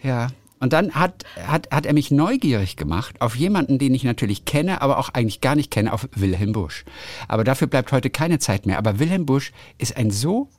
Ja. 0.04 0.28
Und 0.60 0.74
dann 0.74 0.94
hat, 0.94 1.24
hat, 1.46 1.70
hat 1.72 1.86
er 1.86 1.94
mich 1.94 2.12
neugierig 2.12 2.76
gemacht 2.78 3.22
auf 3.22 3.36
jemanden, 3.36 3.80
den 3.80 3.94
ich 3.94 4.04
natürlich 4.04 4.46
kenne, 4.46 4.82
aber 4.82 4.98
auch 4.98 5.10
eigentlich 5.10 5.42
gar 5.42 5.56
nicht 5.56 5.72
kenne, 5.72 5.94
auf 5.94 6.08
Wilhelm 6.16 6.52
Busch. 6.52 6.86
Aber 7.28 7.44
dafür 7.44 7.68
bleibt 7.68 7.92
heute 7.92 8.10
keine 8.10 8.40
Zeit 8.40 8.66
mehr. 8.66 8.78
Aber 8.78 9.00
Wilhelm 9.00 9.26
Busch 9.26 9.52
ist 9.78 9.98
ein 9.98 10.12
so 10.12 10.50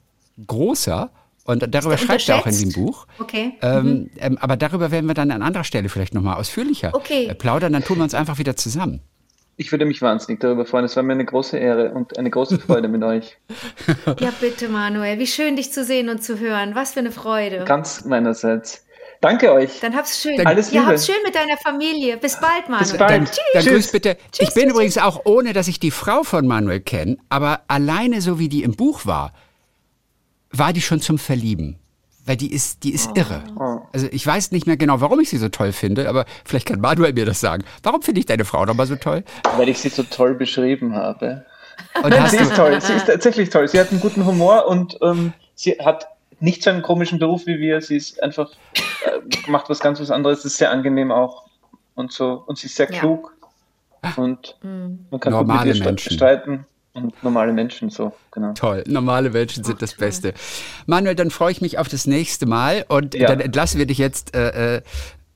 großer, 0.47 1.11
und 1.49 1.75
darüber 1.75 1.97
schreibt 1.97 2.29
er 2.29 2.37
auch 2.37 2.47
in 2.47 2.59
dem? 2.59 2.73
Buch. 2.73 3.07
Okay. 3.19 3.55
Ähm, 3.63 4.11
ähm, 4.19 4.37
aber 4.39 4.59
darüber 4.59 4.91
werden 4.91 5.07
wir 5.07 5.15
dann 5.15 5.31
an 5.31 5.41
anderer 5.41 5.65
Stelle 5.65 5.89
vielleicht 5.89 6.13
nochmal 6.13 6.37
ausführlicher 6.37 6.91
Okay. 6.93 7.27
äh, 7.27 7.35
plaudern. 7.35 7.73
Dann 7.73 7.83
tun 7.83 7.97
wir 7.97 8.05
uns 8.05 8.13
einfach 8.13 8.37
wieder 8.39 8.55
zusammen. 8.55 9.01
Ich 9.57 9.73
würde 9.73 9.87
mich 9.87 10.03
wahnsinnig 10.03 10.41
darüber 10.41 10.67
freuen. 10.67 10.85
Es 10.85 10.95
war 10.95 11.03
mir 11.03 11.15
eine 11.15 11.25
große 11.25 11.57
Ehre 11.57 11.93
und 11.93 12.19
eine 12.19 12.29
große 12.29 12.59
Freude 12.67 12.89
mit 12.89 13.03
euch. 13.03 13.39
Ja, 14.21 14.31
bitte, 14.41 14.69
Manuel. 14.69 15.19
Wie 15.19 15.27
schön, 15.27 15.57
dich 15.57 15.73
zu 15.73 15.85
sehen 15.85 16.11
und 16.11 16.23
zu 16.23 16.39
hören. 16.39 16.75
Was 16.75 16.93
für 16.93 17.01
eine 17.01 17.13
Freude. 17.13 17.65
Ganz 17.65 18.05
meinerseits. 18.05 18.85
Danke 19.21 19.53
euch. 19.53 19.81
Dann 19.81 19.97
hab's 19.97 20.21
schön. 20.21 20.47
Alles 20.47 20.71
ja, 20.71 20.81
Liebe. 20.81 20.93
hab's 20.93 21.07
schön 21.07 21.17
mit 21.25 21.35
deiner 21.35 21.57
Familie. 21.57 22.17
Bis 22.19 22.39
bald, 22.39 22.69
Manuel. 22.69 22.81
Bis 22.81 22.97
bald. 22.97 23.11
Dann, 23.11 23.25
Tschüss. 23.25 23.39
dann 23.53 23.63
Tschüss. 23.63 23.73
grüß 23.73 23.93
bitte. 23.93 24.17
ich 24.39 24.55
bin 24.55 24.71
übrigens 24.71 24.99
auch, 24.99 25.23
ohne 25.25 25.53
dass 25.53 25.67
ich 25.67 25.81
die 25.81 25.91
Frau 25.91 26.23
von 26.23 26.47
Manuel 26.47 26.81
kenne, 26.81 27.19
aber 27.29 27.63
alleine 27.67 28.21
so 28.21 28.39
wie 28.39 28.49
die 28.49 28.63
im 28.63 28.77
Buch 28.77 29.07
war, 29.07 29.33
war 30.51 30.73
die 30.73 30.81
schon 30.81 31.01
zum 31.01 31.19
Verlieben. 31.19 31.79
Weil 32.27 32.37
die 32.37 32.53
ist, 32.53 32.85
die 32.85 32.93
ist 32.93 33.17
irre. 33.17 33.43
Also 33.95 34.07
ich 34.11 34.27
weiß 34.27 34.53
nicht 34.53 34.67
mehr 34.67 34.77
genau, 34.77 35.01
warum 35.01 35.19
ich 35.19 35.31
sie 35.31 35.39
so 35.39 35.49
toll 35.49 35.73
finde, 35.73 36.11
aber 36.11 36.27
vielleicht 36.45 36.67
kann 36.69 36.79
Manuel 36.79 37.15
mir 37.15 37.25
das 37.25 37.41
sagen. 37.41 37.65
Warum 37.83 38.03
finde 38.03 38.21
ich 38.21 38.27
deine 38.27 38.45
Frau 38.45 38.67
nochmal 38.67 38.87
so 38.87 38.97
toll? 38.97 39.25
Weil 39.57 39.71
ich 39.71 39.79
sie 39.79 39.89
so 39.89 40.03
toll 40.03 40.35
beschrieben 40.35 40.95
habe. 40.95 41.47
Und 42.03 42.13
sie 42.29 42.37
ist 42.37 42.55
toll. 42.55 42.79
Sie 42.83 42.93
ist 42.97 43.07
tatsächlich 43.07 43.49
toll. 43.49 43.67
Sie 43.67 43.81
hat 43.81 43.91
einen 43.91 44.01
guten 44.01 44.27
Humor 44.27 44.67
und 44.67 44.99
ähm, 45.01 45.33
sie 45.55 45.79
hat 45.83 46.07
nicht 46.41 46.63
so 46.63 46.71
einen 46.71 46.83
komischen 46.83 47.19
Beruf 47.19 47.47
wie 47.47 47.59
wir. 47.59 47.81
Sie 47.81 47.97
ist 47.97 48.23
einfach, 48.23 48.51
äh, 49.05 49.51
macht 49.51 49.69
was 49.69 49.81
ganz 49.81 50.01
was 50.01 50.11
anderes. 50.11 50.45
ist 50.45 50.57
sehr 50.59 50.71
angenehm 50.71 51.11
auch. 51.13 51.45
Und 51.95 52.13
so. 52.13 52.43
Und 52.47 52.59
sie 52.59 52.67
ist 52.67 52.77
sehr 52.77 52.91
Ja. 52.93 53.01
klug. 53.01 53.35
Und 54.17 54.57
man 54.63 55.21
kann 55.21 55.33
Normale 55.33 55.59
gut 55.59 55.67
mit 55.75 55.77
ihr 55.81 55.85
Menschen. 55.85 56.13
streiten. 56.13 56.67
Und 56.95 57.23
normale 57.23 57.53
Menschen, 57.53 57.91
so, 57.91 58.13
genau. 58.33 58.55
Toll, 58.55 58.83
normale 58.89 59.31
Menschen 59.31 59.63
sind 59.63 59.81
das 59.83 59.95
Beste. 59.95 60.35
Manuel, 60.87 61.15
dann 61.15 61.31
freue 61.31 61.53
ich 61.53 61.61
mich 61.61 61.79
auf 61.79 61.87
das 61.89 62.07
nächste 62.09 62.47
Mal 62.47 62.85
und 62.89 63.15
Ja. 63.15 63.29
dann 63.29 63.39
entlassen 63.41 63.79
wir 63.79 63.87
dich 63.87 63.99
jetzt 63.99 64.35
äh, 64.35 64.77
äh, 64.79 64.83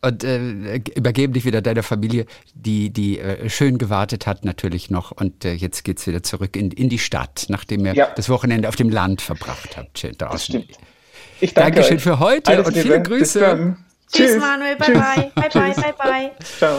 und 0.04 0.24
äh, 0.24 0.80
übergeben 0.96 1.32
dich 1.32 1.44
wieder 1.44 1.62
deiner 1.62 1.82
Familie, 1.84 2.26
die, 2.54 2.90
die 2.90 3.18
äh, 3.20 3.48
schön 3.48 3.78
gewartet 3.78 4.26
hat 4.26 4.44
natürlich 4.44 4.90
noch. 4.90 5.12
Und 5.12 5.44
äh, 5.44 5.52
jetzt 5.52 5.84
geht's 5.84 6.06
wieder 6.06 6.22
zurück 6.22 6.56
in, 6.56 6.70
in 6.72 6.88
die 6.88 6.98
Stadt, 6.98 7.46
nachdem 7.48 7.86
ihr 7.86 7.94
Ja. 7.94 8.08
das 8.16 8.28
Wochenende 8.28 8.68
auf 8.68 8.76
dem 8.76 8.90
Land 8.90 9.22
verbracht 9.22 9.76
habt. 9.76 9.98
Schön 9.98 10.16
draußen. 10.18 10.32
Das 10.32 10.44
stimmt. 10.44 10.66
Ich 11.40 11.54
danke 11.54 11.72
Dankeschön 11.80 11.96
euch. 11.98 12.02
für 12.02 12.18
heute 12.18 12.50
Alles 12.50 12.66
und 12.66 12.74
Liebe. 12.74 12.86
viele 12.88 13.02
Grüße. 13.02 13.40
dann. 13.40 13.84
Tschüss, 14.12 14.38
Manuel. 14.38 14.76
Bye, 14.76 14.92
bye. 14.92 15.30
Bye, 15.34 15.48
bye, 15.50 15.74
bye, 15.74 15.94
bye. 15.98 16.30
Ciao. 16.58 16.78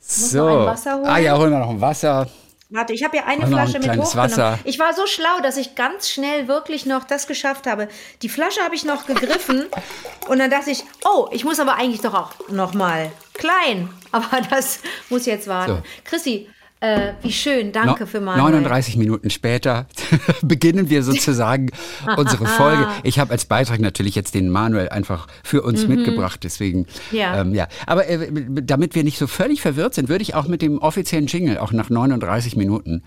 So. 0.00 0.46
noch 0.48 0.60
ein 0.60 0.66
Wasser 0.66 0.94
holen? 0.96 1.06
Ah 1.06 1.18
ja, 1.18 1.38
holen 1.38 1.52
wir 1.52 1.58
noch 1.60 1.70
ein 1.70 1.80
Wasser. 1.80 2.28
Warte, 2.74 2.92
ich 2.92 3.04
habe 3.04 3.16
ja 3.16 3.24
eine 3.26 3.42
noch 3.42 3.56
ein 3.56 3.68
Flasche 3.68 3.78
mit 3.78 3.88
hochgenommen. 3.90 4.16
Wasser. 4.16 4.58
Ich 4.64 4.80
war 4.80 4.92
so 4.94 5.06
schlau, 5.06 5.38
dass 5.44 5.56
ich 5.56 5.76
ganz 5.76 6.10
schnell 6.10 6.48
wirklich 6.48 6.86
noch 6.86 7.04
das 7.04 7.28
geschafft 7.28 7.68
habe. 7.68 7.86
Die 8.22 8.28
Flasche 8.28 8.60
habe 8.62 8.74
ich 8.74 8.84
noch 8.84 9.06
gegriffen 9.06 9.66
und 10.28 10.40
dann 10.40 10.50
dachte 10.50 10.72
ich, 10.72 10.82
oh, 11.04 11.28
ich 11.30 11.44
muss 11.44 11.60
aber 11.60 11.76
eigentlich 11.76 12.00
doch 12.00 12.14
auch 12.14 12.32
noch 12.48 12.74
mal 12.74 13.12
klein. 13.34 13.90
Aber 14.10 14.40
das 14.50 14.80
muss 15.08 15.24
jetzt 15.24 15.46
warten. 15.46 15.76
So. 15.76 15.82
Chrissy, 16.02 16.48
Äh, 16.84 17.12
wie 17.22 17.32
schön, 17.32 17.72
danke 17.72 18.00
No- 18.02 18.06
für 18.06 18.20
Manuel. 18.20 18.52
39 18.60 18.96
Minuten 18.98 19.30
später 19.30 19.86
beginnen 20.42 20.90
wir 20.90 21.02
sozusagen 21.02 21.70
unsere 22.18 22.46
Folge. 22.46 22.86
Ich 23.04 23.18
habe 23.18 23.30
als 23.32 23.46
Beitrag 23.46 23.80
natürlich 23.80 24.14
jetzt 24.14 24.34
den 24.34 24.50
Manuel 24.50 24.90
einfach 24.90 25.26
für 25.42 25.62
uns 25.62 25.86
mitgebracht, 25.88 26.40
deswegen. 26.44 26.80
Mhm. 27.10 27.16
Ja. 27.16 27.40
Ähm, 27.40 27.54
ja. 27.54 27.68
Aber 27.86 28.06
äh, 28.08 28.28
damit 28.62 28.94
wir 28.94 29.02
nicht 29.02 29.18
so 29.18 29.26
völlig 29.26 29.62
verwirrt 29.62 29.94
sind, 29.94 30.08
würde 30.10 30.22
ich 30.22 30.34
auch 30.34 30.46
mit 30.46 30.60
dem 30.60 30.78
offiziellen 30.78 31.26
Jingle 31.26 31.56
auch 31.58 31.72
nach 31.72 31.88
39 31.88 32.56
Minuten 32.56 33.02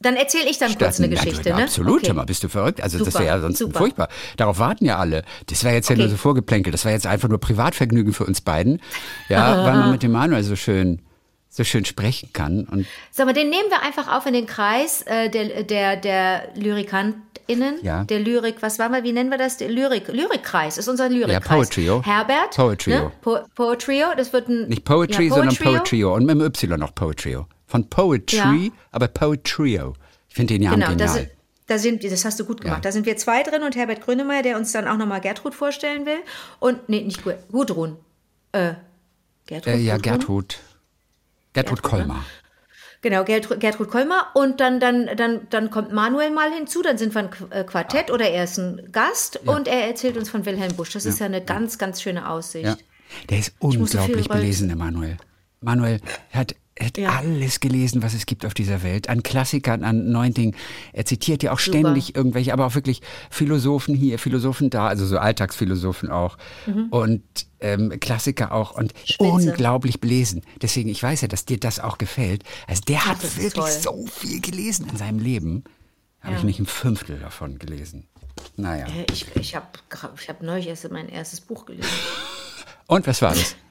Dann 0.00 0.16
erzähle 0.16 0.50
ich 0.50 0.58
dann 0.58 0.76
kurz 0.76 0.98
eine. 0.98 1.08
Geschichte, 1.08 1.50
Ja, 1.50 1.56
ne? 1.58 1.62
Absolut, 1.64 2.02
Okay. 2.02 2.12
mal, 2.12 2.24
bist 2.24 2.42
du 2.42 2.48
verrückt? 2.48 2.82
Also 2.82 2.98
das 2.98 3.06
Super, 3.12 3.20
wäre 3.20 3.36
ja 3.36 3.40
sonst 3.40 3.58
super. 3.58 3.78
furchtbar. 3.78 4.08
Darauf 4.36 4.58
warten 4.58 4.86
ja 4.86 4.98
alle. 4.98 5.22
Das 5.46 5.62
wäre 5.62 5.74
jetzt 5.76 5.88
ja 5.88 5.94
Okay. 5.94 6.02
nur 6.02 6.10
so 6.10 6.16
vorgeplänkelt. 6.16 6.74
Das 6.74 6.84
war 6.84 6.90
jetzt 6.90 7.06
einfach 7.06 7.28
nur 7.28 7.38
Privatvergnügen 7.38 8.12
für 8.12 8.24
uns 8.24 8.40
beiden. 8.40 8.80
Ja, 9.28 9.56
weil 9.64 9.76
man 9.76 9.92
mit 9.92 10.02
dem 10.02 10.10
Manuel 10.10 10.42
so 10.42 10.56
schön, 10.56 11.00
so 11.54 11.64
schön 11.64 11.84
sprechen 11.84 12.30
kann. 12.32 12.64
Und 12.64 12.86
Sag 13.10 13.26
mal, 13.26 13.34
den 13.34 13.50
nehmen 13.50 13.68
wir 13.68 13.82
einfach 13.82 14.08
auf 14.10 14.24
in 14.24 14.32
den 14.32 14.46
Kreis 14.46 15.02
äh, 15.02 15.28
der, 15.28 15.62
der, 15.64 15.96
der 15.96 16.48
LyrikantInnen. 16.54 17.76
Ja. 17.82 18.04
Der 18.04 18.20
Lyrik, 18.20 18.56
was 18.62 18.78
war 18.78 18.88
mal, 18.88 19.04
wie 19.04 19.12
nennen 19.12 19.30
wir 19.30 19.36
das? 19.36 19.58
Der 19.58 19.68
Lyrik, 19.68 20.08
Lyrikkreis 20.08 20.78
ist 20.78 20.88
unser 20.88 21.08
Lyrikkreis. 21.10 21.46
Poetrio. 21.46 22.02
Herbert. 22.04 22.56
Poetrio. 22.56 22.96
Ne? 23.04 23.12
Po 23.20 23.38
Poetrio, 23.54 24.06
das 24.16 24.32
wird 24.32 24.48
ein. 24.48 24.68
nicht 24.68 24.84
Poetry, 24.84 25.28
ja, 25.28 25.34
sondern 25.34 25.54
Poetrio. 25.56 26.14
Und 26.14 26.24
mit 26.24 26.34
dem 26.36 26.40
Y 26.40 26.78
noch 26.80 26.94
Poetrio. 26.94 27.46
Von 27.66 27.88
Poetry, 27.88 28.66
Ja. 28.66 28.72
aber 28.90 29.08
Poetrio. 29.08 29.94
Ich 30.28 30.34
finde 30.34 30.54
den 30.54 30.62
Namen 30.62 30.76
Genau, 30.80 30.90
genial. 30.92 31.08
sind, 31.10 31.28
da 31.66 31.78
sind, 31.78 32.04
das 32.04 32.24
hast 32.24 32.40
du 32.40 32.44
gut 32.46 32.60
gemacht. 32.62 32.78
Ja. 32.78 32.82
Da 32.82 32.92
sind 32.92 33.04
wir 33.06 33.16
zwei 33.18 33.42
drin 33.42 33.62
und 33.62 33.76
Herbert 33.76 34.00
Grönemeyer, 34.00 34.42
der 34.42 34.56
uns 34.56 34.72
dann 34.72 34.88
auch 34.88 34.96
nochmal 34.96 35.20
Gertrud 35.20 35.54
vorstellen 35.54 36.06
will. 36.06 36.18
Und, 36.60 36.88
nee, 36.88 37.02
nicht 37.02 37.22
Gu- 37.24 37.34
Gudrun. 37.50 37.96
Äh, 38.52 38.72
Gertrud? 39.46 39.74
äh, 39.74 39.76
ja, 39.78 39.96
Gudrun? 39.96 40.18
Gertrud. 40.18 40.58
Gertrud 41.52 41.82
Gertrud, 41.82 42.00
ne? 42.00 42.06
Kolmar. 42.06 42.24
Genau, 43.02 43.24
Gertrud, 43.24 43.60
Gertrud 43.60 43.90
Kolmar. 43.90 44.30
Und 44.34 44.60
dann, 44.60 44.78
dann, 44.78 45.10
dann, 45.16 45.48
dann 45.50 45.70
kommt 45.70 45.92
Manuel 45.92 46.30
mal 46.30 46.52
hinzu, 46.52 46.82
dann 46.82 46.98
sind 46.98 47.14
wir 47.14 47.22
ein 47.22 47.50
äh, 47.50 47.64
Quartett 47.64 48.10
oder 48.10 48.28
er 48.28 48.44
ist 48.44 48.58
ein 48.58 48.90
Gast 48.92 49.40
und 49.44 49.66
er 49.66 49.88
erzählt 49.88 50.16
uns 50.16 50.30
von 50.30 50.46
Wilhelm 50.46 50.74
Busch. 50.76 50.92
Das 50.92 51.04
ist 51.04 51.18
ja 51.18 51.26
eine 51.26 51.44
ganz, 51.44 51.78
ganz 51.78 52.00
schöne 52.00 52.28
Aussicht. 52.28 52.64
Ja. 52.64 52.76
Der 53.28 53.40
ist 53.40 53.54
so 53.60 53.68
unglaublich 53.68 54.28
belesen, 54.28 54.68
der 54.68 54.76
Manuel. 54.76 55.16
Manuel 55.60 56.00
hat, 56.32 56.54
hat 56.86 56.98
Ja. 56.98 57.10
alles 57.16 57.60
gelesen, 57.60 58.02
was 58.02 58.14
es 58.14 58.26
gibt 58.26 58.44
auf 58.46 58.54
dieser 58.54 58.82
Welt. 58.82 59.08
An 59.08 59.22
Klassikern, 59.22 59.84
an 59.84 60.10
neuen 60.12 60.34
Dingen. 60.34 60.56
Er 60.92 61.04
zitiert 61.04 61.42
ja 61.42 61.52
auch 61.52 61.58
ständig 61.58 62.14
irgendwelche, 62.14 62.52
aber 62.52 62.66
auch 62.66 62.74
wirklich 62.74 63.00
Philosophen 63.30 63.94
hier, 63.94 64.18
Philosophen 64.18 64.70
da, 64.70 64.86
also 64.88 65.06
so 65.06 65.18
Alltagsphilosophen 65.18 66.10
auch. 66.10 66.36
Und 66.90 67.22
ähm, 67.60 67.98
Klassiker 68.00 68.52
auch. 68.52 68.72
Und 68.72 68.92
Mhm. 68.94 68.98
Spitze. 69.06 69.22
unglaublich 69.30 70.00
belesen. 70.00 70.42
Deswegen, 70.60 70.88
ich 70.88 71.02
weiß 71.02 71.20
ja, 71.22 71.28
dass 71.28 71.44
dir 71.44 71.58
das 71.58 71.78
auch 71.80 71.98
gefällt. 71.98 72.42
Also 72.66 72.82
der 72.88 73.06
hat 73.06 73.22
wirklich 73.36 73.52
toll. 73.54 73.70
so 73.70 74.06
viel 74.06 74.40
gelesen 74.40 74.88
in 74.90 74.96
seinem 74.96 75.18
Leben. 75.18 75.64
Habe 76.20 76.34
ich 76.34 76.40
Ja. 76.40 76.46
nicht 76.46 76.58
ein 76.60 76.66
Fünftel 76.66 77.18
davon 77.18 77.58
gelesen. 77.58 78.06
Naja. 78.56 78.86
Äh, 78.86 79.06
Ich, 79.12 79.26
ich 79.36 79.54
habe 79.54 79.66
ich 80.20 80.28
hab 80.28 80.42
neulich 80.42 80.66
erst 80.68 80.90
mein 80.90 81.08
erstes 81.08 81.40
Buch 81.40 81.66
gelesen. 81.66 81.88
Und 82.86 83.06
was 83.06 83.20
war 83.22 83.34
das? 83.34 83.56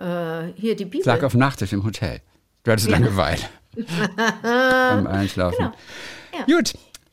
Äh, 0.00 0.52
hier 0.56 0.76
die 0.76 0.86
Bibel. 0.86 1.00
Es 1.00 1.06
lag 1.06 1.22
auf 1.22 1.32
dem 1.32 1.40
Nachttisch 1.40 1.72
im 1.74 1.84
Hotel. 1.84 2.20
Du 2.64 2.72
hattest 2.72 2.88
Langeweile. 2.88 3.42
Beim 4.42 5.06
Einschlafen. 5.06 5.58
Genau. 5.58 5.74
Ja. 6.46 6.56
Gut, 6.56 6.72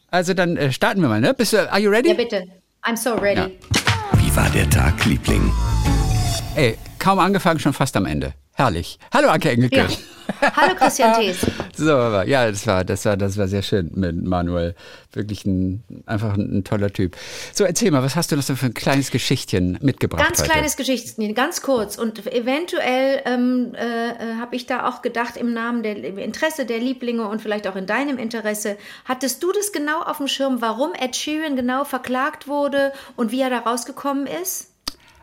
also 0.10 0.34
dann 0.34 0.56
äh, 0.56 0.72
starten 0.72 1.02
wir 1.02 1.10
mal, 1.10 1.20
ne? 1.20 1.34
Bist 1.34 1.54
du, 1.54 1.70
are 1.70 1.80
you 1.82 1.90
ready? 1.90 2.10
Ja, 2.10 2.14
bitte. 2.16 2.46
I'm 2.84 2.96
so 2.96 3.16
ready. 3.16 3.42
Ja. 3.42 3.50
Wie 4.14 4.36
war 4.36 4.50
der 4.52 4.70
Tag, 4.70 5.06
Liebling? 5.06 5.52
Ey, 6.56 6.78
kaum 6.98 7.20
angefangen, 7.20 7.60
schon 7.60 7.74
fast 7.74 7.96
am 7.98 8.06
Ende. 8.06 8.34
Herrlich. 8.58 8.98
Hallo 9.14 9.30
Anke 9.30 9.52
Engelke. 9.52 9.76
Ja. 9.76 9.88
Hallo 10.56 10.74
Christian 10.74 11.14
Thees. 11.14 11.46
So, 11.76 11.92
aber 11.92 12.28
ja, 12.28 12.50
das 12.50 12.66
war, 12.66 12.84
das 12.84 13.06
war, 13.06 13.16
das 13.16 13.38
war 13.38 13.48
sehr 13.48 13.62
schön 13.62 13.92
mit 13.94 14.20
Manuel. 14.26 14.74
Wirklich 15.14 15.46
ein, 15.46 15.84
einfach 16.08 16.34
ein, 16.34 16.58
ein 16.58 16.64
toller 16.64 16.92
Typ. 16.92 17.16
So, 17.54 17.66
erzähl 17.66 17.92
mal, 17.92 18.02
was 18.02 18.16
hast 18.16 18.32
du 18.32 18.36
noch 18.36 18.42
so 18.42 18.56
für 18.56 18.66
ein 18.66 18.74
kleines 18.74 19.12
Geschichtchen 19.12 19.78
mitgebracht 19.84 20.24
Ganz 20.26 20.40
heute? 20.40 20.50
kleines 20.50 20.76
Geschichtchen, 20.76 21.36
ganz 21.36 21.62
kurz. 21.62 22.00
Und 22.00 22.26
eventuell 22.34 23.22
ähm, 23.26 23.76
äh, 23.76 24.40
habe 24.40 24.56
ich 24.56 24.66
da 24.66 24.90
auch 24.90 25.04
gedacht, 25.04 25.38
im 25.38 25.54
Namen 25.54 25.84
der 25.84 26.04
im 26.04 26.18
Interesse 26.18 26.66
der 26.66 26.80
Lieblinge 26.80 27.28
und 27.28 27.44
vielleicht 27.44 27.68
auch 27.68 27.76
in 27.76 27.86
deinem 27.86 28.18
Interesse, 28.18 28.76
hattest 29.06 29.44
du 29.44 29.52
das 29.52 29.72
genau 29.72 30.02
auf 30.02 30.18
dem 30.18 30.28
Schirm, 30.28 30.62
warum 30.62 30.94
Ed 30.96 31.16
Sheeran 31.16 31.56
genau 31.56 31.84
verklagt 31.84 32.48
wurde 32.48 32.92
und 33.16 33.32
wie 33.32 33.42
er 33.42 33.52
da 33.52 33.60
rausgekommen 33.60 34.26
ist? 34.26 34.72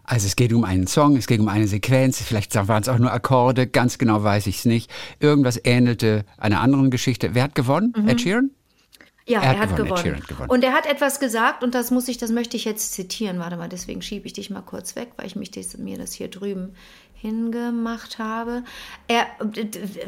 Also 0.04 0.26
es 0.26 0.36
geht 0.36 0.52
um 0.52 0.64
einen 0.64 0.86
Song, 0.86 1.16
es 1.16 1.26
geht 1.26 1.40
um 1.40 1.48
eine 1.48 1.66
Sequenz, 1.66 2.20
vielleicht 2.20 2.54
waren 2.54 2.82
es 2.82 2.88
auch 2.88 2.98
nur 2.98 3.12
Akkorde, 3.12 3.66
ganz 3.66 3.98
genau 3.98 4.22
weiß 4.22 4.46
ich 4.46 4.58
es 4.58 4.64
nicht. 4.66 4.90
Irgendwas 5.18 5.58
ähnelte 5.64 6.24
einer 6.36 6.60
anderen 6.60 6.90
Geschichte. 6.90 7.34
Wer 7.34 7.44
hat 7.44 7.54
gewonnen? 7.54 7.92
Mhm. 7.96 8.08
Ed 8.08 8.20
Sheeran? 8.20 8.50
Ja, 9.26 9.40
Er 9.40 9.54
er 9.54 9.58
hat 9.60 9.70
hat, 9.70 9.76
gewonnen, 9.76 10.16
hat 10.16 10.28
gewonnen. 10.28 10.50
Und 10.50 10.62
er 10.62 10.72
hat 10.72 10.84
etwas 10.84 11.18
gesagt 11.18 11.64
und 11.64 11.74
das 11.74 11.90
muss 11.90 12.08
ich, 12.08 12.18
das 12.18 12.30
möchte 12.30 12.58
ich 12.58 12.66
jetzt 12.66 12.92
zitieren. 12.92 13.38
Warte 13.38 13.56
mal, 13.56 13.70
deswegen 13.70 14.02
schiebe 14.02 14.26
ich 14.26 14.34
dich 14.34 14.50
mal 14.50 14.60
kurz 14.60 14.96
weg, 14.96 15.12
weil 15.16 15.26
ich 15.26 15.36
mich 15.36 15.50
das, 15.50 15.78
mir 15.78 15.96
das 15.96 16.12
hier 16.12 16.28
drüben 16.28 16.74
hingemacht 17.24 18.18
habe. 18.18 18.64
Er, 19.08 19.26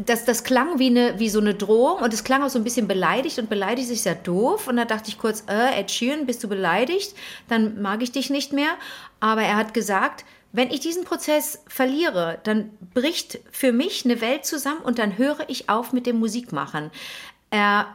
das, 0.05 0.27
das 0.27 0.45
klang 0.45 0.79
wie, 0.79 0.89
eine, 0.89 1.19
wie 1.19 1.31
so 1.31 1.41
eine 1.41 1.55
Drohung 1.55 2.03
und 2.03 2.13
es 2.13 2.25
klang 2.25 2.43
auch 2.43 2.51
so 2.51 2.59
ein 2.59 2.65
bisschen 2.65 2.87
beleidigt 2.87 3.39
und 3.39 3.49
beleidigt 3.49 3.91
ist 3.91 4.05
ja 4.05 4.15
doof. 4.15 4.69
Und 4.69 4.77
da 4.77 4.85
dachte 4.85 5.09
ich 5.09 5.17
kurz, 5.17 5.45
äh, 5.49 5.81
Ed 5.81 5.91
Sheeran, 5.91 6.27
bist 6.27 6.45
du 6.45 6.49
beleidigt? 6.49 7.17
Dann 7.49 7.81
mag 7.81 8.03
ich 8.03 8.13
dich 8.13 8.29
nicht 8.29 8.53
mehr. 8.53 8.75
Aber 9.19 9.41
er 9.41 9.57
hat 9.57 9.73
gesagt, 9.73 10.27
wenn 10.53 10.71
ich 10.71 10.81
diesen 10.81 11.05
Prozess 11.05 11.63
verliere, 11.67 12.39
dann 12.43 12.71
bricht 12.93 13.41
für 13.51 13.73
mich 13.73 14.05
eine 14.05 14.21
Welt 14.21 14.45
zusammen 14.45 14.83
und 14.83 14.99
dann 14.99 15.17
höre 15.17 15.49
ich 15.49 15.71
auf 15.71 15.95
mit 15.95 16.07
dem 16.07 16.19
Musikmachen. 16.19 16.91
Er 17.49 17.87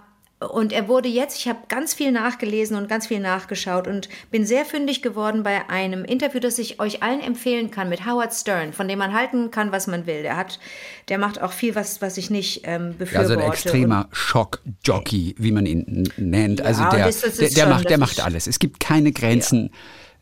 und 0.49 0.73
er 0.73 0.87
wurde 0.87 1.07
jetzt, 1.07 1.37
ich 1.37 1.47
habe 1.47 1.59
ganz 1.67 1.93
viel 1.93 2.11
nachgelesen 2.11 2.75
und 2.75 2.89
ganz 2.89 3.07
viel 3.07 3.19
nachgeschaut 3.19 3.87
und 3.87 4.09
bin 4.31 4.45
sehr 4.45 4.65
fündig 4.65 5.01
geworden 5.01 5.43
bei 5.43 5.69
einem 5.69 6.03
Interview, 6.03 6.39
das 6.39 6.57
ich 6.57 6.79
euch 6.79 7.03
allen 7.03 7.21
empfehlen 7.21 7.69
kann 7.69 7.89
mit 7.89 8.05
Howard 8.05 8.33
Stern, 8.33 8.73
von 8.73 8.87
dem 8.87 8.97
man 8.99 9.13
halten 9.13 9.51
kann, 9.51 9.71
was 9.71 9.85
man 9.87 10.07
will. 10.07 10.23
Der 10.23 10.37
hat, 10.37 10.59
der 11.09 11.19
macht 11.19 11.41
auch 11.41 11.51
viel, 11.51 11.75
was, 11.75 12.01
was 12.01 12.17
ich 12.17 12.29
nicht 12.31 12.61
ähm, 12.65 12.87
Ja, 12.87 12.93
befürworte. 12.97 13.33
so 13.33 13.39
ein 13.39 13.51
extremer 13.51 14.09
Schockjockey, 14.11 15.35
wie 15.37 15.51
man 15.51 15.65
ihn 15.65 16.09
nennt. 16.17 16.61
Also 16.61 16.81
Ja, 16.83 16.89
der, 16.89 17.05
das- 17.05 17.21
das 17.21 17.35
der, 17.37 17.49
der 17.49 17.55
schon- 17.61 17.69
macht, 17.69 17.89
der 17.89 17.97
macht 17.99 18.19
alles. 18.19 18.47
Es 18.47 18.59
gibt 18.59 18.79
keine 18.79 19.11
Grenzen. 19.11 19.69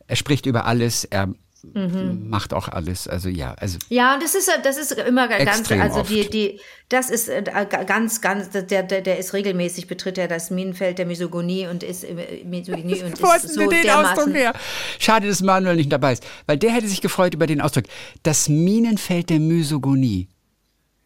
Er 0.08 0.16
spricht 0.16 0.46
über 0.46 0.66
alles. 0.66 1.06
Er 1.06 1.30
Mhm. 1.64 2.30
macht 2.30 2.54
auch 2.54 2.68
alles. 2.68 3.08
Also 3.08 3.30
ja, 3.30 3.54
also 3.58 3.78
Ja, 3.90 4.18
das 4.20 4.36
ist 4.36 4.50
das 4.64 4.78
ist 4.78 4.92
immer 4.94 5.28
ganz 5.28 5.70
also 5.72 6.00
oft. 6.02 6.10
die 6.10 6.30
die 6.30 6.60
das 6.90 7.10
ist 7.10 7.28
äh, 7.30 7.44
ganz 7.86 8.22
ganz 8.22 8.50
der 8.50 8.64
der 8.84 9.02
der 9.02 9.18
ist 9.20 9.34
regelmäßig 9.34 9.88
betritt 9.88 10.18
er 10.18 10.28
das 10.28 10.50
Minenfeld 10.52 10.98
der 10.98 11.06
Misogonie 11.06 11.68
und 11.68 11.84
ist 11.84 12.04
äh, 12.04 12.44
Misogynie 12.46 13.02
und 13.04 13.14
ist 13.20 13.22
du 13.22 13.48
so 13.50 13.70
den 13.70 13.82
dermaßen 13.84 14.18
Ausdruck 14.18 14.34
her? 14.36 14.54
Schade, 15.00 15.28
dass 15.28 15.42
Manuel 15.42 15.76
nicht 15.76 15.92
dabei 15.92 16.14
ist, 16.14 16.26
weil 16.46 16.58
der 16.58 16.72
hätte 16.72 16.88
sich 16.88 17.02
gefreut 17.02 17.34
über 17.34 17.48
den 17.48 17.62
Ausdruck. 17.62 17.86
Das 18.24 18.50
Minenfeld 18.50 19.30
der 19.30 19.40
Misogonie. 19.40 20.28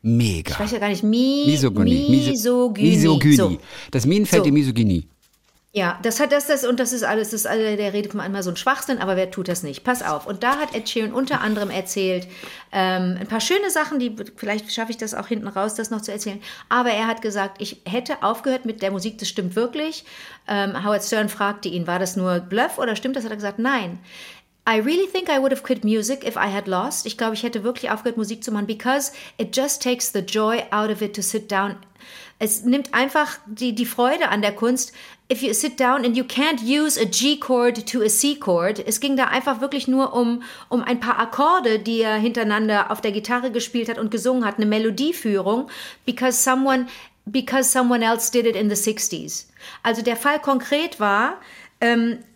Mega. 0.06 0.51
ich 0.51 0.60
weiß 0.60 0.72
ja 0.72 0.80
gar 0.80 0.89
nicht 0.89 1.04
Mi 1.04 1.43
Misogonie. 1.47 2.08
Miso- 2.10 2.32
Misogynie. 2.32 2.89
Misogynie. 2.91 3.36
So. 3.38 3.58
Das 3.91 4.06
Minenfeld 4.06 4.41
So. 4.41 4.43
der 4.43 4.51
Misogynie. 4.54 5.08
Ja, 5.76 5.98
das 6.04 6.20
hat 6.20 6.32
das, 6.32 6.46
das 6.46 6.66
und 6.66 6.80
das 6.80 6.94
ist 6.94 7.04
alles, 7.04 7.32
das 7.32 7.42
ist 7.42 7.48
alle, 7.48 7.76
der 7.78 7.94
redet 7.94 8.14
manchmal 8.14 8.44
so 8.44 8.52
ein 8.52 8.56
Schwachsinn, 8.58 9.00
aber 9.00 9.16
wer 9.16 9.32
tut 9.32 9.48
das 9.48 9.64
nicht? 9.64 9.84
Pass 9.84 10.04
auf. 10.04 10.28
Und 10.28 10.44
da 10.44 10.58
hat 10.58 10.76
Ed 10.76 10.88
Sheeran 10.88 11.14
unter 11.14 11.42
anderem 11.42 11.72
erzählt, 11.72 12.28
ähm, 12.72 13.18
ein 13.20 13.26
paar 13.26 13.42
schöne 13.42 13.72
Sachen, 13.72 13.98
die 13.98 14.16
vielleicht 14.36 14.72
schaffe 14.72 14.92
ich 14.92 14.98
das 14.98 15.16
auch 15.16 15.26
hinten 15.26 15.48
raus, 15.48 15.74
das 15.74 15.90
noch 15.90 16.02
zu 16.02 16.12
erzählen. 16.12 16.40
Aber 16.70 16.92
er 16.92 17.08
hat 17.08 17.24
gesagt, 17.24 17.60
ich 17.60 17.82
hätte 17.86 18.22
aufgehört 18.22 18.66
mit 18.66 18.84
der 18.84 18.92
Musik, 18.92 19.18
das 19.18 19.30
stimmt 19.30 19.56
wirklich. 19.56 20.06
Ähm, 20.48 20.86
Howard 20.86 21.04
Stern 21.04 21.28
fragte 21.28 21.70
ihn, 21.70 21.88
war 21.88 21.98
das 21.98 22.16
nur 22.16 22.40
Bluff 22.40 22.78
oder 22.78 22.96
stimmt 22.96 23.16
das? 23.16 23.24
Hat 23.24 23.32
er 23.32 23.38
gesagt, 23.38 23.58
nein. 23.58 23.98
I 24.70 24.80
really 24.80 25.08
think 25.12 25.28
I 25.28 25.40
would 25.40 25.52
have 25.52 25.64
quit 25.64 25.84
music 25.84 26.24
if 26.24 26.36
I 26.36 26.54
had 26.54 26.68
lost. 26.68 27.08
Ich 27.08 27.18
glaube, 27.18 27.34
ich 27.34 27.42
hätte 27.42 27.64
wirklich 27.64 27.90
aufgehört, 27.90 28.16
Musik 28.16 28.44
zu 28.44 28.52
machen, 28.52 28.68
because 28.68 29.12
it 29.38 29.58
just 29.58 29.82
takes 29.82 30.14
the 30.14 30.20
joy 30.20 30.64
out 30.70 30.92
of 30.92 31.02
it 31.02 31.16
to 31.16 31.24
sit 31.24 31.52
down. 31.52 31.78
Es 32.40 32.64
nimmt 32.64 32.94
einfach 32.94 33.38
die, 33.46 33.74
die 33.74 33.86
Freude 33.86 34.30
an 34.30 34.42
der 34.42 34.54
Kunst. 34.54 34.94
If 35.30 35.42
you 35.42 35.54
sit 35.54 35.80
down 35.80 36.04
and 36.06 36.18
you 36.18 36.24
can't 36.24 36.62
use 36.62 36.98
a 36.98 37.06
G 37.06 37.40
chord 37.40 37.88
to 37.88 38.02
a 38.02 38.10
C 38.10 38.36
chord. 38.36 38.80
Es 38.86 39.00
ging 39.00 39.16
da 39.16 39.26
einfach 39.26 39.62
wirklich 39.62 39.88
nur 39.88 40.14
um, 40.14 40.44
um 40.70 40.84
ein 40.84 41.00
paar 41.00 41.18
Akkorde, 41.18 41.80
die 41.80 42.02
er 42.02 42.18
hintereinander 42.18 42.92
auf 42.92 43.02
der 43.02 43.14
Gitarre 43.14 43.50
gespielt 43.50 43.90
hat 43.90 43.98
und 43.98 44.12
gesungen 44.12 44.46
hat, 44.46 44.58
eine 44.58 44.66
Melodieführung, 44.66 45.70
because 46.06 46.44
someone, 46.44 46.88
because 47.26 47.72
someone 47.72 48.04
else 48.04 48.32
did 48.32 48.46
it 48.46 48.56
in 48.56 48.70
the 48.70 48.76
60s. 48.76 49.48
Also 49.82 50.02
der 50.02 50.18
Fall 50.18 50.40
konkret 50.40 51.00
war, 51.00 51.40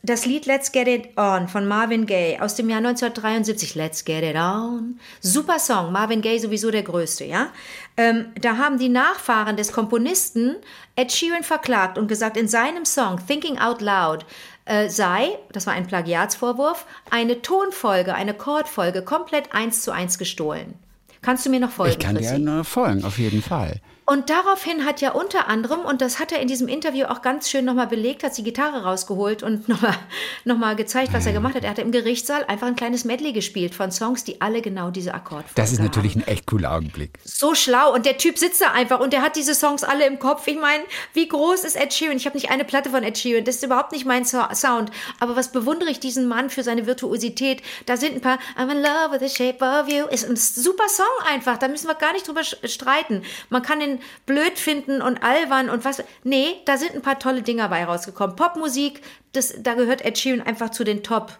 das 0.04 0.26
Lied 0.26 0.46
Let's 0.46 0.74
Get 0.74 0.88
It 0.88 1.18
On 1.18 1.48
von 1.48 1.66
Marvin 1.66 2.06
Gaye 2.06 2.38
aus 2.42 2.56
dem 2.56 2.70
Jahr 2.70 2.80
1973. 2.80 3.76
Let's 3.76 4.04
Get 4.04 4.24
It 4.24 4.36
On. 4.36 5.00
Super 5.22 5.58
Song. 5.58 5.94
Marvin 5.94 6.22
Gaye 6.22 6.40
sowieso 6.40 6.70
der 6.70 6.84
Größte, 6.84 7.24
ja. 7.24 7.48
Ähm, 7.96 8.28
da 8.42 8.58
haben 8.58 8.78
die 8.78 8.90
Nachfahren 8.90 9.56
des 9.56 9.72
Komponisten 9.72 10.58
Ed 10.98 11.14
Sheeran 11.14 11.44
verklagt 11.44 11.98
und 11.98 12.08
gesagt, 12.08 12.36
in 12.36 12.50
seinem 12.50 12.84
Song 12.84 13.20
Thinking 13.26 13.58
Out 13.58 13.82
Loud 13.82 14.26
äh, 14.66 14.90
sei, 14.90 15.38
das 15.54 15.66
war 15.66 15.74
ein 15.74 15.88
Plagiatsvorwurf, 15.88 16.86
eine 17.10 17.42
Tonfolge, 17.42 18.14
eine 18.16 18.34
Chordfolge 18.34 19.02
komplett 19.02 19.54
eins 19.54 19.82
zu 19.82 19.92
eins 19.92 20.18
gestohlen. 20.18 20.74
Kannst 21.22 21.46
du 21.46 21.50
mir 21.50 21.60
noch 21.60 21.72
folgen? 21.72 21.94
Ich 21.94 22.00
kann 22.00 22.18
Chrissy? 22.18 22.44
dir 22.44 22.64
folgen, 22.64 23.06
auf 23.06 23.18
jeden 23.18 23.42
Fall. 23.42 23.80
Und 24.10 24.30
daraufhin 24.30 24.86
hat 24.86 25.02
ja 25.02 25.12
unter 25.12 25.50
anderem, 25.50 25.82
und 25.82 26.00
das 26.02 26.18
hat 26.18 26.32
er 26.32 26.40
in 26.40 26.48
diesem 26.48 26.70
Interview 26.70 27.08
auch 27.08 27.22
ganz 27.22 27.50
schön 27.50 27.66
nochmal 27.66 27.88
belegt, 27.88 28.24
hat 28.24 28.38
die 28.38 28.44
Gitarre 28.44 28.84
rausgeholt 28.84 29.44
und 29.44 29.68
nochmal 29.68 29.96
noch 30.46 30.58
mal 30.58 30.78
gezeigt, 30.78 31.12
was 31.12 31.26
er 31.26 31.34
gemacht 31.34 31.56
hat. 31.56 31.66
Er 31.66 31.72
hat 31.72 31.80
im 31.80 31.92
Gerichtssaal 31.92 32.46
einfach 32.46 32.68
ein 32.68 32.78
kleines 32.78 33.04
Medley 33.04 33.34
gespielt 33.34 33.76
von 33.76 33.92
Songs, 33.92 34.24
die 34.24 34.40
alle 34.40 34.62
genau 34.62 34.92
diese 34.92 35.14
Akkordfolge 35.14 35.56
Das 35.56 35.74
ist 35.74 35.80
haben. 35.80 35.88
natürlich 35.88 36.16
ein 36.16 36.26
echt 36.26 36.46
cooler 36.46 36.72
Augenblick. 36.72 37.12
so 37.26 37.54
schlau 37.54 37.94
und 37.94 38.06
der 38.06 38.18
Typ 38.18 38.38
sitzt 38.38 38.62
da 38.62 38.72
einfach 38.72 39.02
und 39.02 39.12
der 39.12 39.22
hat 39.24 39.36
diese 39.36 39.54
Songs 39.54 39.84
alle 39.84 40.08
im 40.08 40.20
Kopf. 40.20 40.48
Ich 40.48 40.58
meine, 40.58 40.86
wie 41.14 41.28
groß 41.28 41.66
ist 41.66 41.76
Ed 41.76 41.94
Sheeran? 41.94 42.16
Ich 42.16 42.26
habe 42.26 42.38
nicht 42.38 42.50
eine 42.50 42.64
Platte 42.64 42.92
von 42.92 43.04
Ed 43.04 43.18
Sheeran, 43.18 43.44
das 43.44 43.56
ist 43.58 43.64
überhaupt 43.66 43.92
nicht 43.92 44.06
mein 44.06 44.24
so 44.24 44.42
Sound. 44.54 44.90
Aber 45.20 45.36
was 45.36 45.52
bewundere 45.52 45.90
ich 45.90 46.00
diesen 46.00 46.30
Mann 46.30 46.50
für 46.50 46.64
seine 46.64 46.86
Virtuosität? 46.86 47.62
Da 47.86 47.98
sind 47.98 48.16
ein 48.16 48.22
paar 48.22 48.40
I'm 48.58 48.72
in 48.72 48.82
love 48.82 49.12
with 49.20 49.30
the 49.30 49.36
shape 49.36 49.62
of 49.66 49.90
you. 49.90 50.06
Ist 50.08 50.30
ein 50.30 50.38
super 50.38 50.88
Song 50.88 51.06
einfach, 51.30 51.58
da 51.58 51.68
müssen 51.68 51.88
wir 51.90 51.96
gar 51.96 52.14
nicht 52.14 52.26
drüber 52.26 52.46
streiten. 52.46 53.24
Man 53.50 53.64
kann 53.64 53.82
blöd 54.26 54.58
finden 54.58 55.02
und 55.02 55.24
albern 55.24 55.70
und 55.70 55.86
was. 55.86 56.04
Nee, 56.24 56.56
da 56.66 56.78
sind 56.78 56.96
ein 56.96 57.02
paar 57.02 57.20
tolle 57.20 57.42
Dinger 57.42 57.70
bei 57.70 57.84
rausgekommen. 57.84 58.36
Popmusik, 58.36 59.02
das, 59.34 59.56
da 59.60 59.74
gehört 59.74 60.04
Ed 60.04 60.18
Sheeran 60.18 60.42
einfach 60.42 60.70
zu 60.70 60.84
den 60.84 61.04
Top 61.04 61.38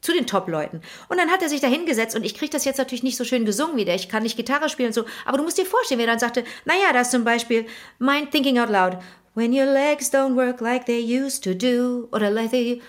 zu 0.00 0.12
den 0.12 0.26
Top-Leuten. 0.26 0.80
Und 1.08 1.18
dann 1.18 1.30
hat 1.30 1.42
er 1.42 1.48
sich 1.48 1.60
da 1.60 1.66
hingesetzt 1.66 2.16
und 2.16 2.24
ich 2.24 2.34
kriege 2.34 2.50
das 2.50 2.64
jetzt 2.64 2.78
natürlich 2.78 3.02
nicht 3.02 3.16
so 3.16 3.24
schön 3.24 3.44
gesungen 3.44 3.76
wie 3.76 3.84
der. 3.84 3.94
Ich 3.94 4.08
kann 4.08 4.22
nicht 4.22 4.36
Gitarre 4.36 4.68
spielen 4.68 4.88
und 4.88 4.94
so. 4.94 5.04
Aber 5.26 5.36
du 5.36 5.44
musst 5.44 5.58
dir 5.58 5.66
vorstellen, 5.66 5.98
wie 5.98 6.04
er 6.04 6.10
dann 6.10 6.18
sagte, 6.18 6.44
naja, 6.64 6.92
da 6.92 7.02
ist 7.02 7.10
zum 7.10 7.24
Beispiel 7.24 7.66
Mind 7.98 8.30
Thinking 8.30 8.58
Out 8.58 8.70
Loud. 8.70 8.98
When 9.34 9.52
your 9.52 9.66
legs 9.66 10.12
don't 10.12 10.36
work 10.36 10.60
like 10.60 10.86
they 10.86 11.00
used 11.00 11.44
to 11.44 11.54
do. 11.54 12.08
Oder 12.12 12.30
like 12.30 12.50
they... 12.50 12.80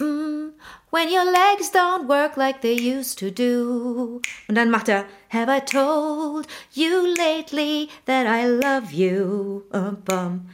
Mm, 0.00 0.50
when 0.92 1.10
your 1.10 1.24
legs 1.24 1.70
don't 1.70 2.06
work 2.06 2.36
like 2.36 2.60
they 2.60 2.74
used 2.74 3.18
to 3.18 3.30
do. 3.30 4.20
Und 4.46 4.56
dann 4.56 4.70
macht 4.70 4.88
er 4.88 5.06
Have 5.30 5.48
I 5.48 5.60
told 5.60 6.46
you 6.74 7.14
lately 7.16 7.88
that 8.04 8.26
I 8.26 8.46
love 8.46 8.92
you? 8.92 9.64
Uh, 9.72 9.92
bum. 9.92 10.50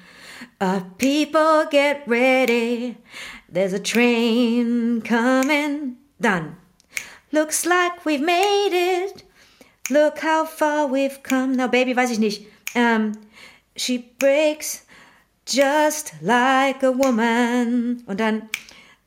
Uh, 0.60 0.80
people 0.98 1.66
get 1.68 2.04
ready. 2.06 2.96
There's 3.52 3.72
a 3.72 3.80
train 3.80 5.02
coming. 5.02 5.96
Done. 6.20 6.56
Looks 7.32 7.66
like 7.66 8.06
we've 8.06 8.24
made 8.24 8.70
it. 8.72 9.24
Look 9.90 10.20
how 10.20 10.44
far 10.44 10.86
we've 10.86 11.20
come. 11.24 11.56
Now, 11.56 11.66
Baby, 11.66 11.96
weiß 11.96 12.12
ich 12.12 12.20
nicht. 12.20 12.46
Um, 12.76 13.12
she 13.74 14.12
breaks 14.20 14.84
just 15.46 16.14
like 16.22 16.84
a 16.84 16.92
woman. 16.92 18.04
Und 18.06 18.20
dann, 18.20 18.48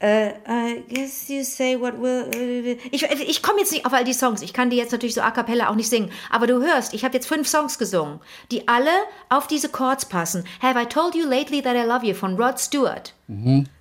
äh, 0.02 0.30
I 0.48 0.84
guess 0.94 1.28
you 1.30 1.44
say 1.44 1.80
what 1.80 2.02
will. 2.02 2.26
äh, 2.36 2.78
Ich, 2.92 3.04
ich 3.04 3.42
komme 3.44 3.60
jetzt 3.60 3.72
nicht 3.72 3.86
auf 3.86 3.94
all 3.94 4.04
die 4.04 4.14
Songs. 4.14 4.42
Ich 4.42 4.54
kann 4.54 4.70
die 4.70 4.78
jetzt 4.78 4.92
natürlich 4.92 5.14
so 5.16 5.22
a 5.22 5.32
cappella 5.32 5.70
auch 5.70 5.76
nicht 5.76 5.90
singen. 5.90 6.12
Aber 6.30 6.48
du 6.48 6.62
hörst, 6.62 6.94
ich 6.94 7.04
habe 7.06 7.14
jetzt 7.14 7.28
fünf 7.28 7.48
Songs 7.48 7.78
gesungen, 7.78 8.20
die 8.52 8.68
alle 8.68 8.90
auf 9.30 9.48
diese 9.48 9.70
Chords 9.70 10.06
passen. 10.06 10.44
Have 10.62 10.80
I 10.82 10.86
told 10.86 11.16
you 11.16 11.28
lately 11.28 11.62
that 11.62 11.76
I 11.76 11.88
love 11.88 12.06
you 12.06 12.14
von 12.16 12.36
Rod 12.36 12.60
Stewart. 12.60 13.14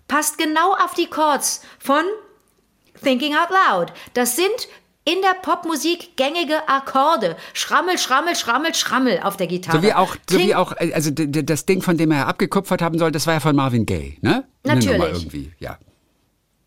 Passt 0.08 0.38
genau 0.38 0.72
auf 0.74 0.94
die 0.94 1.06
Chords 1.06 1.62
von 1.78 2.02
Thinking 3.02 3.34
Out 3.34 3.48
Loud. 3.50 3.92
Das 4.14 4.36
sind 4.36 4.68
in 5.04 5.22
der 5.22 5.34
Popmusik 5.40 6.16
gängige 6.16 6.68
Akkorde. 6.68 7.36
Schrammel, 7.54 7.96
schrammel, 7.98 8.36
schrammel, 8.36 8.74
schrammel 8.74 9.20
auf 9.22 9.36
der 9.36 9.46
Gitarre. 9.46 9.78
So 9.78 9.82
wie 9.82 9.94
auch, 9.94 10.14
so 10.28 10.38
wie 10.38 10.54
auch, 10.54 10.72
äh, 10.78 10.92
also 10.92 11.10
das 11.10 11.64
Ding, 11.66 11.80
von 11.80 11.96
dem 11.96 12.10
er 12.10 12.26
abgekupfert 12.28 12.82
haben 12.82 12.98
soll, 12.98 13.10
das 13.10 13.26
war 13.26 13.34
ja 13.34 13.40
von 13.40 13.56
Marvin 13.56 13.86
Gaye, 13.86 14.18
ne? 14.20 14.46
Eine 14.62 14.74
Natürlich. 14.74 14.98
Nummer 14.98 15.08
irgendwie, 15.08 15.52
ja. 15.58 15.78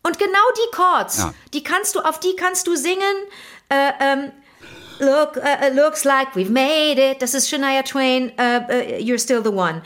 Und 0.04 0.18
genau 0.18 0.38
die 0.56 0.76
Chords, 0.76 1.18
Ja. 1.18 1.34
die 1.52 1.64
kannst 1.64 1.94
du, 1.96 2.00
auf 2.00 2.20
die 2.20 2.36
kannst 2.36 2.66
du 2.66 2.76
singen. 2.76 3.16
Äh, 3.68 3.90
ähm, 4.00 4.32
Look, 5.00 5.36
äh, 5.38 5.70
looks 5.70 6.04
like 6.04 6.28
we've 6.36 6.52
made 6.52 7.00
it. 7.00 7.20
Das 7.20 7.34
ist 7.34 7.50
Shania 7.50 7.82
Twain. 7.82 8.30
Äh, 8.38 8.58
äh, 8.98 9.02
you're 9.02 9.18
still 9.18 9.42
the 9.42 9.50
one. 9.50 9.82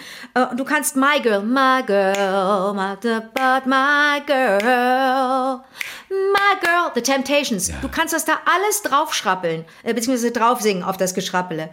Du 0.54 0.64
kannst 0.66 0.96
My 0.96 1.18
Girl, 1.22 1.40
My 1.40 1.82
Girl, 1.82 2.74
my, 2.74 2.94
but 3.00 3.64
My 3.64 4.20
Girl, 4.26 5.64
My 6.10 6.60
Girl, 6.60 6.90
The 6.94 7.00
Temptations. 7.00 7.70
Du 7.80 7.88
kannst 7.88 8.12
das 8.12 8.26
da 8.26 8.34
alles 8.44 8.82
draufschrappeln, 8.82 9.64
äh, 9.82 9.94
beziehungsweise 9.94 10.30
drauf 10.30 10.60
singen 10.60 10.82
auf 10.82 10.98
das 10.98 11.14
Geschrappele. 11.14 11.70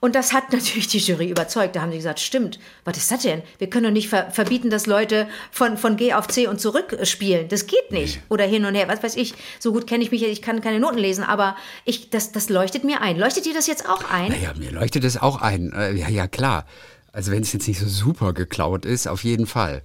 Und 0.00 0.14
das 0.14 0.32
hat 0.32 0.52
natürlich 0.52 0.88
die 0.88 0.98
Jury 0.98 1.28
überzeugt. 1.28 1.76
Da 1.76 1.82
haben 1.82 1.90
sie 1.90 1.96
gesagt, 1.98 2.20
stimmt, 2.20 2.58
was 2.84 2.96
ist 2.96 3.10
das 3.10 3.22
denn? 3.22 3.42
Wir 3.58 3.68
können 3.68 3.84
doch 3.84 3.90
nicht 3.90 4.08
ver 4.08 4.30
verbieten, 4.30 4.70
dass 4.70 4.86
Leute 4.86 5.28
von, 5.50 5.76
von 5.76 5.96
G 5.96 6.14
auf 6.14 6.28
C 6.28 6.46
und 6.46 6.60
zurück 6.60 6.92
äh, 6.92 7.04
spielen. 7.06 7.48
Das 7.48 7.66
geht 7.66 7.90
nicht. 7.90 8.20
Oder 8.28 8.44
hin 8.44 8.64
und 8.64 8.74
her, 8.74 8.88
was 8.88 9.02
weiß 9.02 9.16
ich. 9.16 9.34
So 9.58 9.72
gut 9.72 9.86
kenne 9.86 10.04
ich 10.04 10.10
mich, 10.10 10.22
ich 10.22 10.42
kann 10.42 10.60
keine 10.60 10.80
Noten 10.80 10.98
lesen, 10.98 11.24
aber 11.24 11.56
ich, 11.84 12.10
das, 12.10 12.32
das 12.32 12.48
leuchtet 12.48 12.84
mir 12.84 13.00
ein. 13.00 13.18
Leuchtet 13.18 13.44
dir 13.46 13.54
das 13.54 13.66
jetzt 13.66 13.88
auch 13.88 14.04
ein? 14.10 14.30
Naja, 14.30 14.52
mir 14.56 14.70
leuchtet 14.70 15.04
es 15.04 15.16
auch 15.20 15.40
ein. 15.40 15.72
Äh, 15.72 15.92
Ja, 15.94 16.08
ja, 16.08 16.26
klar. 16.28 16.64
Also 17.12 17.32
wenn 17.32 17.42
es 17.42 17.52
jetzt 17.52 17.66
nicht 17.66 17.80
so 17.80 17.88
super 17.88 18.32
geklaut 18.32 18.84
ist, 18.84 19.08
auf 19.08 19.24
jeden 19.24 19.46
Fall. 19.46 19.82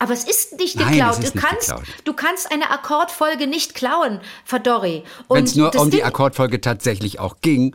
Aber 0.00 0.12
es 0.12 0.24
ist 0.24 0.58
nicht 0.58 0.76
Nein, 0.76 0.92
geklaut. 0.92 1.12
es 1.18 1.24
ist 1.24 1.34
du, 1.34 1.38
nicht 1.38 1.46
kannst, 1.46 1.68
geklaut. 1.68 1.84
du 2.04 2.12
kannst 2.12 2.52
eine 2.52 2.70
Akkordfolge 2.70 3.46
nicht 3.46 3.74
klauen, 3.74 4.20
Verdorri. 4.44 5.02
Wenn 5.28 5.44
es 5.44 5.56
nur 5.56 5.74
um 5.76 5.90
die 5.90 6.04
Akkordfolge 6.04 6.60
tatsächlich 6.60 7.18
auch 7.20 7.36
ging. 7.40 7.74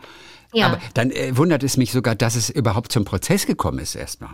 Ja. 0.53 0.67
Aber 0.67 0.79
dann 0.93 1.11
äh, 1.11 1.35
wundert 1.35 1.63
es 1.63 1.77
mich 1.77 1.91
sogar, 1.91 2.15
dass 2.15 2.35
es 2.35 2.49
überhaupt 2.49 2.91
zum 2.91 3.05
Prozess 3.05 3.45
gekommen 3.45 3.79
ist 3.79 3.95
erstmal. 3.95 4.31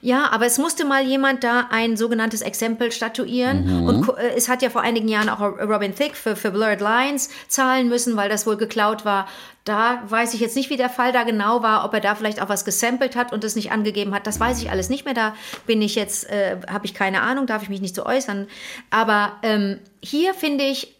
Ja, 0.00 0.30
aber 0.30 0.46
es 0.46 0.58
musste 0.58 0.84
mal 0.84 1.04
jemand 1.04 1.44
da 1.44 1.68
ein 1.70 1.96
sogenanntes 1.96 2.40
Exempel 2.42 2.92
statuieren. 2.92 3.80
Mhm. 3.80 3.86
Und 3.86 4.08
äh, 4.10 4.34
es 4.36 4.48
hat 4.48 4.62
ja 4.62 4.70
vor 4.70 4.82
einigen 4.82 5.08
Jahren 5.08 5.28
auch 5.28 5.40
Robin 5.40 5.94
Thicke 5.94 6.14
für, 6.14 6.36
für 6.36 6.50
Blurred 6.50 6.80
Lines 6.80 7.30
zahlen 7.48 7.88
müssen, 7.88 8.16
weil 8.16 8.28
das 8.28 8.46
wohl 8.46 8.56
geklaut 8.56 9.04
war. 9.04 9.26
Da 9.64 10.02
weiß 10.06 10.34
ich 10.34 10.40
jetzt 10.40 10.56
nicht, 10.56 10.70
wie 10.70 10.76
der 10.76 10.90
Fall 10.90 11.12
da 11.12 11.22
genau 11.22 11.62
war, 11.62 11.84
ob 11.84 11.94
er 11.94 12.00
da 12.00 12.14
vielleicht 12.14 12.42
auch 12.42 12.48
was 12.48 12.64
gesampelt 12.64 13.14
hat 13.16 13.32
und 13.32 13.44
es 13.44 13.56
nicht 13.56 13.70
angegeben 13.70 14.14
hat. 14.14 14.26
Das 14.26 14.40
weiß 14.40 14.60
ich 14.60 14.70
alles 14.70 14.88
nicht 14.88 15.04
mehr. 15.04 15.14
Da 15.14 15.34
bin 15.66 15.82
ich 15.82 15.94
jetzt, 15.94 16.28
äh, 16.28 16.58
habe 16.68 16.86
ich 16.86 16.94
keine 16.94 17.22
Ahnung, 17.22 17.46
darf 17.46 17.62
ich 17.62 17.68
mich 17.68 17.80
nicht 17.80 17.94
so 17.94 18.04
äußern. 18.04 18.48
Aber 18.90 19.32
ähm, 19.42 19.78
hier 20.02 20.34
finde 20.34 20.64
ich, 20.64 20.96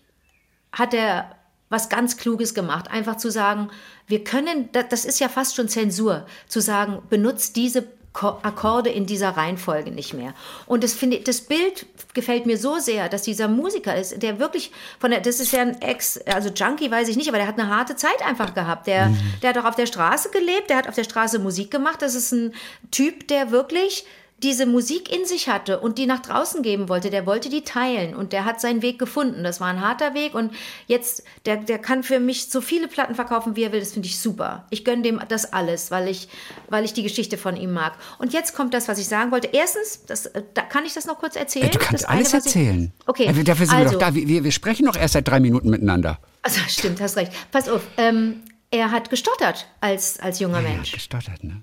hat 0.73 0.95
er 0.95 1.31
was 1.73 1.89
ganz 1.89 2.17
Kluges 2.19 2.55
gemacht. 2.55 2.91
Einfach 2.91 3.17
zu 3.17 3.31
sagen, 3.31 3.71
wir 4.07 4.23
können, 4.23 4.69
da- 4.73 4.83
das 4.85 5.05
ist 5.05 5.19
ja 5.21 5.29
fast 5.29 5.57
schon 5.57 5.69
Zensur, 5.69 6.27
zu 6.47 6.61
sagen, 6.61 7.03
benutzt 7.11 7.57
diese 7.57 7.85
Ko- 8.13 8.39
Akkorde 8.43 8.91
in 8.91 9.07
dieser 9.07 9.31
Reihenfolge 9.31 9.91
nicht 9.91 10.13
mehr. 10.13 10.35
Und 10.67 10.85
das 10.85 10.93
finde 10.93 11.21
das 11.21 11.41
Bild 11.41 11.87
gefällt 12.13 12.45
mir 12.45 12.59
so 12.59 12.79
sehr, 12.79 13.09
dass 13.09 13.23
dieser 13.23 13.49
Musiker 13.49 13.97
ist, 13.97 14.23
der 14.23 14.39
wirklich 14.39 14.71
von 15.01 15.11
der, 15.13 15.21
das 15.23 15.41
ist 15.41 15.51
ja 15.53 15.63
ein 15.63 15.81
Ex, 15.81 16.19
also 16.27 16.51
Junkie 16.51 16.91
weiß 16.91 17.09
ich 17.09 17.17
nicht, 17.17 17.29
aber 17.31 17.39
der 17.39 17.47
hat 17.47 17.59
eine 17.59 17.75
harte 17.75 17.97
Zeit 17.97 18.21
einfach 18.23 18.53
gehabt. 18.53 18.87
Der, 18.87 19.11
der 19.41 19.49
hat 19.49 19.57
auch 19.59 19.65
auf 19.65 19.77
der 19.77 19.87
Straße 19.87 20.29
gelebt, 20.29 20.69
der 20.69 20.77
hat 20.77 20.89
auf 20.91 20.95
der 20.95 21.05
Straße 21.05 21.39
Musik 21.39 21.71
gemacht. 21.71 22.03
Das 22.03 22.15
ist 22.15 22.33
ein 22.33 22.53
Typ, 22.91 23.29
der 23.29 23.51
wirklich 23.51 24.05
diese 24.43 24.67
Musik 24.67 25.15
in 25.15 25.25
sich 25.25 25.49
hatte 25.49 25.81
und 25.81 25.99
die 25.99 26.07
nach 26.07 26.21
draußen 26.21 26.63
geben 26.63 26.89
wollte, 26.89 27.11
der 27.11 27.27
wollte 27.27 27.49
die 27.49 27.63
teilen 27.63 28.15
und 28.15 28.33
der 28.33 28.45
hat 28.45 28.61
seinen 28.61 28.83
Weg 28.83 28.99
gefunden. 28.99 29.45
Das 29.45 29.61
war 29.61 29.69
ein 29.69 29.81
harter 29.81 30.15
Weg 30.15 30.35
und 30.35 30.53
jetzt, 30.87 31.23
der, 31.47 31.57
der 31.59 31.79
kann 31.79 32.03
für 32.03 32.19
mich 32.19 32.51
so 32.51 32.61
viele 32.61 32.89
Platten 32.89 33.15
verkaufen, 33.15 33.55
wie 33.57 33.63
er 33.63 33.73
will. 33.73 33.81
Das 33.81 33.93
finde 33.93 34.09
ich 34.09 34.19
super. 34.19 34.67
Ich 34.71 34.85
gönne 34.85 35.03
dem 35.03 35.21
das 35.29 35.53
alles, 35.53 35.91
weil 35.91 36.09
ich, 36.09 36.29
weil 36.69 36.85
ich 36.85 36.93
die 36.93 37.03
Geschichte 37.03 37.39
von 37.39 37.57
ihm 37.57 37.73
mag. 37.73 37.95
Und 38.19 38.33
jetzt 38.33 38.55
kommt 38.55 38.75
das, 38.75 38.89
was 38.89 38.99
ich 38.99 39.07
sagen 39.07 39.31
wollte. 39.31 39.49
Erstens, 39.53 40.05
das, 40.07 40.31
da, 40.55 40.63
kann 40.63 40.85
ich 40.85 40.95
das 40.95 41.07
noch 41.07 41.19
kurz 41.19 41.37
erzählen? 41.37 41.67
Äh, 41.67 41.71
du 41.71 41.79
kannst 41.79 42.03
das 42.03 42.05
eine, 42.05 42.19
alles 42.19 42.29
ich- 42.29 42.35
erzählen. 42.35 42.93
Okay. 43.07 43.27
Äh, 43.27 43.45
Dafür 43.45 43.67
sind 43.67 43.77
wir 43.79 43.85
also, 43.87 43.99
doch 43.99 44.01
da. 44.09 44.15
Wir, 44.15 44.45
wir 44.45 44.53
sprechen 44.53 44.87
doch 44.87 44.97
erst 44.97 45.15
seit 45.15 45.29
drei 45.29 45.41
Minuten 45.41 45.71
miteinander. 45.71 46.19
Also, 46.43 46.61
stimmt, 46.69 47.01
hast 47.01 47.17
recht. 47.17 47.33
Pass 47.51 47.69
auf. 47.69 47.83
Ähm, 47.97 48.43
er 48.71 48.91
hat 48.91 49.11
gestottert 49.11 49.67
als, 49.81 50.19
als 50.19 50.41
junger 50.41 50.61
Ja, 50.63 50.69
Mensch. 50.71 50.93
gestottert, 50.93 51.45
ne? 51.45 51.63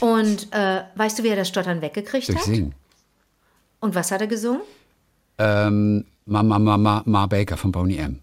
Und 0.00 0.52
äh, 0.52 0.82
weißt 0.94 1.18
du, 1.18 1.22
wie 1.22 1.28
er 1.28 1.36
das 1.36 1.48
Stottern 1.48 1.80
weggekriegt 1.80 2.28
Durch 2.28 2.38
hat? 2.38 2.44
Singen. 2.44 2.74
Und 3.80 3.94
was 3.94 4.10
hat 4.10 4.20
er 4.20 4.26
gesungen? 4.26 4.62
Ähm, 5.38 6.04
Mama, 6.24 6.58
Mama, 6.58 7.02
Ma 7.06 7.26
Baker 7.26 7.56
von 7.56 7.70
Boney 7.72 7.96
M. 7.96 8.20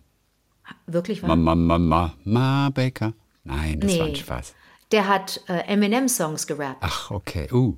Wirklich 0.87 1.21
wahr? 1.21 1.29
Mama, 1.35 1.55
Mama, 1.55 2.13
Ma 2.23 2.69
Baker. 2.69 3.13
Nein, 3.43 3.79
das 3.79 3.97
war 3.97 4.05
ein 4.05 4.11
Nee. 4.11 4.17
Spaß. 4.17 4.53
Der 4.91 5.07
hat 5.07 5.41
äh, 5.47 5.59
Eminem-Songs 5.67 6.47
gerappt. 6.47 6.77
Ach, 6.81 7.11
okay. 7.11 7.47
Uh. 7.51 7.75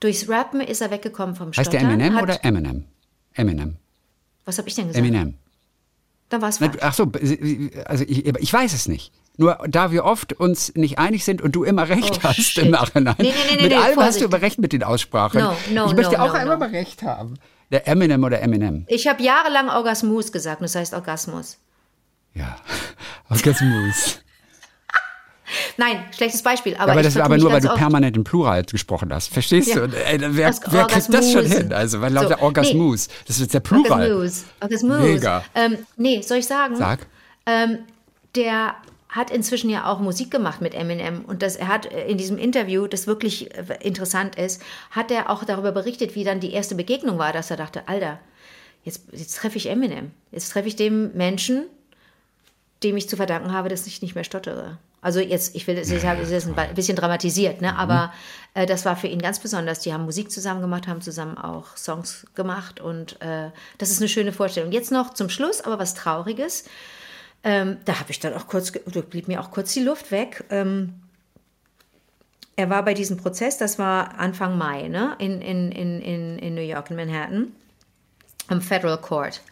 Durchs 0.00 0.28
Rappen 0.28 0.60
ist 0.60 0.80
er 0.80 0.90
weggekommen 0.90 1.34
vom 1.34 1.48
Heißt 1.48 1.72
der 1.72 1.80
Stottern. 1.80 2.00
Eminem 2.00 2.14
hat, 2.16 2.22
oder 2.22 2.44
Eminem? 2.44 2.84
Eminem. 3.34 3.76
Was 4.44 4.58
habe 4.58 4.68
ich 4.68 4.74
denn 4.74 4.88
gesagt? 4.88 5.04
Eminem. 5.04 5.34
Dann 6.28 6.42
war 6.42 6.50
es 6.50 6.58
falsch. 6.58 6.76
Ach 6.80 6.94
so, 6.94 7.10
also 7.84 8.04
ich, 8.06 8.26
ich 8.26 8.52
weiß 8.52 8.72
es 8.74 8.86
nicht. 8.88 9.12
Nur 9.40 9.56
da 9.68 9.92
wir 9.92 10.04
oft 10.04 10.32
uns 10.34 10.74
nicht 10.74 10.98
einig 10.98 11.24
sind 11.24 11.40
und 11.40 11.52
du 11.52 11.62
immer 11.64 11.88
recht 11.88 12.20
Oh, 12.22 12.22
hast 12.24 12.40
shit. 12.40 12.64
im 12.64 12.72
Nachhinein. 12.72 13.14
Nee, 13.18 13.28
nee, 13.28 13.56
nee, 13.56 13.62
mit 13.62 13.70
nee, 13.70 13.76
allem 13.76 13.86
hast 13.86 13.94
Vorsicht. 13.94 14.20
du 14.24 14.28
immer 14.28 14.42
recht 14.42 14.58
mit 14.58 14.72
den 14.72 14.82
Aussprachen. 14.82 15.40
No, 15.40 15.56
no, 15.72 15.86
ich 15.86 15.94
möchte 15.94 16.16
no, 16.18 16.24
auch 16.24 16.34
no. 16.44 16.56
mal 16.58 16.68
recht 16.70 17.02
haben. 17.04 17.34
Der 17.70 17.86
Eminem 17.86 18.24
oder 18.24 18.40
Eminem? 18.42 18.84
Ich 18.88 19.06
habe 19.06 19.22
jahrelang 19.22 19.68
Orgasmus 19.70 20.32
gesagt, 20.32 20.60
und 20.60 20.64
das 20.64 20.74
heißt 20.74 20.92
Orgasmus. 20.92 21.56
Ja. 22.34 22.56
Orgasmus. 23.30 24.20
Nein, 25.76 26.02
schlechtes 26.14 26.42
Beispiel. 26.42 26.74
Aber, 26.74 26.82
Aber, 26.84 26.92
aber 26.92 27.02
das 27.02 27.14
war 27.14 27.24
aber 27.24 27.38
nur, 27.38 27.52
weil 27.52 27.60
du 27.60 27.68
permanent 27.74 28.16
im 28.16 28.24
Plural 28.24 28.64
gesprochen 28.64 29.12
hast. 29.14 29.32
Verstehst 29.32 29.68
Ja. 29.68 29.86
du? 29.86 29.96
Ey, 30.04 30.18
wer 30.20 30.48
Orgas- 30.52 30.60
wer 30.70 30.84
kriegt 30.86 31.14
das 31.14 31.32
schon 31.32 31.46
hin? 31.46 31.72
Also, 31.72 32.00
weil 32.00 32.12
lauter 32.12 32.36
So, 32.38 32.42
Orgasmus. 32.44 33.08
Das 33.26 33.38
ist 33.40 33.54
der 33.54 33.60
Plural. 33.60 34.12
Orgasmus. 34.12 34.44
Orgasmus. 34.60 35.00
Mega. 35.00 35.44
Ähm, 35.54 35.78
nee, 35.96 36.20
soll 36.22 36.38
ich 36.38 36.46
sagen? 36.46 36.76
Sag. 36.76 37.06
Ähm, 37.46 37.78
der 38.34 38.74
hat 39.08 39.30
inzwischen 39.30 39.70
ja 39.70 39.86
auch 39.86 40.00
Musik 40.00 40.30
gemacht 40.30 40.60
mit 40.60 40.74
Eminem 40.74 41.24
und 41.24 41.42
das, 41.42 41.56
er 41.56 41.68
hat 41.68 41.86
in 41.86 42.18
diesem 42.18 42.36
Interview, 42.36 42.86
das 42.86 43.06
wirklich 43.06 43.54
äh, 43.56 43.78
interessant 43.80 44.36
ist, 44.36 44.62
hat 44.90 45.10
er 45.10 45.30
auch 45.30 45.44
darüber 45.44 45.72
berichtet, 45.72 46.14
wie 46.14 46.24
dann 46.24 46.40
die 46.40 46.52
erste 46.52 46.74
Begegnung 46.74 47.18
war, 47.18 47.32
dass 47.32 47.50
er 47.50 47.56
dachte, 47.56 47.88
Alter, 47.88 48.18
jetzt, 48.84 49.04
jetzt 49.12 49.36
treffe 49.36 49.56
ich 49.56 49.70
Eminem, 49.70 50.10
jetzt 50.30 50.50
treffe 50.52 50.68
ich 50.68 50.76
den 50.76 51.16
Menschen, 51.16 51.64
dem 52.82 52.96
ich 52.96 53.08
zu 53.08 53.16
verdanken 53.16 53.52
habe, 53.52 53.68
dass 53.68 53.86
ich 53.86 54.02
nicht 54.02 54.14
mehr 54.14 54.24
stottere. 54.24 54.78
Also 55.00 55.20
jetzt, 55.20 55.54
ich 55.54 55.66
will, 55.66 55.78
es 55.78 55.90
ist 55.90 56.04
ein 56.04 56.74
bisschen 56.74 56.96
dramatisiert, 56.96 57.60
ne? 57.60 57.76
aber 57.76 58.12
äh, 58.54 58.66
das 58.66 58.84
war 58.84 58.96
für 58.96 59.06
ihn 59.06 59.22
ganz 59.22 59.38
besonders. 59.38 59.80
Die 59.80 59.92
haben 59.92 60.04
Musik 60.04 60.30
zusammen 60.30 60.60
gemacht, 60.60 60.88
haben 60.88 61.00
zusammen 61.00 61.38
auch 61.38 61.76
Songs 61.76 62.26
gemacht 62.34 62.80
und 62.80 63.20
äh, 63.22 63.50
das 63.78 63.90
ist 63.90 64.00
eine 64.00 64.08
schöne 64.08 64.32
Vorstellung. 64.32 64.72
Jetzt 64.72 64.90
noch 64.90 65.14
zum 65.14 65.28
Schluss, 65.28 65.60
aber 65.60 65.78
was 65.78 65.94
Trauriges. 65.94 66.64
Ähm, 67.44 67.78
da 67.84 68.00
habe 68.00 68.10
ich 68.10 68.20
dann 68.20 68.34
auch 68.34 68.46
kurz, 68.46 68.72
blieb 68.72 69.28
mir 69.28 69.40
auch 69.40 69.50
kurz 69.50 69.72
die 69.72 69.82
Luft 69.82 70.10
weg. 70.10 70.44
Ähm, 70.50 70.94
er 72.56 72.70
war 72.70 72.84
bei 72.84 72.94
diesem 72.94 73.16
Prozess, 73.16 73.56
das 73.56 73.78
war 73.78 74.18
Anfang 74.18 74.58
Mai, 74.58 74.88
ne? 74.88 75.14
in, 75.18 75.40
in, 75.40 75.70
in, 75.70 76.38
in, 76.38 76.54
New 76.54 76.60
York, 76.60 76.90
in 76.90 76.96
Manhattan, 76.96 77.52
am 78.48 78.60
Federal 78.60 79.00
Court. 79.00 79.42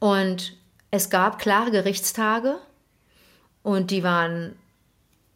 Und 0.00 0.56
es 0.90 1.10
gab 1.10 1.38
klare 1.38 1.70
Gerichtstage 1.70 2.58
und 3.62 3.92
die 3.92 4.02
waren 4.02 4.56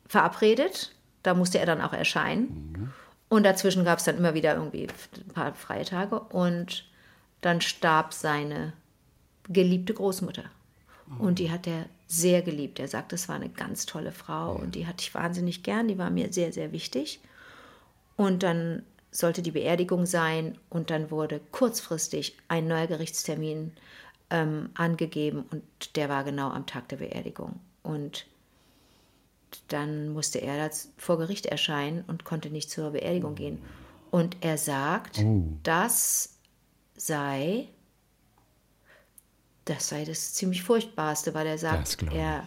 verabredet. 0.09 0.93
Da 1.23 1.35
musste 1.35 1.59
er 1.59 1.67
dann 1.67 1.81
auch 1.81 1.93
erscheinen. 1.93 2.93
Und 3.29 3.45
dazwischen 3.45 3.85
gab 3.85 3.99
es 3.99 4.05
dann 4.05 4.19
immer 4.19 4.35
wieder 4.35 4.55
irgendwie 4.55 4.89
ein 5.17 5.33
paar 5.33 5.55
freie 5.55 5.85
Tage. 5.85 6.19
Und 6.19 6.85
dann 7.41 7.61
starb 7.61 8.13
seine 8.13 8.73
geliebte 9.49 9.95
Großmutter. 9.95 10.45
Und 11.19 11.39
die 11.39 11.51
hat 11.51 11.67
er 11.67 11.87
sehr 12.07 12.43
geliebt. 12.43 12.79
Er 12.79 12.89
sagt, 12.89 13.13
das 13.13 13.29
war 13.29 13.37
eine 13.37 13.49
ganz 13.49 13.87
tolle 13.87 14.13
Frau 14.13 14.55
und 14.55 14.75
die 14.75 14.87
hatte 14.87 15.03
ich 15.03 15.15
wahnsinnig 15.15 15.63
gern. 15.63 15.89
Die 15.89 15.99
war 15.99 16.11
mir 16.11 16.33
sehr, 16.33 16.53
sehr 16.53 16.73
wichtig. 16.73 17.21
Und 18.17 18.43
dann 18.43 18.83
sollte 19.11 19.43
die 19.43 19.53
Beerdigung 19.53 20.07
sein 20.07 20.59
und 20.71 20.91
dann 20.91 21.11
wurde 21.11 21.41
kurzfristig 21.53 22.37
ein 22.49 22.67
neuer 22.67 22.87
Gerichtstermin 22.87 23.73
ähm, 24.31 24.71
angegeben 24.75 25.45
und 25.51 25.63
der 25.97 26.09
war 26.09 26.25
genau 26.25 26.51
am 26.51 26.67
Tag 26.67 26.89
der 26.89 26.97
Beerdigung. 26.97 27.61
Und 27.83 28.27
dann 29.69 30.09
musste 30.09 30.41
er 30.41 30.71
vor 30.97 31.19
Gericht 31.19 31.47
erscheinen 31.47 32.03
und 32.07 32.25
konnte 32.25 32.51
nicht 32.51 32.71
zur 32.71 32.91
Beerdigung 32.91 33.35
gehen. 33.35 33.59
Und 34.11 34.37
er 34.41 34.59
sagt, 34.59 35.19
oh. 35.19 35.45
das 35.63 36.39
sei, 36.97 37.69
das 39.65 39.89
sei 39.89 40.05
das 40.05 40.35
ziemlich 40.35 40.63
furchtbarste, 40.63 41.35
weil 41.35 41.47
er 41.47 41.59
sagt, 41.59 41.99
er, 42.13 42.47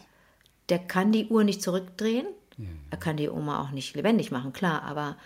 der 0.70 0.80
kann 0.80 1.12
die 1.12 1.28
Uhr 1.28 1.44
nicht 1.44 1.62
zurückdrehen, 1.62 2.28
ja. 2.58 2.68
er 2.92 2.98
kann 2.98 3.18
die 3.18 3.30
Oma 3.30 3.62
auch 3.62 3.72
nicht 3.72 3.96
lebendig 3.96 4.32
machen, 4.32 4.54
klar, 4.54 4.84
aber 4.84 5.18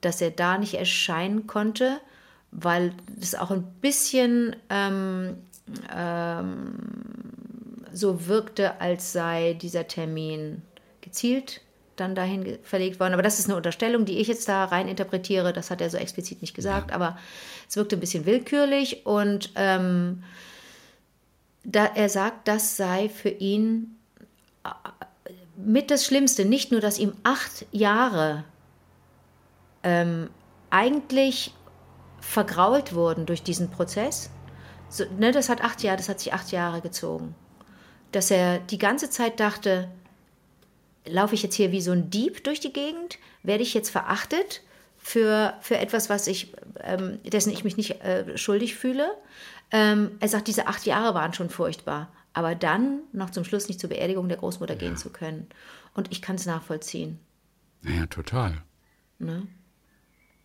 dass 0.00 0.20
er 0.20 0.30
da 0.30 0.58
nicht 0.58 0.74
erscheinen 0.74 1.46
konnte, 1.46 2.00
weil 2.50 2.92
es 3.20 3.34
auch 3.34 3.50
ein 3.50 3.64
bisschen 3.80 4.56
ähm, 4.70 5.36
ähm, 5.94 6.74
so 7.92 8.26
wirkte, 8.26 8.80
als 8.80 9.12
sei 9.12 9.54
dieser 9.54 9.88
Termin 9.88 10.62
gezielt 11.00 11.60
dann 11.96 12.14
dahin 12.14 12.58
verlegt 12.62 13.00
worden. 13.00 13.14
Aber 13.14 13.22
das 13.22 13.38
ist 13.38 13.46
eine 13.46 13.56
Unterstellung, 13.56 14.04
die 14.04 14.18
ich 14.18 14.28
jetzt 14.28 14.48
da 14.48 14.66
rein 14.66 14.86
interpretiere. 14.86 15.54
Das 15.54 15.70
hat 15.70 15.80
er 15.80 15.88
so 15.88 15.96
explizit 15.96 16.42
nicht 16.42 16.54
gesagt, 16.54 16.90
ja. 16.90 16.96
aber 16.96 17.18
es 17.68 17.76
wirkte 17.76 17.96
ein 17.96 18.00
bisschen 18.00 18.26
willkürlich 18.26 19.06
und 19.06 19.50
ähm, 19.56 20.22
da 21.66 21.84
er 21.84 22.08
sagt, 22.08 22.46
das 22.46 22.76
sei 22.76 23.08
für 23.08 23.28
ihn 23.28 23.98
äh, 24.64 24.68
mit 25.56 25.90
das 25.90 26.06
Schlimmste. 26.06 26.44
Nicht 26.44 26.70
nur, 26.70 26.80
dass 26.80 26.98
ihm 26.98 27.12
acht 27.24 27.66
Jahre 27.72 28.44
ähm, 29.82 30.30
eigentlich 30.70 31.52
vergrault 32.20 32.94
wurden 32.94 33.26
durch 33.26 33.42
diesen 33.42 33.70
Prozess. 33.70 34.30
So, 34.88 35.04
ne, 35.18 35.32
das 35.32 35.48
hat 35.48 35.62
acht 35.62 35.82
Jahre, 35.82 35.96
das 35.96 36.08
hat 36.08 36.20
sich 36.20 36.32
acht 36.32 36.52
Jahre 36.52 36.80
gezogen. 36.80 37.34
Dass 38.12 38.30
er 38.30 38.60
die 38.60 38.78
ganze 38.78 39.10
Zeit 39.10 39.40
dachte, 39.40 39.88
laufe 41.04 41.34
ich 41.34 41.42
jetzt 41.42 41.56
hier 41.56 41.72
wie 41.72 41.80
so 41.80 41.90
ein 41.90 42.10
Dieb 42.10 42.44
durch 42.44 42.60
die 42.60 42.72
Gegend? 42.72 43.18
Werde 43.42 43.64
ich 43.64 43.74
jetzt 43.74 43.90
verachtet 43.90 44.62
für, 44.98 45.54
für 45.60 45.78
etwas, 45.78 46.10
was 46.10 46.28
ich, 46.28 46.52
ähm, 46.82 47.18
dessen 47.24 47.52
ich 47.52 47.64
mich 47.64 47.76
nicht 47.76 48.02
äh, 48.02 48.38
schuldig 48.38 48.76
fühle? 48.76 49.10
Ähm, 49.76 50.12
er 50.20 50.28
sagt, 50.28 50.48
diese 50.48 50.68
acht 50.68 50.86
Jahre 50.86 51.12
waren 51.14 51.34
schon 51.34 51.50
furchtbar. 51.50 52.08
Aber 52.32 52.54
dann 52.54 53.00
noch 53.12 53.28
zum 53.28 53.44
Schluss 53.44 53.68
nicht 53.68 53.78
zur 53.78 53.90
Beerdigung 53.90 54.26
der 54.26 54.38
Großmutter 54.38 54.72
ja. 54.72 54.80
gehen 54.80 54.96
zu 54.96 55.10
können. 55.10 55.48
Und 55.92 56.10
ich 56.10 56.22
kann 56.22 56.36
es 56.36 56.46
nachvollziehen. 56.46 57.18
Ja, 57.82 58.06
total. 58.06 58.62
Ne? 59.18 59.46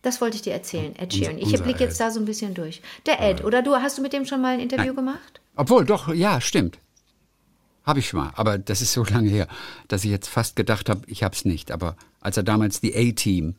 Das 0.02 0.20
wollte 0.20 0.36
ich 0.36 0.42
dir 0.42 0.52
erzählen, 0.52 0.94
Ed 0.96 1.14
Sheeran. 1.14 1.38
Ich 1.38 1.50
blicke 1.62 1.82
jetzt 1.82 1.98
da 1.98 2.10
so 2.10 2.20
ein 2.20 2.26
bisschen 2.26 2.52
durch. 2.52 2.82
Der 3.06 3.20
Ed, 3.20 3.42
oder 3.42 3.62
du, 3.62 3.74
hast 3.76 3.96
du 3.96 4.02
mit 4.02 4.12
dem 4.12 4.26
schon 4.26 4.42
mal 4.42 4.54
ein 4.54 4.60
Interview 4.60 4.86
Nein. 4.86 4.96
gemacht? 4.96 5.40
Obwohl, 5.56 5.86
doch, 5.86 6.12
ja, 6.12 6.40
stimmt. 6.42 6.78
Habe 7.84 8.00
ich 8.00 8.08
schon 8.08 8.20
mal, 8.20 8.32
aber 8.36 8.58
das 8.58 8.82
ist 8.82 8.92
so 8.92 9.02
lange 9.10 9.30
her, 9.30 9.48
dass 9.88 10.04
ich 10.04 10.10
jetzt 10.10 10.28
fast 10.28 10.56
gedacht 10.56 10.90
habe, 10.90 11.02
ich 11.06 11.22
habe 11.22 11.34
es 11.34 11.46
nicht. 11.46 11.70
Aber 11.70 11.96
als 12.20 12.36
er 12.36 12.42
damals 12.42 12.82
die 12.82 12.94
A-Team 12.94 13.54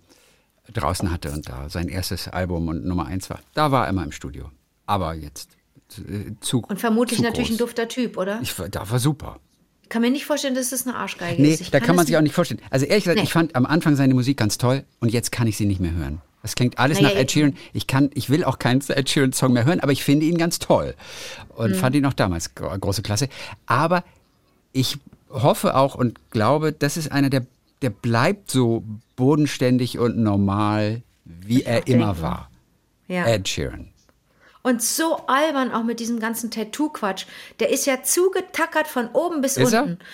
draußen 0.72 1.10
hatte 1.10 1.32
und 1.32 1.50
da 1.50 1.68
sein 1.70 1.88
erstes 1.88 2.28
Album 2.28 2.68
und 2.68 2.86
Nummer 2.86 3.08
eins 3.08 3.30
war, 3.32 3.40
da 3.56 3.72
war 3.72 3.86
er 3.86 3.90
immer 3.90 4.04
im 4.04 4.12
Studio. 4.12 4.52
Aber 4.86 5.16
jetzt 5.16 5.50
äh, 5.54 5.63
zu 6.42 6.62
Und 6.62 6.80
vermutlich 6.80 7.20
zu 7.20 7.24
natürlich 7.24 7.50
groß. 7.50 7.58
ein 7.58 7.60
dufter 7.60 7.88
Typ, 7.88 8.18
oder? 8.18 8.40
Ich, 8.42 8.54
da 8.72 8.90
war 8.90 9.00
super. 9.00 9.40
Ich 9.84 9.90
kann 9.90 10.02
mir 10.02 10.12
nicht 10.12 10.26
vorstellen, 10.26 10.56
dass 10.56 10.72
das 10.72 10.88
eine 10.88 10.96
Arschgeige 10.96 11.42
nee, 11.42 11.54
ist. 11.54 11.62
Nee, 11.62 11.68
da 11.72 11.80
kann, 11.80 11.88
kann 11.88 11.96
man 11.98 12.06
sich 12.06 12.18
auch 12.18 12.22
nicht 12.22 12.34
vorstellen. 12.34 12.62
Also 12.70 12.86
ehrlich 12.86 13.04
gesagt, 13.04 13.18
nee. 13.18 13.24
ich 13.24 13.34
fand 13.34 13.56
am 13.56 13.66
Anfang 13.66 13.96
seine 13.96 14.14
Musik 14.14 14.38
ganz 14.38 14.58
toll 14.58 14.84
und 15.00 15.12
jetzt 15.12 15.32
kann 15.32 15.48
ich 15.48 15.58
sie 15.58 15.66
nicht 15.66 15.80
mehr 15.80 15.92
hören. 15.92 16.22
Das 16.44 16.56
klingt 16.56 16.78
alles 16.78 17.00
naja, 17.00 17.14
nach 17.14 17.22
Ed 17.22 17.32
Sheeran. 17.32 17.56
Ich 17.72 17.88
kann, 17.88 18.10
ich 18.14 18.30
will 18.30 18.44
auch 18.44 18.60
keinen 18.60 18.82
Ed 18.88 19.10
Sheeran 19.10 19.32
Song 19.32 19.54
mehr 19.54 19.66
hören, 19.66 19.80
aber 19.80 19.94
ich 19.94 20.04
finde 20.04 20.26
ihn 20.26 20.38
ganz 20.38 20.60
toll 20.60 20.94
und 21.56 21.72
mhm. 21.72 21.76
fand 21.76 21.96
ihn 21.96 22.06
auch 22.06 22.14
damals 22.14 22.54
große 22.54 23.02
Klasse. 23.02 23.30
Aber 23.66 24.04
ich 24.74 24.98
hoffe 25.30 25.76
auch 25.76 25.96
und 25.96 26.20
glaube, 26.32 26.74
das 26.74 26.98
ist 26.98 27.12
einer, 27.12 27.30
der, 27.30 27.46
der 27.82 27.90
bleibt 27.90 28.52
so 28.52 28.84
bodenständig 29.16 30.00
und 30.00 30.18
normal, 30.18 31.02
wie 31.24 31.60
ich 31.60 31.68
er 31.68 31.88
immer 31.88 32.08
denken. 32.08 32.22
war. 32.22 32.50
Ja. 33.08 33.26
Ed 33.26 33.48
Sheeran. 33.48 33.93
Und 34.64 34.82
so 34.82 35.18
albern 35.28 35.72
auch 35.74 35.84
mit 35.84 36.00
diesem 36.00 36.20
ganzen 36.20 36.50
Tattoo-Quatsch. 36.50 37.26
Der 37.60 37.70
ist 37.70 37.86
ja 37.86 38.02
zugetackert 38.02 38.88
von 38.88 39.10
oben 39.10 39.42
bis 39.42 39.58
ist 39.58 39.74
unten. 39.74 40.00
Er? 40.00 40.06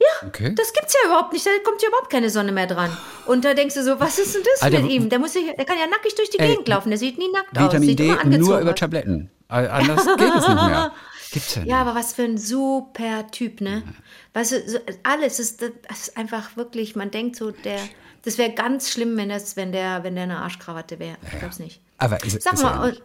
Ja, 0.00 0.28
okay. 0.28 0.54
das 0.54 0.72
gibt's 0.72 0.94
ja 0.94 1.08
überhaupt 1.08 1.32
nicht. 1.32 1.44
Da 1.44 1.50
kommt 1.64 1.82
ja 1.82 1.88
überhaupt 1.88 2.10
keine 2.10 2.30
Sonne 2.30 2.52
mehr 2.52 2.66
dran. 2.66 2.96
Und 3.26 3.44
da 3.44 3.52
denkst 3.52 3.74
du 3.74 3.82
so, 3.82 3.98
was 4.00 4.18
ist 4.18 4.34
denn 4.34 4.42
das 4.54 4.62
Alter, 4.62 4.80
mit 4.80 4.90
ihm? 4.90 5.10
Der, 5.10 5.18
muss 5.18 5.32
sich, 5.32 5.44
der 5.44 5.64
kann 5.64 5.76
ja 5.78 5.86
nackig 5.86 6.14
durch 6.14 6.30
die 6.30 6.38
ey, 6.38 6.48
Gegend 6.50 6.68
laufen. 6.68 6.88
Der 6.88 6.98
sieht 6.98 7.18
nie 7.18 7.30
nackt 7.32 7.50
Vitamin 7.50 7.66
aus. 7.66 7.98
Vitamin 7.98 8.30
D 8.30 8.38
nur 8.38 8.60
über 8.60 8.74
Tabletten. 8.74 9.30
Anders 9.48 10.06
geht 10.16 10.34
es 10.34 10.48
nicht 10.48 10.62
mehr. 10.62 10.92
Gibt's 11.30 11.54
ja, 11.54 11.62
nicht. 11.62 11.70
ja, 11.70 11.80
aber 11.80 11.94
was 11.94 12.14
für 12.14 12.22
ein 12.22 12.38
super 12.38 13.30
Typ, 13.30 13.60
ne? 13.60 13.82
Ja. 13.84 13.92
Weißt 14.40 14.52
du, 14.52 14.70
so, 14.70 14.78
alles 15.02 15.38
ist, 15.40 15.60
das 15.62 16.00
ist 16.00 16.16
einfach 16.16 16.56
wirklich, 16.56 16.96
man 16.96 17.10
denkt 17.10 17.36
so, 17.36 17.50
der, 17.50 17.78
das 18.22 18.38
wäre 18.38 18.52
ganz 18.52 18.90
schlimm, 18.90 19.16
wenn, 19.16 19.28
das, 19.28 19.56
wenn, 19.56 19.72
der, 19.72 20.04
wenn 20.04 20.14
der 20.14 20.24
eine 20.24 20.38
Arschkrawatte 20.38 20.98
wäre. 20.98 21.16
Ich 21.30 21.38
glaub's 21.38 21.58
nicht. 21.58 21.82
Aber 21.98 22.22
ist, 22.24 22.40
Sag 22.42 22.54
ist 22.54 22.62
mal, 22.62 22.96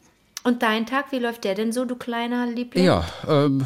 und 0.44 0.62
dein 0.62 0.86
Tag, 0.86 1.12
wie 1.12 1.20
läuft 1.20 1.44
der 1.44 1.56
denn 1.56 1.72
so, 1.72 1.86
du 1.86 1.96
kleiner 1.96 2.46
Liebling? 2.48 2.84
Ja, 2.84 3.06
ähm, 3.28 3.66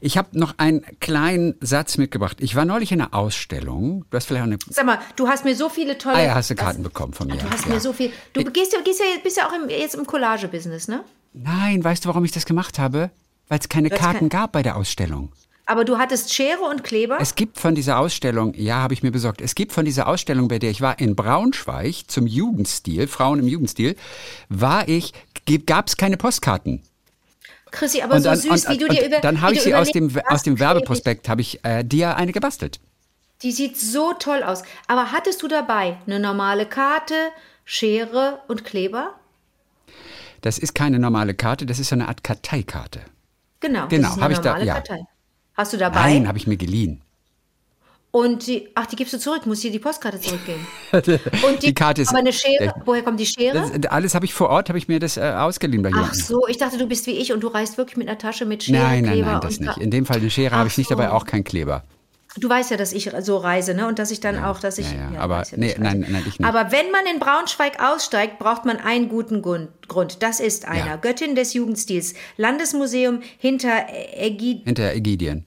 ich 0.00 0.18
habe 0.18 0.38
noch 0.38 0.54
einen 0.58 0.84
kleinen 1.00 1.54
Satz 1.60 1.98
mitgebracht. 1.98 2.38
Ich 2.40 2.56
war 2.56 2.64
neulich 2.64 2.92
in 2.92 3.00
einer 3.00 3.14
Ausstellung. 3.14 4.04
Du 4.10 4.16
hast 4.16 4.26
vielleicht 4.26 4.44
eine. 4.44 4.58
Sag 4.68 4.86
mal, 4.86 4.98
du 5.16 5.28
hast 5.28 5.44
mir 5.44 5.54
so 5.54 5.68
viele 5.68 5.98
tolle. 5.98 6.16
Ah 6.16 6.22
ja, 6.22 6.34
hast 6.34 6.50
du 6.50 6.54
Karten 6.54 6.84
was, 6.84 6.90
bekommen 6.90 7.12
von 7.12 7.28
mir. 7.28 7.36
Du 7.36 7.50
hast 7.50 7.66
ja. 7.66 7.74
mir 7.74 7.80
so 7.80 7.92
viel. 7.92 8.12
Du 8.32 8.44
gehst 8.44 8.72
ja, 8.72 8.80
gehst 8.80 9.00
ja, 9.00 9.06
bist 9.22 9.36
ja 9.36 9.48
auch 9.48 9.52
im, 9.52 9.68
jetzt 9.68 9.94
im 9.94 10.06
Collage-Business, 10.06 10.88
ne? 10.88 11.04
Nein, 11.32 11.82
weißt 11.82 12.04
du, 12.04 12.08
warum 12.08 12.24
ich 12.24 12.32
das 12.32 12.44
gemacht 12.44 12.78
habe? 12.78 13.10
Weil 13.48 13.58
es 13.58 13.68
keine 13.68 13.90
Karten 13.90 14.18
kein... 14.18 14.28
gab 14.28 14.52
bei 14.52 14.62
der 14.62 14.76
Ausstellung. 14.76 15.32
Aber 15.64 15.84
du 15.84 15.98
hattest 15.98 16.34
Schere 16.34 16.62
und 16.62 16.82
Kleber? 16.82 17.18
Es 17.20 17.36
gibt 17.36 17.58
von 17.58 17.74
dieser 17.74 17.98
Ausstellung, 17.98 18.52
ja, 18.56 18.76
habe 18.76 18.94
ich 18.94 19.02
mir 19.02 19.12
besorgt. 19.12 19.40
Es 19.40 19.54
gibt 19.54 19.72
von 19.72 19.84
dieser 19.84 20.08
Ausstellung, 20.08 20.48
bei 20.48 20.58
der 20.58 20.70
ich 20.70 20.80
war, 20.80 20.98
in 20.98 21.14
Braunschweig 21.14 22.08
zum 22.08 22.26
Jugendstil, 22.26 23.06
Frauen 23.06 23.38
im 23.38 23.46
Jugendstil, 23.46 23.96
war 24.48 24.88
ich, 24.88 25.12
gab 25.66 25.88
es 25.88 25.96
keine 25.96 26.16
Postkarten. 26.16 26.82
Chrissy, 27.70 28.02
aber 28.02 28.20
dann, 28.20 28.36
so 28.36 28.50
süß, 28.50 28.66
und, 28.66 28.72
wie 28.72 28.78
du 28.78 28.88
dir 28.88 29.06
über. 29.06 29.20
Dann 29.20 29.40
habe 29.40 29.54
ich 29.54 29.62
sie 29.62 29.74
aus 29.74 29.90
dem, 29.90 30.14
aus 30.26 30.42
dem 30.42 30.58
Werbeprospekt, 30.58 31.28
habe 31.28 31.40
ich 31.40 31.64
äh, 31.64 31.82
dir 31.82 32.16
eine 32.16 32.32
gebastelt. 32.32 32.80
Die 33.42 33.50
sieht 33.50 33.78
so 33.78 34.12
toll 34.12 34.42
aus. 34.42 34.62
Aber 34.86 35.10
hattest 35.10 35.42
du 35.42 35.48
dabei 35.48 35.96
eine 36.06 36.20
normale 36.20 36.66
Karte, 36.66 37.14
Schere 37.64 38.40
und 38.46 38.64
Kleber? 38.64 39.14
Das 40.42 40.58
ist 40.58 40.74
keine 40.74 40.98
normale 40.98 41.34
Karte, 41.34 41.66
das 41.66 41.78
ist 41.78 41.88
so 41.88 41.94
eine 41.94 42.08
Art 42.08 42.22
Karteikarte. 42.22 43.00
Genau, 43.60 43.88
genau, 43.88 44.16
habe 44.20 44.32
ich 44.32 44.38
da. 44.40 44.58
Ja. 44.58 44.74
Kartei. 44.74 45.00
Hast 45.54 45.72
du 45.72 45.76
dabei? 45.76 46.00
Nein, 46.00 46.28
habe 46.28 46.38
ich 46.38 46.46
mir 46.46 46.56
geliehen. 46.56 47.02
Und 48.14 48.46
die, 48.46 48.68
ach, 48.74 48.84
die 48.84 48.96
gibst 48.96 49.14
du 49.14 49.18
zurück, 49.18 49.46
muss 49.46 49.60
dir 49.60 49.70
die 49.70 49.78
Postkarte 49.78 50.20
zurückgeben. 50.20 50.66
Und 50.92 51.62
die, 51.62 51.68
die, 51.68 51.74
Karte 51.74 52.02
ist. 52.02 52.10
Aber 52.10 52.18
eine 52.18 52.32
Schere, 52.34 52.64
der, 52.64 52.74
woher 52.84 53.02
kommt 53.02 53.18
die 53.18 53.24
Schere? 53.24 53.70
Das, 53.72 53.90
alles 53.90 54.14
habe 54.14 54.26
ich 54.26 54.34
vor 54.34 54.50
Ort, 54.50 54.68
habe 54.68 54.76
ich 54.76 54.86
mir 54.86 55.00
das 55.00 55.16
äh, 55.16 55.22
ausgeliehen 55.22 55.82
bei 55.82 55.88
jemandem. 55.88 56.10
Ach 56.12 56.14
so, 56.14 56.46
ich 56.46 56.58
dachte, 56.58 56.76
du 56.76 56.86
bist 56.86 57.06
wie 57.06 57.12
ich 57.12 57.32
und 57.32 57.40
du 57.40 57.48
reist 57.48 57.78
wirklich 57.78 57.96
mit 57.96 58.08
einer 58.08 58.18
Tasche 58.18 58.44
mit 58.44 58.64
Schere, 58.64 58.82
nein, 58.82 59.04
nein, 59.04 59.14
Kleber. 59.14 59.32
Nein, 59.32 59.40
das 59.40 59.60
nicht. 59.60 59.78
In 59.78 59.90
dem 59.90 60.04
Fall 60.04 60.18
eine 60.18 60.28
Schere 60.28 60.54
habe 60.54 60.68
ich 60.68 60.76
nicht 60.76 60.88
so. 60.90 60.94
dabei, 60.94 61.10
auch 61.10 61.24
kein 61.24 61.42
Kleber. 61.42 61.84
Du 62.38 62.50
weißt 62.50 62.70
ja, 62.70 62.76
dass 62.76 62.92
ich 62.92 63.10
so 63.20 63.38
reise, 63.38 63.72
ne? 63.74 63.86
Und 63.88 63.98
dass 63.98 64.10
ich 64.10 64.20
dann 64.20 64.36
Ja, 64.36 64.50
auch, 64.50 64.58
dass 64.60 64.76
ich. 64.76 64.90
ja, 64.90 65.12
ja, 65.14 65.20
aber- 65.20 65.44
nee, 65.56 65.74
nein, 65.78 66.06
nein, 66.08 66.24
ich 66.26 66.38
nicht. 66.38 66.48
Aber 66.48 66.70
wenn 66.70 66.90
man 66.90 67.06
in 67.06 67.18
Braunschweig 67.18 67.82
aussteigt, 67.82 68.38
braucht 68.38 68.66
man 68.66 68.76
einen 68.78 69.08
guten 69.08 69.40
Grund. 69.40 69.68
Grund. 69.88 70.22
Das 70.22 70.38
ist 70.38 70.66
einer. 70.66 70.98
Göttin 70.98 71.34
des 71.34 71.54
Jugendstils. 71.54 72.14
Landesmuseum 72.36 73.22
hinter 73.38 73.86
Ägid 74.16 74.64
Hinter 74.64 74.92
Ägidien. 74.94 75.46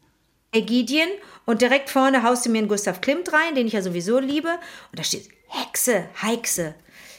Ägidien. 0.55 1.07
Und 1.45 1.61
direkt 1.61 1.89
vorne 1.91 2.23
haust 2.23 2.45
du 2.45 2.49
mir 2.49 2.59
einen 2.59 2.67
Gustav 2.67 3.01
Klimt 3.01 3.31
rein, 3.31 3.53
den 3.55 3.67
ich 3.67 3.73
ja 3.73 3.81
sowieso 3.81 4.19
liebe. 4.19 4.49
Und 4.91 4.99
da 4.99 5.03
steht 5.03 5.29
Hexe, 5.47 6.05
Heixe. 6.21 6.73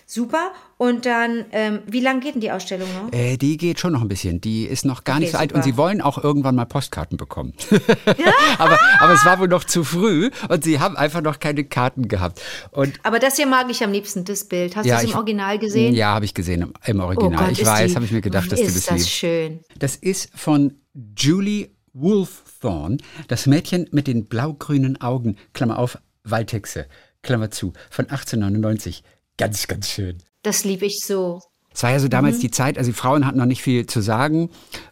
Super. 0.08 0.52
Und 0.78 1.04
dann, 1.04 1.46
ähm, 1.50 1.80
wie 1.86 1.98
lang 2.00 2.20
geht 2.20 2.34
denn 2.34 2.40
die 2.40 2.52
Ausstellung 2.52 2.88
noch? 2.94 3.12
Äh, 3.12 3.36
die 3.36 3.56
geht 3.56 3.80
schon 3.80 3.92
noch 3.92 4.02
ein 4.02 4.08
bisschen. 4.08 4.40
Die 4.40 4.64
ist 4.64 4.84
noch 4.84 5.02
gar 5.02 5.16
Okay, 5.16 5.24
nicht 5.24 5.32
so 5.32 5.38
alt 5.38 5.50
super. 5.50 5.56
und 5.58 5.62
sie 5.64 5.76
wollen 5.76 6.00
auch 6.00 6.22
irgendwann 6.22 6.54
mal 6.54 6.64
Postkarten 6.64 7.16
bekommen. 7.16 7.54
aber, 8.58 8.78
aber 9.00 9.12
es 9.14 9.24
war 9.24 9.38
wohl 9.40 9.48
noch 9.48 9.64
zu 9.64 9.82
früh 9.84 10.30
und 10.48 10.62
sie 10.64 10.78
haben 10.78 10.96
einfach 10.96 11.22
noch 11.22 11.40
keine 11.40 11.64
Karten 11.64 12.06
gehabt. 12.08 12.40
Und 12.70 12.94
Aber 13.02 13.18
das 13.18 13.36
hier 13.36 13.46
mag 13.46 13.66
ich 13.70 13.82
am 13.82 13.90
liebsten, 13.90 14.24
das 14.24 14.44
Bild. 14.44 14.76
Hast 14.76 14.88
du 14.88 14.92
es 14.94 15.04
im 15.04 15.14
Original 15.14 15.58
gesehen? 15.58 15.94
Ja, 15.94 16.14
habe 16.14 16.24
ich 16.24 16.34
gesehen 16.34 16.62
im, 16.62 16.72
im 16.84 17.00
Oh 17.00 17.04
Original. 17.04 17.44
Gott, 17.44 17.52
ich 17.52 17.60
ist 17.62 17.66
weiß, 17.66 17.94
habe 17.96 18.04
ich 18.04 18.12
mir 18.12 18.20
gedacht, 18.20 18.50
dass 18.52 18.60
du 18.60 18.66
ist 18.66 18.76
das 18.76 18.84
das 18.86 18.94
liebst. 18.98 19.10
schön. 19.10 19.60
Das 19.78 19.96
ist 19.96 20.30
von 20.34 20.74
Julie 21.16 21.70
Wolfthorne, 21.98 22.98
das 23.28 23.46
Mädchen 23.46 23.88
mit 23.90 24.06
den 24.06 24.26
blau-grünen 24.26 25.00
Augen, 25.00 25.36
Klammer 25.54 25.78
auf, 25.78 25.98
Waldhexe, 26.24 26.86
Klammer 27.22 27.50
zu, 27.50 27.72
von 27.90 28.04
1899. 28.06 29.02
Ganz, 29.38 29.66
ganz 29.66 29.88
schön. 29.90 30.18
Das 30.42 30.64
liebe 30.64 30.86
ich 30.86 31.00
so. 31.00 31.40
Es 31.76 31.82
war 31.82 31.90
ja 31.90 32.00
so 32.00 32.08
damals 32.08 32.38
die 32.38 32.50
Zeit, 32.50 32.78
also 32.78 32.90
die 32.90 32.96
Frauen 32.96 33.26
hatten 33.26 33.36
noch 33.36 33.44
nicht 33.44 33.60
viel 33.60 33.84
zu 33.84 34.00
sagen, 34.00 34.48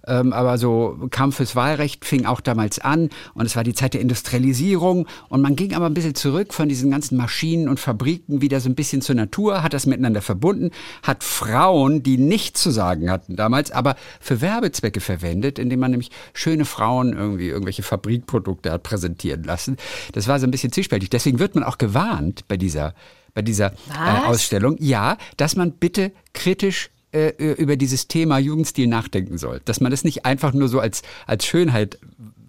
ähm, 0.07 0.35
aber 0.35 0.59
so 0.59 1.09
Kampf 1.11 1.37
fürs 1.37 1.57
Wahlrecht 1.57 2.05
fing 2.05 2.27
auch 2.27 2.43
damals 2.43 2.79
an 2.79 3.09
und 3.33 3.47
es 3.47 3.57
war 3.57 3.65
die 3.65 3.73
Zeit 3.73 3.95
der 3.95 4.03
Industrialisierung 4.03 5.09
und 5.31 5.41
man 5.41 5.57
ging 5.57 5.73
aber 5.73 5.87
ein 5.87 5.95
bisschen 5.95 6.15
zurück 6.15 6.53
von 6.53 6.69
diesen 6.69 6.91
ganzen 6.91 7.17
Maschinen 7.17 7.71
und 7.71 7.81
Fabriken 7.81 8.43
wieder 8.43 8.61
so 8.61 8.69
ein 8.69 8.75
bisschen 8.75 9.01
zur 9.01 9.15
Natur, 9.15 9.63
hat 9.63 9.73
das 9.73 9.87
miteinander 9.87 10.21
verbunden, 10.21 10.73
hat 11.03 11.25
Frauen, 11.25 12.03
die 12.03 12.19
nichts 12.19 12.61
zu 12.61 12.71
sagen 12.71 13.11
hatten 13.11 13.35
damals, 13.35 13.71
aber 13.71 13.97
für 14.21 14.43
Werbezwecke 14.43 15.01
verwendet, 15.01 15.59
indem 15.59 15.81
man 15.81 15.93
nämlich 15.93 16.11
schöne 16.35 16.67
Frauen 16.67 17.15
irgendwie 17.15 17.49
irgendwelche 17.49 17.83
Fabrikprodukte 17.83 18.71
hat 18.71 18.83
präsentieren 18.83 19.43
lassen. 19.45 19.79
Das 20.13 20.29
war 20.29 20.39
so 20.39 20.47
ein 20.47 20.51
bisschen 20.51 20.71
zwiespältig. 20.71 21.09
Deswegen 21.09 21.39
wird 21.39 21.55
man 21.55 21.65
auch 21.65 21.79
gewarnt 21.79 22.47
bei 22.47 22.59
dieser 22.59 22.93
bei 23.35 23.43
dieser 23.43 23.73
äh? 23.73 24.27
Ausstellung, 24.27 24.77
ja, 24.79 25.19
dass 25.37 25.57
man 25.57 25.73
bitte 25.73 26.13
kritisch 26.33 26.91
äh, 27.13 27.31
über 27.55 27.77
dieses 27.77 28.09
Thema 28.09 28.39
Jugendstil 28.39 28.87
nachdenken 28.87 29.39
soll. 29.39 29.61
Dass 29.65 29.81
man 29.81 29.91
das 29.91 30.05
nicht 30.05 30.25
einfach 30.25 30.53
nur 30.53 30.69
so 30.69 30.81
als, 30.81 31.03
als 31.27 31.45
Schönheit 31.47 31.99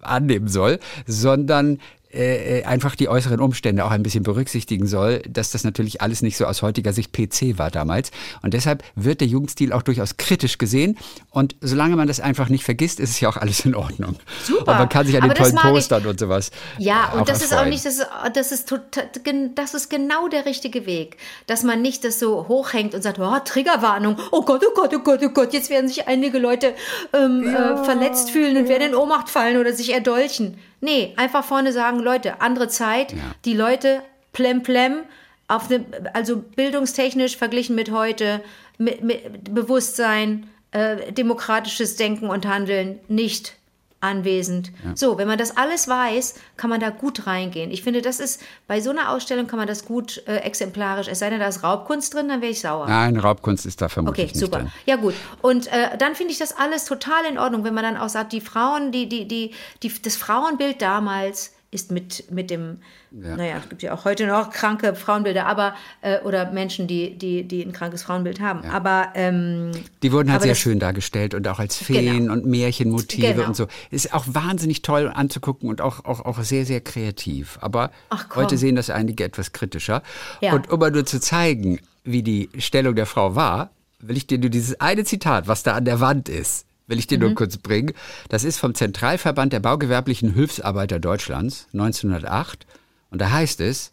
annehmen 0.00 0.48
soll, 0.48 0.78
sondern 1.06 1.78
äh, 2.12 2.62
einfach 2.64 2.94
die 2.94 3.08
äußeren 3.08 3.40
Umstände 3.40 3.84
auch 3.84 3.90
ein 3.90 4.02
bisschen 4.02 4.22
berücksichtigen 4.22 4.86
soll, 4.86 5.20
dass 5.28 5.50
das 5.50 5.64
natürlich 5.64 6.00
alles 6.00 6.22
nicht 6.22 6.36
so 6.36 6.46
aus 6.46 6.62
heutiger 6.62 6.92
Sicht 6.92 7.12
PC 7.12 7.58
war 7.58 7.70
damals. 7.70 8.10
Und 8.42 8.54
deshalb 8.54 8.84
wird 8.94 9.20
der 9.20 9.28
Jugendstil 9.28 9.72
auch 9.72 9.82
durchaus 9.82 10.16
kritisch 10.16 10.58
gesehen. 10.58 10.96
Und 11.30 11.56
solange 11.60 11.96
man 11.96 12.08
das 12.08 12.20
einfach 12.20 12.48
nicht 12.48 12.64
vergisst, 12.64 13.00
ist 13.00 13.10
es 13.10 13.20
ja 13.20 13.28
auch 13.28 13.36
alles 13.36 13.64
in 13.64 13.74
Ordnung. 13.74 14.16
Super. 14.44 14.72
Und 14.72 14.78
man 14.78 14.88
kann 14.88 15.06
sich 15.06 15.16
an 15.16 15.24
Aber 15.24 15.34
den 15.34 15.42
tollen 15.42 15.54
mag 15.54 15.64
ich. 15.64 15.70
Postern 15.70 16.06
und 16.06 16.20
sowas. 16.20 16.50
Ja, 16.78 17.12
äh, 17.12 17.18
und 17.18 17.28
das 17.28 17.38
ist 17.38 17.48
auch 17.48 17.58
erfreuen. 17.58 17.70
nicht, 17.70 17.84
das 17.84 17.98
ist, 17.98 18.06
das 18.34 18.52
ist 18.52 18.68
total, 18.68 19.10
das 19.54 19.74
ist 19.74 19.90
genau 19.90 20.28
der 20.28 20.46
richtige 20.46 20.86
Weg, 20.86 21.16
dass 21.46 21.62
man 21.62 21.82
nicht 21.82 22.04
das 22.04 22.18
so 22.18 22.48
hochhängt 22.48 22.94
und 22.94 23.02
sagt, 23.02 23.18
oh, 23.18 23.36
Triggerwarnung, 23.44 24.16
oh 24.30 24.42
Gott, 24.42 24.62
oh 24.66 24.74
Gott, 24.74 24.94
oh 24.94 25.00
Gott, 25.00 25.20
oh 25.22 25.30
Gott, 25.30 25.52
jetzt 25.52 25.70
werden 25.70 25.88
sich 25.88 26.06
einige 26.08 26.38
Leute 26.38 26.74
ähm, 27.12 27.46
äh, 27.46 27.84
verletzt 27.84 28.30
fühlen 28.30 28.56
und 28.56 28.68
werden 28.68 28.88
in 28.88 28.94
Ohnmacht 28.94 29.28
fallen 29.28 29.58
oder 29.58 29.72
sich 29.72 29.92
erdolchen. 29.92 30.56
Nee, 30.80 31.14
einfach 31.16 31.44
vorne 31.44 31.72
sagen, 31.72 32.00
Leute, 32.00 32.40
andere 32.40 32.68
Zeit, 32.68 33.14
die 33.44 33.54
Leute 33.54 34.02
plem 34.32 34.62
plem, 34.62 35.00
auf 35.48 35.70
eine, 35.70 35.84
also 36.12 36.36
bildungstechnisch 36.36 37.36
verglichen 37.36 37.74
mit 37.74 37.90
heute, 37.90 38.42
mit, 38.78 39.02
mit 39.02 39.54
Bewusstsein, 39.54 40.48
äh, 40.72 41.12
demokratisches 41.12 41.96
Denken 41.96 42.28
und 42.28 42.46
Handeln 42.46 43.00
nicht 43.08 43.55
anwesend. 44.00 44.70
So, 44.94 45.18
wenn 45.18 45.26
man 45.26 45.38
das 45.38 45.56
alles 45.56 45.88
weiß, 45.88 46.34
kann 46.56 46.70
man 46.70 46.80
da 46.80 46.90
gut 46.90 47.26
reingehen. 47.26 47.70
Ich 47.70 47.82
finde, 47.82 48.02
das 48.02 48.20
ist, 48.20 48.40
bei 48.66 48.80
so 48.80 48.90
einer 48.90 49.10
Ausstellung 49.10 49.46
kann 49.46 49.58
man 49.58 49.66
das 49.66 49.84
gut 49.84 50.22
äh, 50.26 50.36
exemplarisch, 50.36 51.08
es 51.08 51.18
sei 51.20 51.30
denn, 51.30 51.40
da 51.40 51.48
ist 51.48 51.62
Raubkunst 51.62 52.14
drin, 52.14 52.28
dann 52.28 52.40
wäre 52.42 52.52
ich 52.52 52.60
sauer. 52.60 52.86
Nein, 52.86 53.16
Raubkunst 53.16 53.64
ist 53.66 53.80
da 53.80 53.88
vermutlich 53.88 54.26
Okay, 54.26 54.32
nicht 54.34 54.40
super. 54.44 54.58
drin. 54.60 54.72
Ja 54.84 54.96
gut. 54.96 55.14
Und 55.42 55.66
äh, 55.68 55.96
dann 55.98 56.14
finde 56.14 56.32
ich 56.32 56.38
das 56.38 56.56
alles 56.56 56.84
total 56.84 57.24
in 57.24 57.38
Ordnung, 57.38 57.64
wenn 57.64 57.74
man 57.74 57.84
dann 57.84 57.96
auch 57.96 58.10
sagt, 58.10 58.32
die 58.32 58.40
Frauen, 58.42 58.92
die, 58.92 59.08
die, 59.08 59.26
die, 59.26 59.52
die 59.82 59.92
das 60.02 60.16
Frauenbild 60.16 60.82
damals 60.82 61.52
ist 61.76 61.90
mit, 61.92 62.30
mit 62.32 62.50
dem, 62.50 62.78
naja, 63.12 63.58
es 63.62 63.68
gibt 63.68 63.82
ja 63.82 63.92
auch 63.94 64.04
heute 64.04 64.26
noch 64.26 64.50
kranke 64.50 64.94
Frauenbilder, 64.94 65.46
aber 65.46 65.74
äh, 66.00 66.18
oder 66.22 66.50
Menschen, 66.50 66.86
die, 66.86 67.16
die, 67.16 67.44
die 67.44 67.62
ein 67.62 67.72
krankes 67.72 68.02
Frauenbild 68.02 68.40
haben. 68.40 68.64
Aber 68.68 69.10
ähm, 69.14 69.70
Die 70.02 70.10
wurden 70.10 70.32
halt 70.32 70.42
sehr 70.42 70.52
das- 70.52 70.58
schön 70.58 70.78
dargestellt 70.80 71.34
und 71.34 71.46
auch 71.46 71.58
als 71.58 71.76
Feen 71.76 72.16
Genau. 72.20 72.32
und 72.32 72.46
Märchenmotive 72.46 73.34
Genau. 73.34 73.46
und 73.48 73.54
so. 73.56 73.66
Ist 73.90 74.12
auch 74.14 74.24
wahnsinnig 74.26 74.82
toll 74.82 75.12
anzugucken 75.14 75.68
und 75.68 75.80
auch, 75.80 76.04
auch, 76.04 76.24
auch 76.24 76.40
sehr, 76.42 76.64
sehr 76.66 76.80
kreativ. 76.80 77.58
Aber 77.60 77.90
heute 78.34 78.56
sehen 78.58 78.74
das 78.76 78.90
einige 78.90 79.22
etwas 79.24 79.52
kritischer. 79.52 80.02
Ja. 80.40 80.54
Und 80.54 80.70
um 80.70 80.80
mal 80.80 80.90
nur 80.90 81.06
zu 81.06 81.20
zeigen, 81.20 81.78
wie 82.04 82.22
die 82.22 82.48
Stellung 82.58 82.94
der 82.94 83.06
Frau 83.06 83.34
war, 83.36 83.70
will 84.00 84.16
ich 84.16 84.26
dir 84.26 84.38
nur 84.38 84.50
dieses 84.50 84.80
eine 84.80 85.04
Zitat, 85.04 85.46
was 85.48 85.62
da 85.62 85.74
an 85.74 85.84
der 85.84 86.00
Wand 86.00 86.28
ist, 86.28 86.64
will 86.86 86.98
ich 86.98 87.06
dir 87.06 87.18
Mhm. 87.18 87.24
nur 87.24 87.34
kurz 87.34 87.56
bringen. 87.56 87.92
Das 88.28 88.44
ist 88.44 88.58
vom 88.58 88.74
Zentralverband 88.74 89.52
der 89.52 89.60
baugewerblichen 89.60 90.34
Hilfsarbeiter 90.34 90.98
Deutschlands 90.98 91.66
1908. 91.72 92.66
Und 93.10 93.20
da 93.20 93.30
heißt 93.30 93.60
es, 93.60 93.92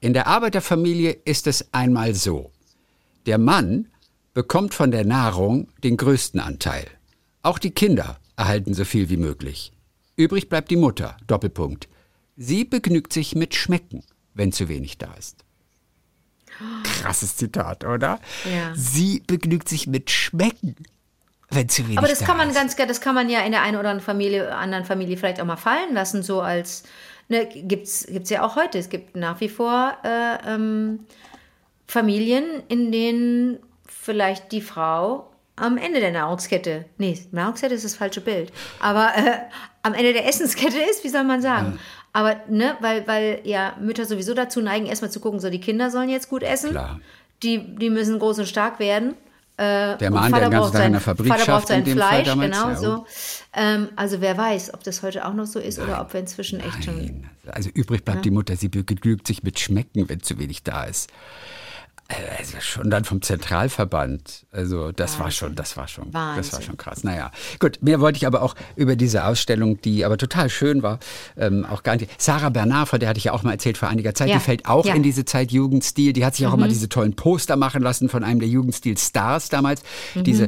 in 0.00 0.12
der 0.12 0.26
Arbeiterfamilie 0.26 1.12
ist 1.24 1.46
es 1.46 1.72
einmal 1.72 2.14
so. 2.14 2.50
Der 3.26 3.38
Mann 3.38 3.86
bekommt 4.34 4.74
von 4.74 4.90
der 4.90 5.04
Nahrung 5.04 5.68
den 5.82 5.96
größten 5.96 6.40
Anteil. 6.40 6.86
Auch 7.42 7.58
die 7.58 7.70
Kinder 7.70 8.18
erhalten 8.36 8.74
so 8.74 8.84
viel 8.84 9.08
wie 9.08 9.16
möglich. 9.16 9.72
Übrig 10.16 10.48
bleibt 10.48 10.70
die 10.70 10.76
Mutter. 10.76 11.16
Doppelpunkt. 11.26 11.88
Sie 12.36 12.64
begnügt 12.64 13.12
sich 13.12 13.34
mit 13.34 13.54
Schmecken, 13.54 14.02
wenn 14.34 14.52
zu 14.52 14.68
wenig 14.68 14.98
da 14.98 15.12
ist. 15.14 15.44
Krasses 16.84 17.36
Zitat, 17.36 17.84
oder? 17.84 18.20
Ja. 18.44 18.72
Sie 18.74 19.22
begnügt 19.26 19.68
sich 19.68 19.86
mit 19.86 20.10
Schmecken, 20.10 20.76
wenn 21.54 21.68
zu 21.68 21.84
wenig 21.84 21.98
Aber 21.98 22.08
das 22.08 22.20
da 22.20 22.26
kann 22.26 22.36
man 22.36 22.50
ist. 22.50 22.56
ganz, 22.56 22.76
das 22.76 23.00
kann 23.00 23.14
man 23.14 23.28
ja 23.28 23.40
in 23.40 23.52
der 23.52 23.62
einen 23.62 23.76
oder 23.76 23.90
anderen 23.90 24.04
Familie, 24.04 24.54
anderen 24.54 24.84
Familie 24.84 25.16
vielleicht 25.16 25.40
auch 25.40 25.46
mal 25.46 25.56
fallen 25.56 25.94
lassen, 25.94 26.22
so 26.22 26.40
als 26.40 26.84
ne, 27.28 27.46
gibt's 27.46 28.06
gibt's 28.08 28.30
ja 28.30 28.42
auch 28.42 28.56
heute. 28.56 28.78
Es 28.78 28.88
gibt 28.88 29.16
nach 29.16 29.40
wie 29.40 29.48
vor 29.48 29.96
äh, 30.04 30.36
ähm, 30.46 31.00
Familien, 31.86 32.62
in 32.68 32.92
denen 32.92 33.58
vielleicht 33.86 34.52
die 34.52 34.60
Frau 34.60 35.30
am 35.56 35.78
Ende 35.78 36.00
der 36.00 36.10
Nahrungskette, 36.10 36.86
nee, 36.98 37.16
Nahrungskette 37.30 37.74
ist 37.74 37.84
das 37.84 37.94
falsche 37.94 38.20
Bild, 38.20 38.52
aber 38.80 39.12
äh, 39.16 39.38
am 39.82 39.94
Ende 39.94 40.12
der 40.12 40.26
Essenskette 40.26 40.78
ist, 40.90 41.04
wie 41.04 41.08
soll 41.08 41.24
man 41.24 41.42
sagen? 41.42 41.78
Aber, 42.12 42.36
ne, 42.48 42.76
weil, 42.80 43.06
weil 43.06 43.40
ja 43.44 43.74
Mütter 43.80 44.04
sowieso 44.04 44.34
dazu 44.34 44.60
neigen, 44.60 44.86
erstmal 44.86 45.10
zu 45.10 45.20
gucken, 45.20 45.40
so 45.40 45.50
die 45.50 45.60
Kinder 45.60 45.90
sollen 45.90 46.08
jetzt 46.08 46.28
gut 46.28 46.42
essen. 46.42 46.70
Klar. 46.70 47.00
Die, 47.42 47.76
die 47.76 47.90
müssen 47.90 48.20
groß 48.20 48.38
und 48.38 48.46
stark 48.46 48.78
werden. 48.78 49.14
Äh, 49.56 49.96
Der 49.98 50.10
Mann, 50.10 50.32
der 50.32 50.40
den 50.40 50.50
ganzen 50.50 50.58
braucht 50.58 50.72
Tag 50.72 50.80
in 50.80 50.82
sein, 50.82 50.92
der 50.92 51.00
Fabrik 51.00 51.28
Vater 51.28 51.44
braucht 51.44 51.68
schafft, 51.68 51.70
in 51.70 51.84
sein 51.84 51.94
Fleisch, 51.94 52.26
damals, 52.26 52.50
genau 52.50 52.68
ja, 52.70 52.76
so. 52.76 53.06
Ähm, 53.52 53.88
also 53.94 54.20
wer 54.20 54.36
weiß, 54.36 54.74
ob 54.74 54.82
das 54.82 55.02
heute 55.02 55.24
auch 55.26 55.34
noch 55.34 55.46
so 55.46 55.60
ist 55.60 55.78
oder 55.78 56.00
ob 56.00 56.12
wir 56.12 56.20
inzwischen 56.20 56.58
echt 56.58 56.84
schon. 56.84 57.24
Also 57.46 57.70
übrig 57.70 58.04
bleibt 58.04 58.24
die 58.24 58.32
Mutter, 58.32 58.56
sie 58.56 58.68
begnügt 58.68 59.28
sich 59.28 59.44
mit 59.44 59.60
Schmecken, 59.60 60.08
wenn 60.08 60.20
zu 60.22 60.38
wenig 60.38 60.64
da 60.64 60.84
ist. 60.84 61.08
Also 62.08 62.60
schon 62.60 62.90
dann 62.90 63.04
vom 63.04 63.22
Zentralverband. 63.22 64.44
Also 64.52 64.92
das 64.92 65.18
war 65.18 65.30
schon, 65.30 65.54
das 65.54 65.76
war 65.78 65.88
schon, 65.88 66.10
das 66.12 66.14
war 66.14 66.36
Wahnsinn. 66.36 66.62
schon 66.62 66.76
krass. 66.76 67.02
Naja, 67.02 67.30
gut. 67.60 67.78
Mehr 67.80 67.98
wollte 67.98 68.18
ich 68.18 68.26
aber 68.26 68.42
auch 68.42 68.54
über 68.76 68.94
diese 68.94 69.24
Ausstellung, 69.24 69.80
die 69.80 70.04
aber 70.04 70.18
total 70.18 70.50
schön 70.50 70.82
war, 70.82 70.98
ähm, 71.36 71.64
auch 71.64 71.82
gar 71.82 71.96
nicht. 71.96 72.10
Sarah 72.20 72.50
Bernard, 72.50 72.88
von 72.90 73.00
der 73.00 73.08
hatte 73.08 73.18
ich 73.18 73.24
ja 73.24 73.32
auch 73.32 73.42
mal 73.42 73.52
erzählt 73.52 73.78
vor 73.78 73.88
einiger 73.88 74.14
Zeit, 74.14 74.28
Ja, 74.28 74.34
die 74.36 74.40
fällt 74.42 74.66
auch 74.66 74.84
ja. 74.84 74.92
Mhm. 74.92 74.98
in 74.98 75.02
diese 75.02 75.24
Zeit 75.24 75.50
Jugendstil. 75.50 76.12
Die 76.12 76.24
hat 76.26 76.34
sich 76.34 76.46
auch 76.46 76.52
immer 76.54 76.68
diese 76.68 76.90
tollen 76.90 77.16
Poster 77.16 77.56
machen 77.56 77.82
lassen 77.82 78.10
von 78.10 78.22
einem 78.22 78.38
der 78.38 78.48
Jugendstil-Stars 78.50 79.48
damals. 79.48 79.82
Mhm. 80.14 80.24
Diese, 80.24 80.44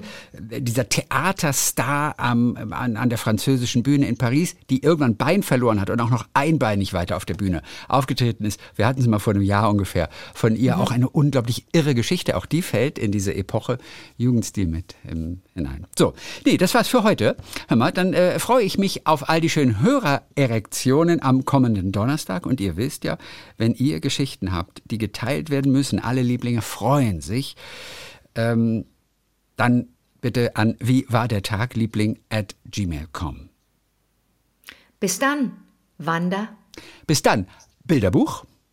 äh, 0.51 0.61
dieser 0.61 0.89
Theaterstar 0.89 2.15
am, 2.19 2.57
an, 2.73 2.97
an 2.97 3.09
der 3.09 3.19
französischen 3.19 3.83
Bühne 3.83 4.07
in 4.09 4.17
Paris, 4.19 4.57
die 4.71 4.83
irgendwann 4.83 5.13
ein 5.13 5.17
Bein 5.17 5.43
verloren 5.43 5.81
hat 5.81 5.91
und 5.91 6.01
auch 6.01 6.11
noch 6.11 6.27
einbeinig 6.35 6.93
weiter 6.93 7.17
auf 7.17 7.25
der 7.25 7.35
Bühne 7.35 7.63
aufgetreten 7.89 8.45
ist. 8.45 8.61
Wir 8.75 8.87
hatten 8.87 9.01
es 9.01 9.07
mal 9.07 9.19
vor 9.19 9.33
einem 9.35 9.43
Jahr 9.43 9.71
ungefähr 9.71 10.09
von 10.35 10.53
Mhm. 10.53 10.59
ihr 10.59 10.79
auch 10.79 10.91
eine 10.91 11.09
unglaublich 11.47 11.67
irre 11.73 11.95
Geschichte. 11.95 12.37
Auch 12.37 12.47
die 12.47 12.63
fällt 12.63 12.99
in 12.99 13.13
diese 13.13 13.35
Epoche 13.35 13.79
Jugendstil 14.17 14.67
mit 14.67 14.95
ähm, 15.09 15.41
hinein. 15.55 15.87
So, 15.97 16.15
nee, 16.45 16.57
das 16.57 16.75
war's 16.75 16.89
für 16.89 17.03
heute. 17.03 17.37
Hör 17.69 17.77
mal, 17.77 17.93
dann 17.93 18.13
äh, 18.13 18.39
freue 18.39 18.65
ich 18.65 18.79
mich 18.79 19.07
auf 19.07 19.29
all 19.29 19.41
die 19.41 19.51
schönen 19.51 19.81
Hörererektionen 19.81 21.23
am 21.23 21.45
kommenden 21.45 21.93
Donnerstag. 21.93 22.47
Und 22.47 22.61
ihr 22.61 22.77
wisst 22.77 23.05
ja, 23.05 23.19
wenn 23.57 23.75
ihr 23.75 24.01
Geschichten 24.01 24.53
habt, 24.53 24.83
die 24.87 24.99
geteilt 24.99 25.51
werden 25.51 25.73
müssen, 25.73 25.99
alle 25.99 26.23
Lieblinge 26.23 26.63
freuen 26.63 27.21
sich, 27.21 27.57
ähm, 28.35 28.87
dann 29.57 29.89
bitte 30.21 30.57
an 30.57 30.77
wie 30.81 31.07
war 31.09 31.29
der 31.29 31.43
Tag, 31.43 31.75
Liebling 31.75 32.19
at 32.29 32.57
gmail.com. 32.71 33.49
Bis 34.99 35.19
dann, 35.19 35.53
Wanda. 35.99 36.49
Bis 37.07 37.23
dann. 37.23 37.47
Bilderbuch 37.85 38.45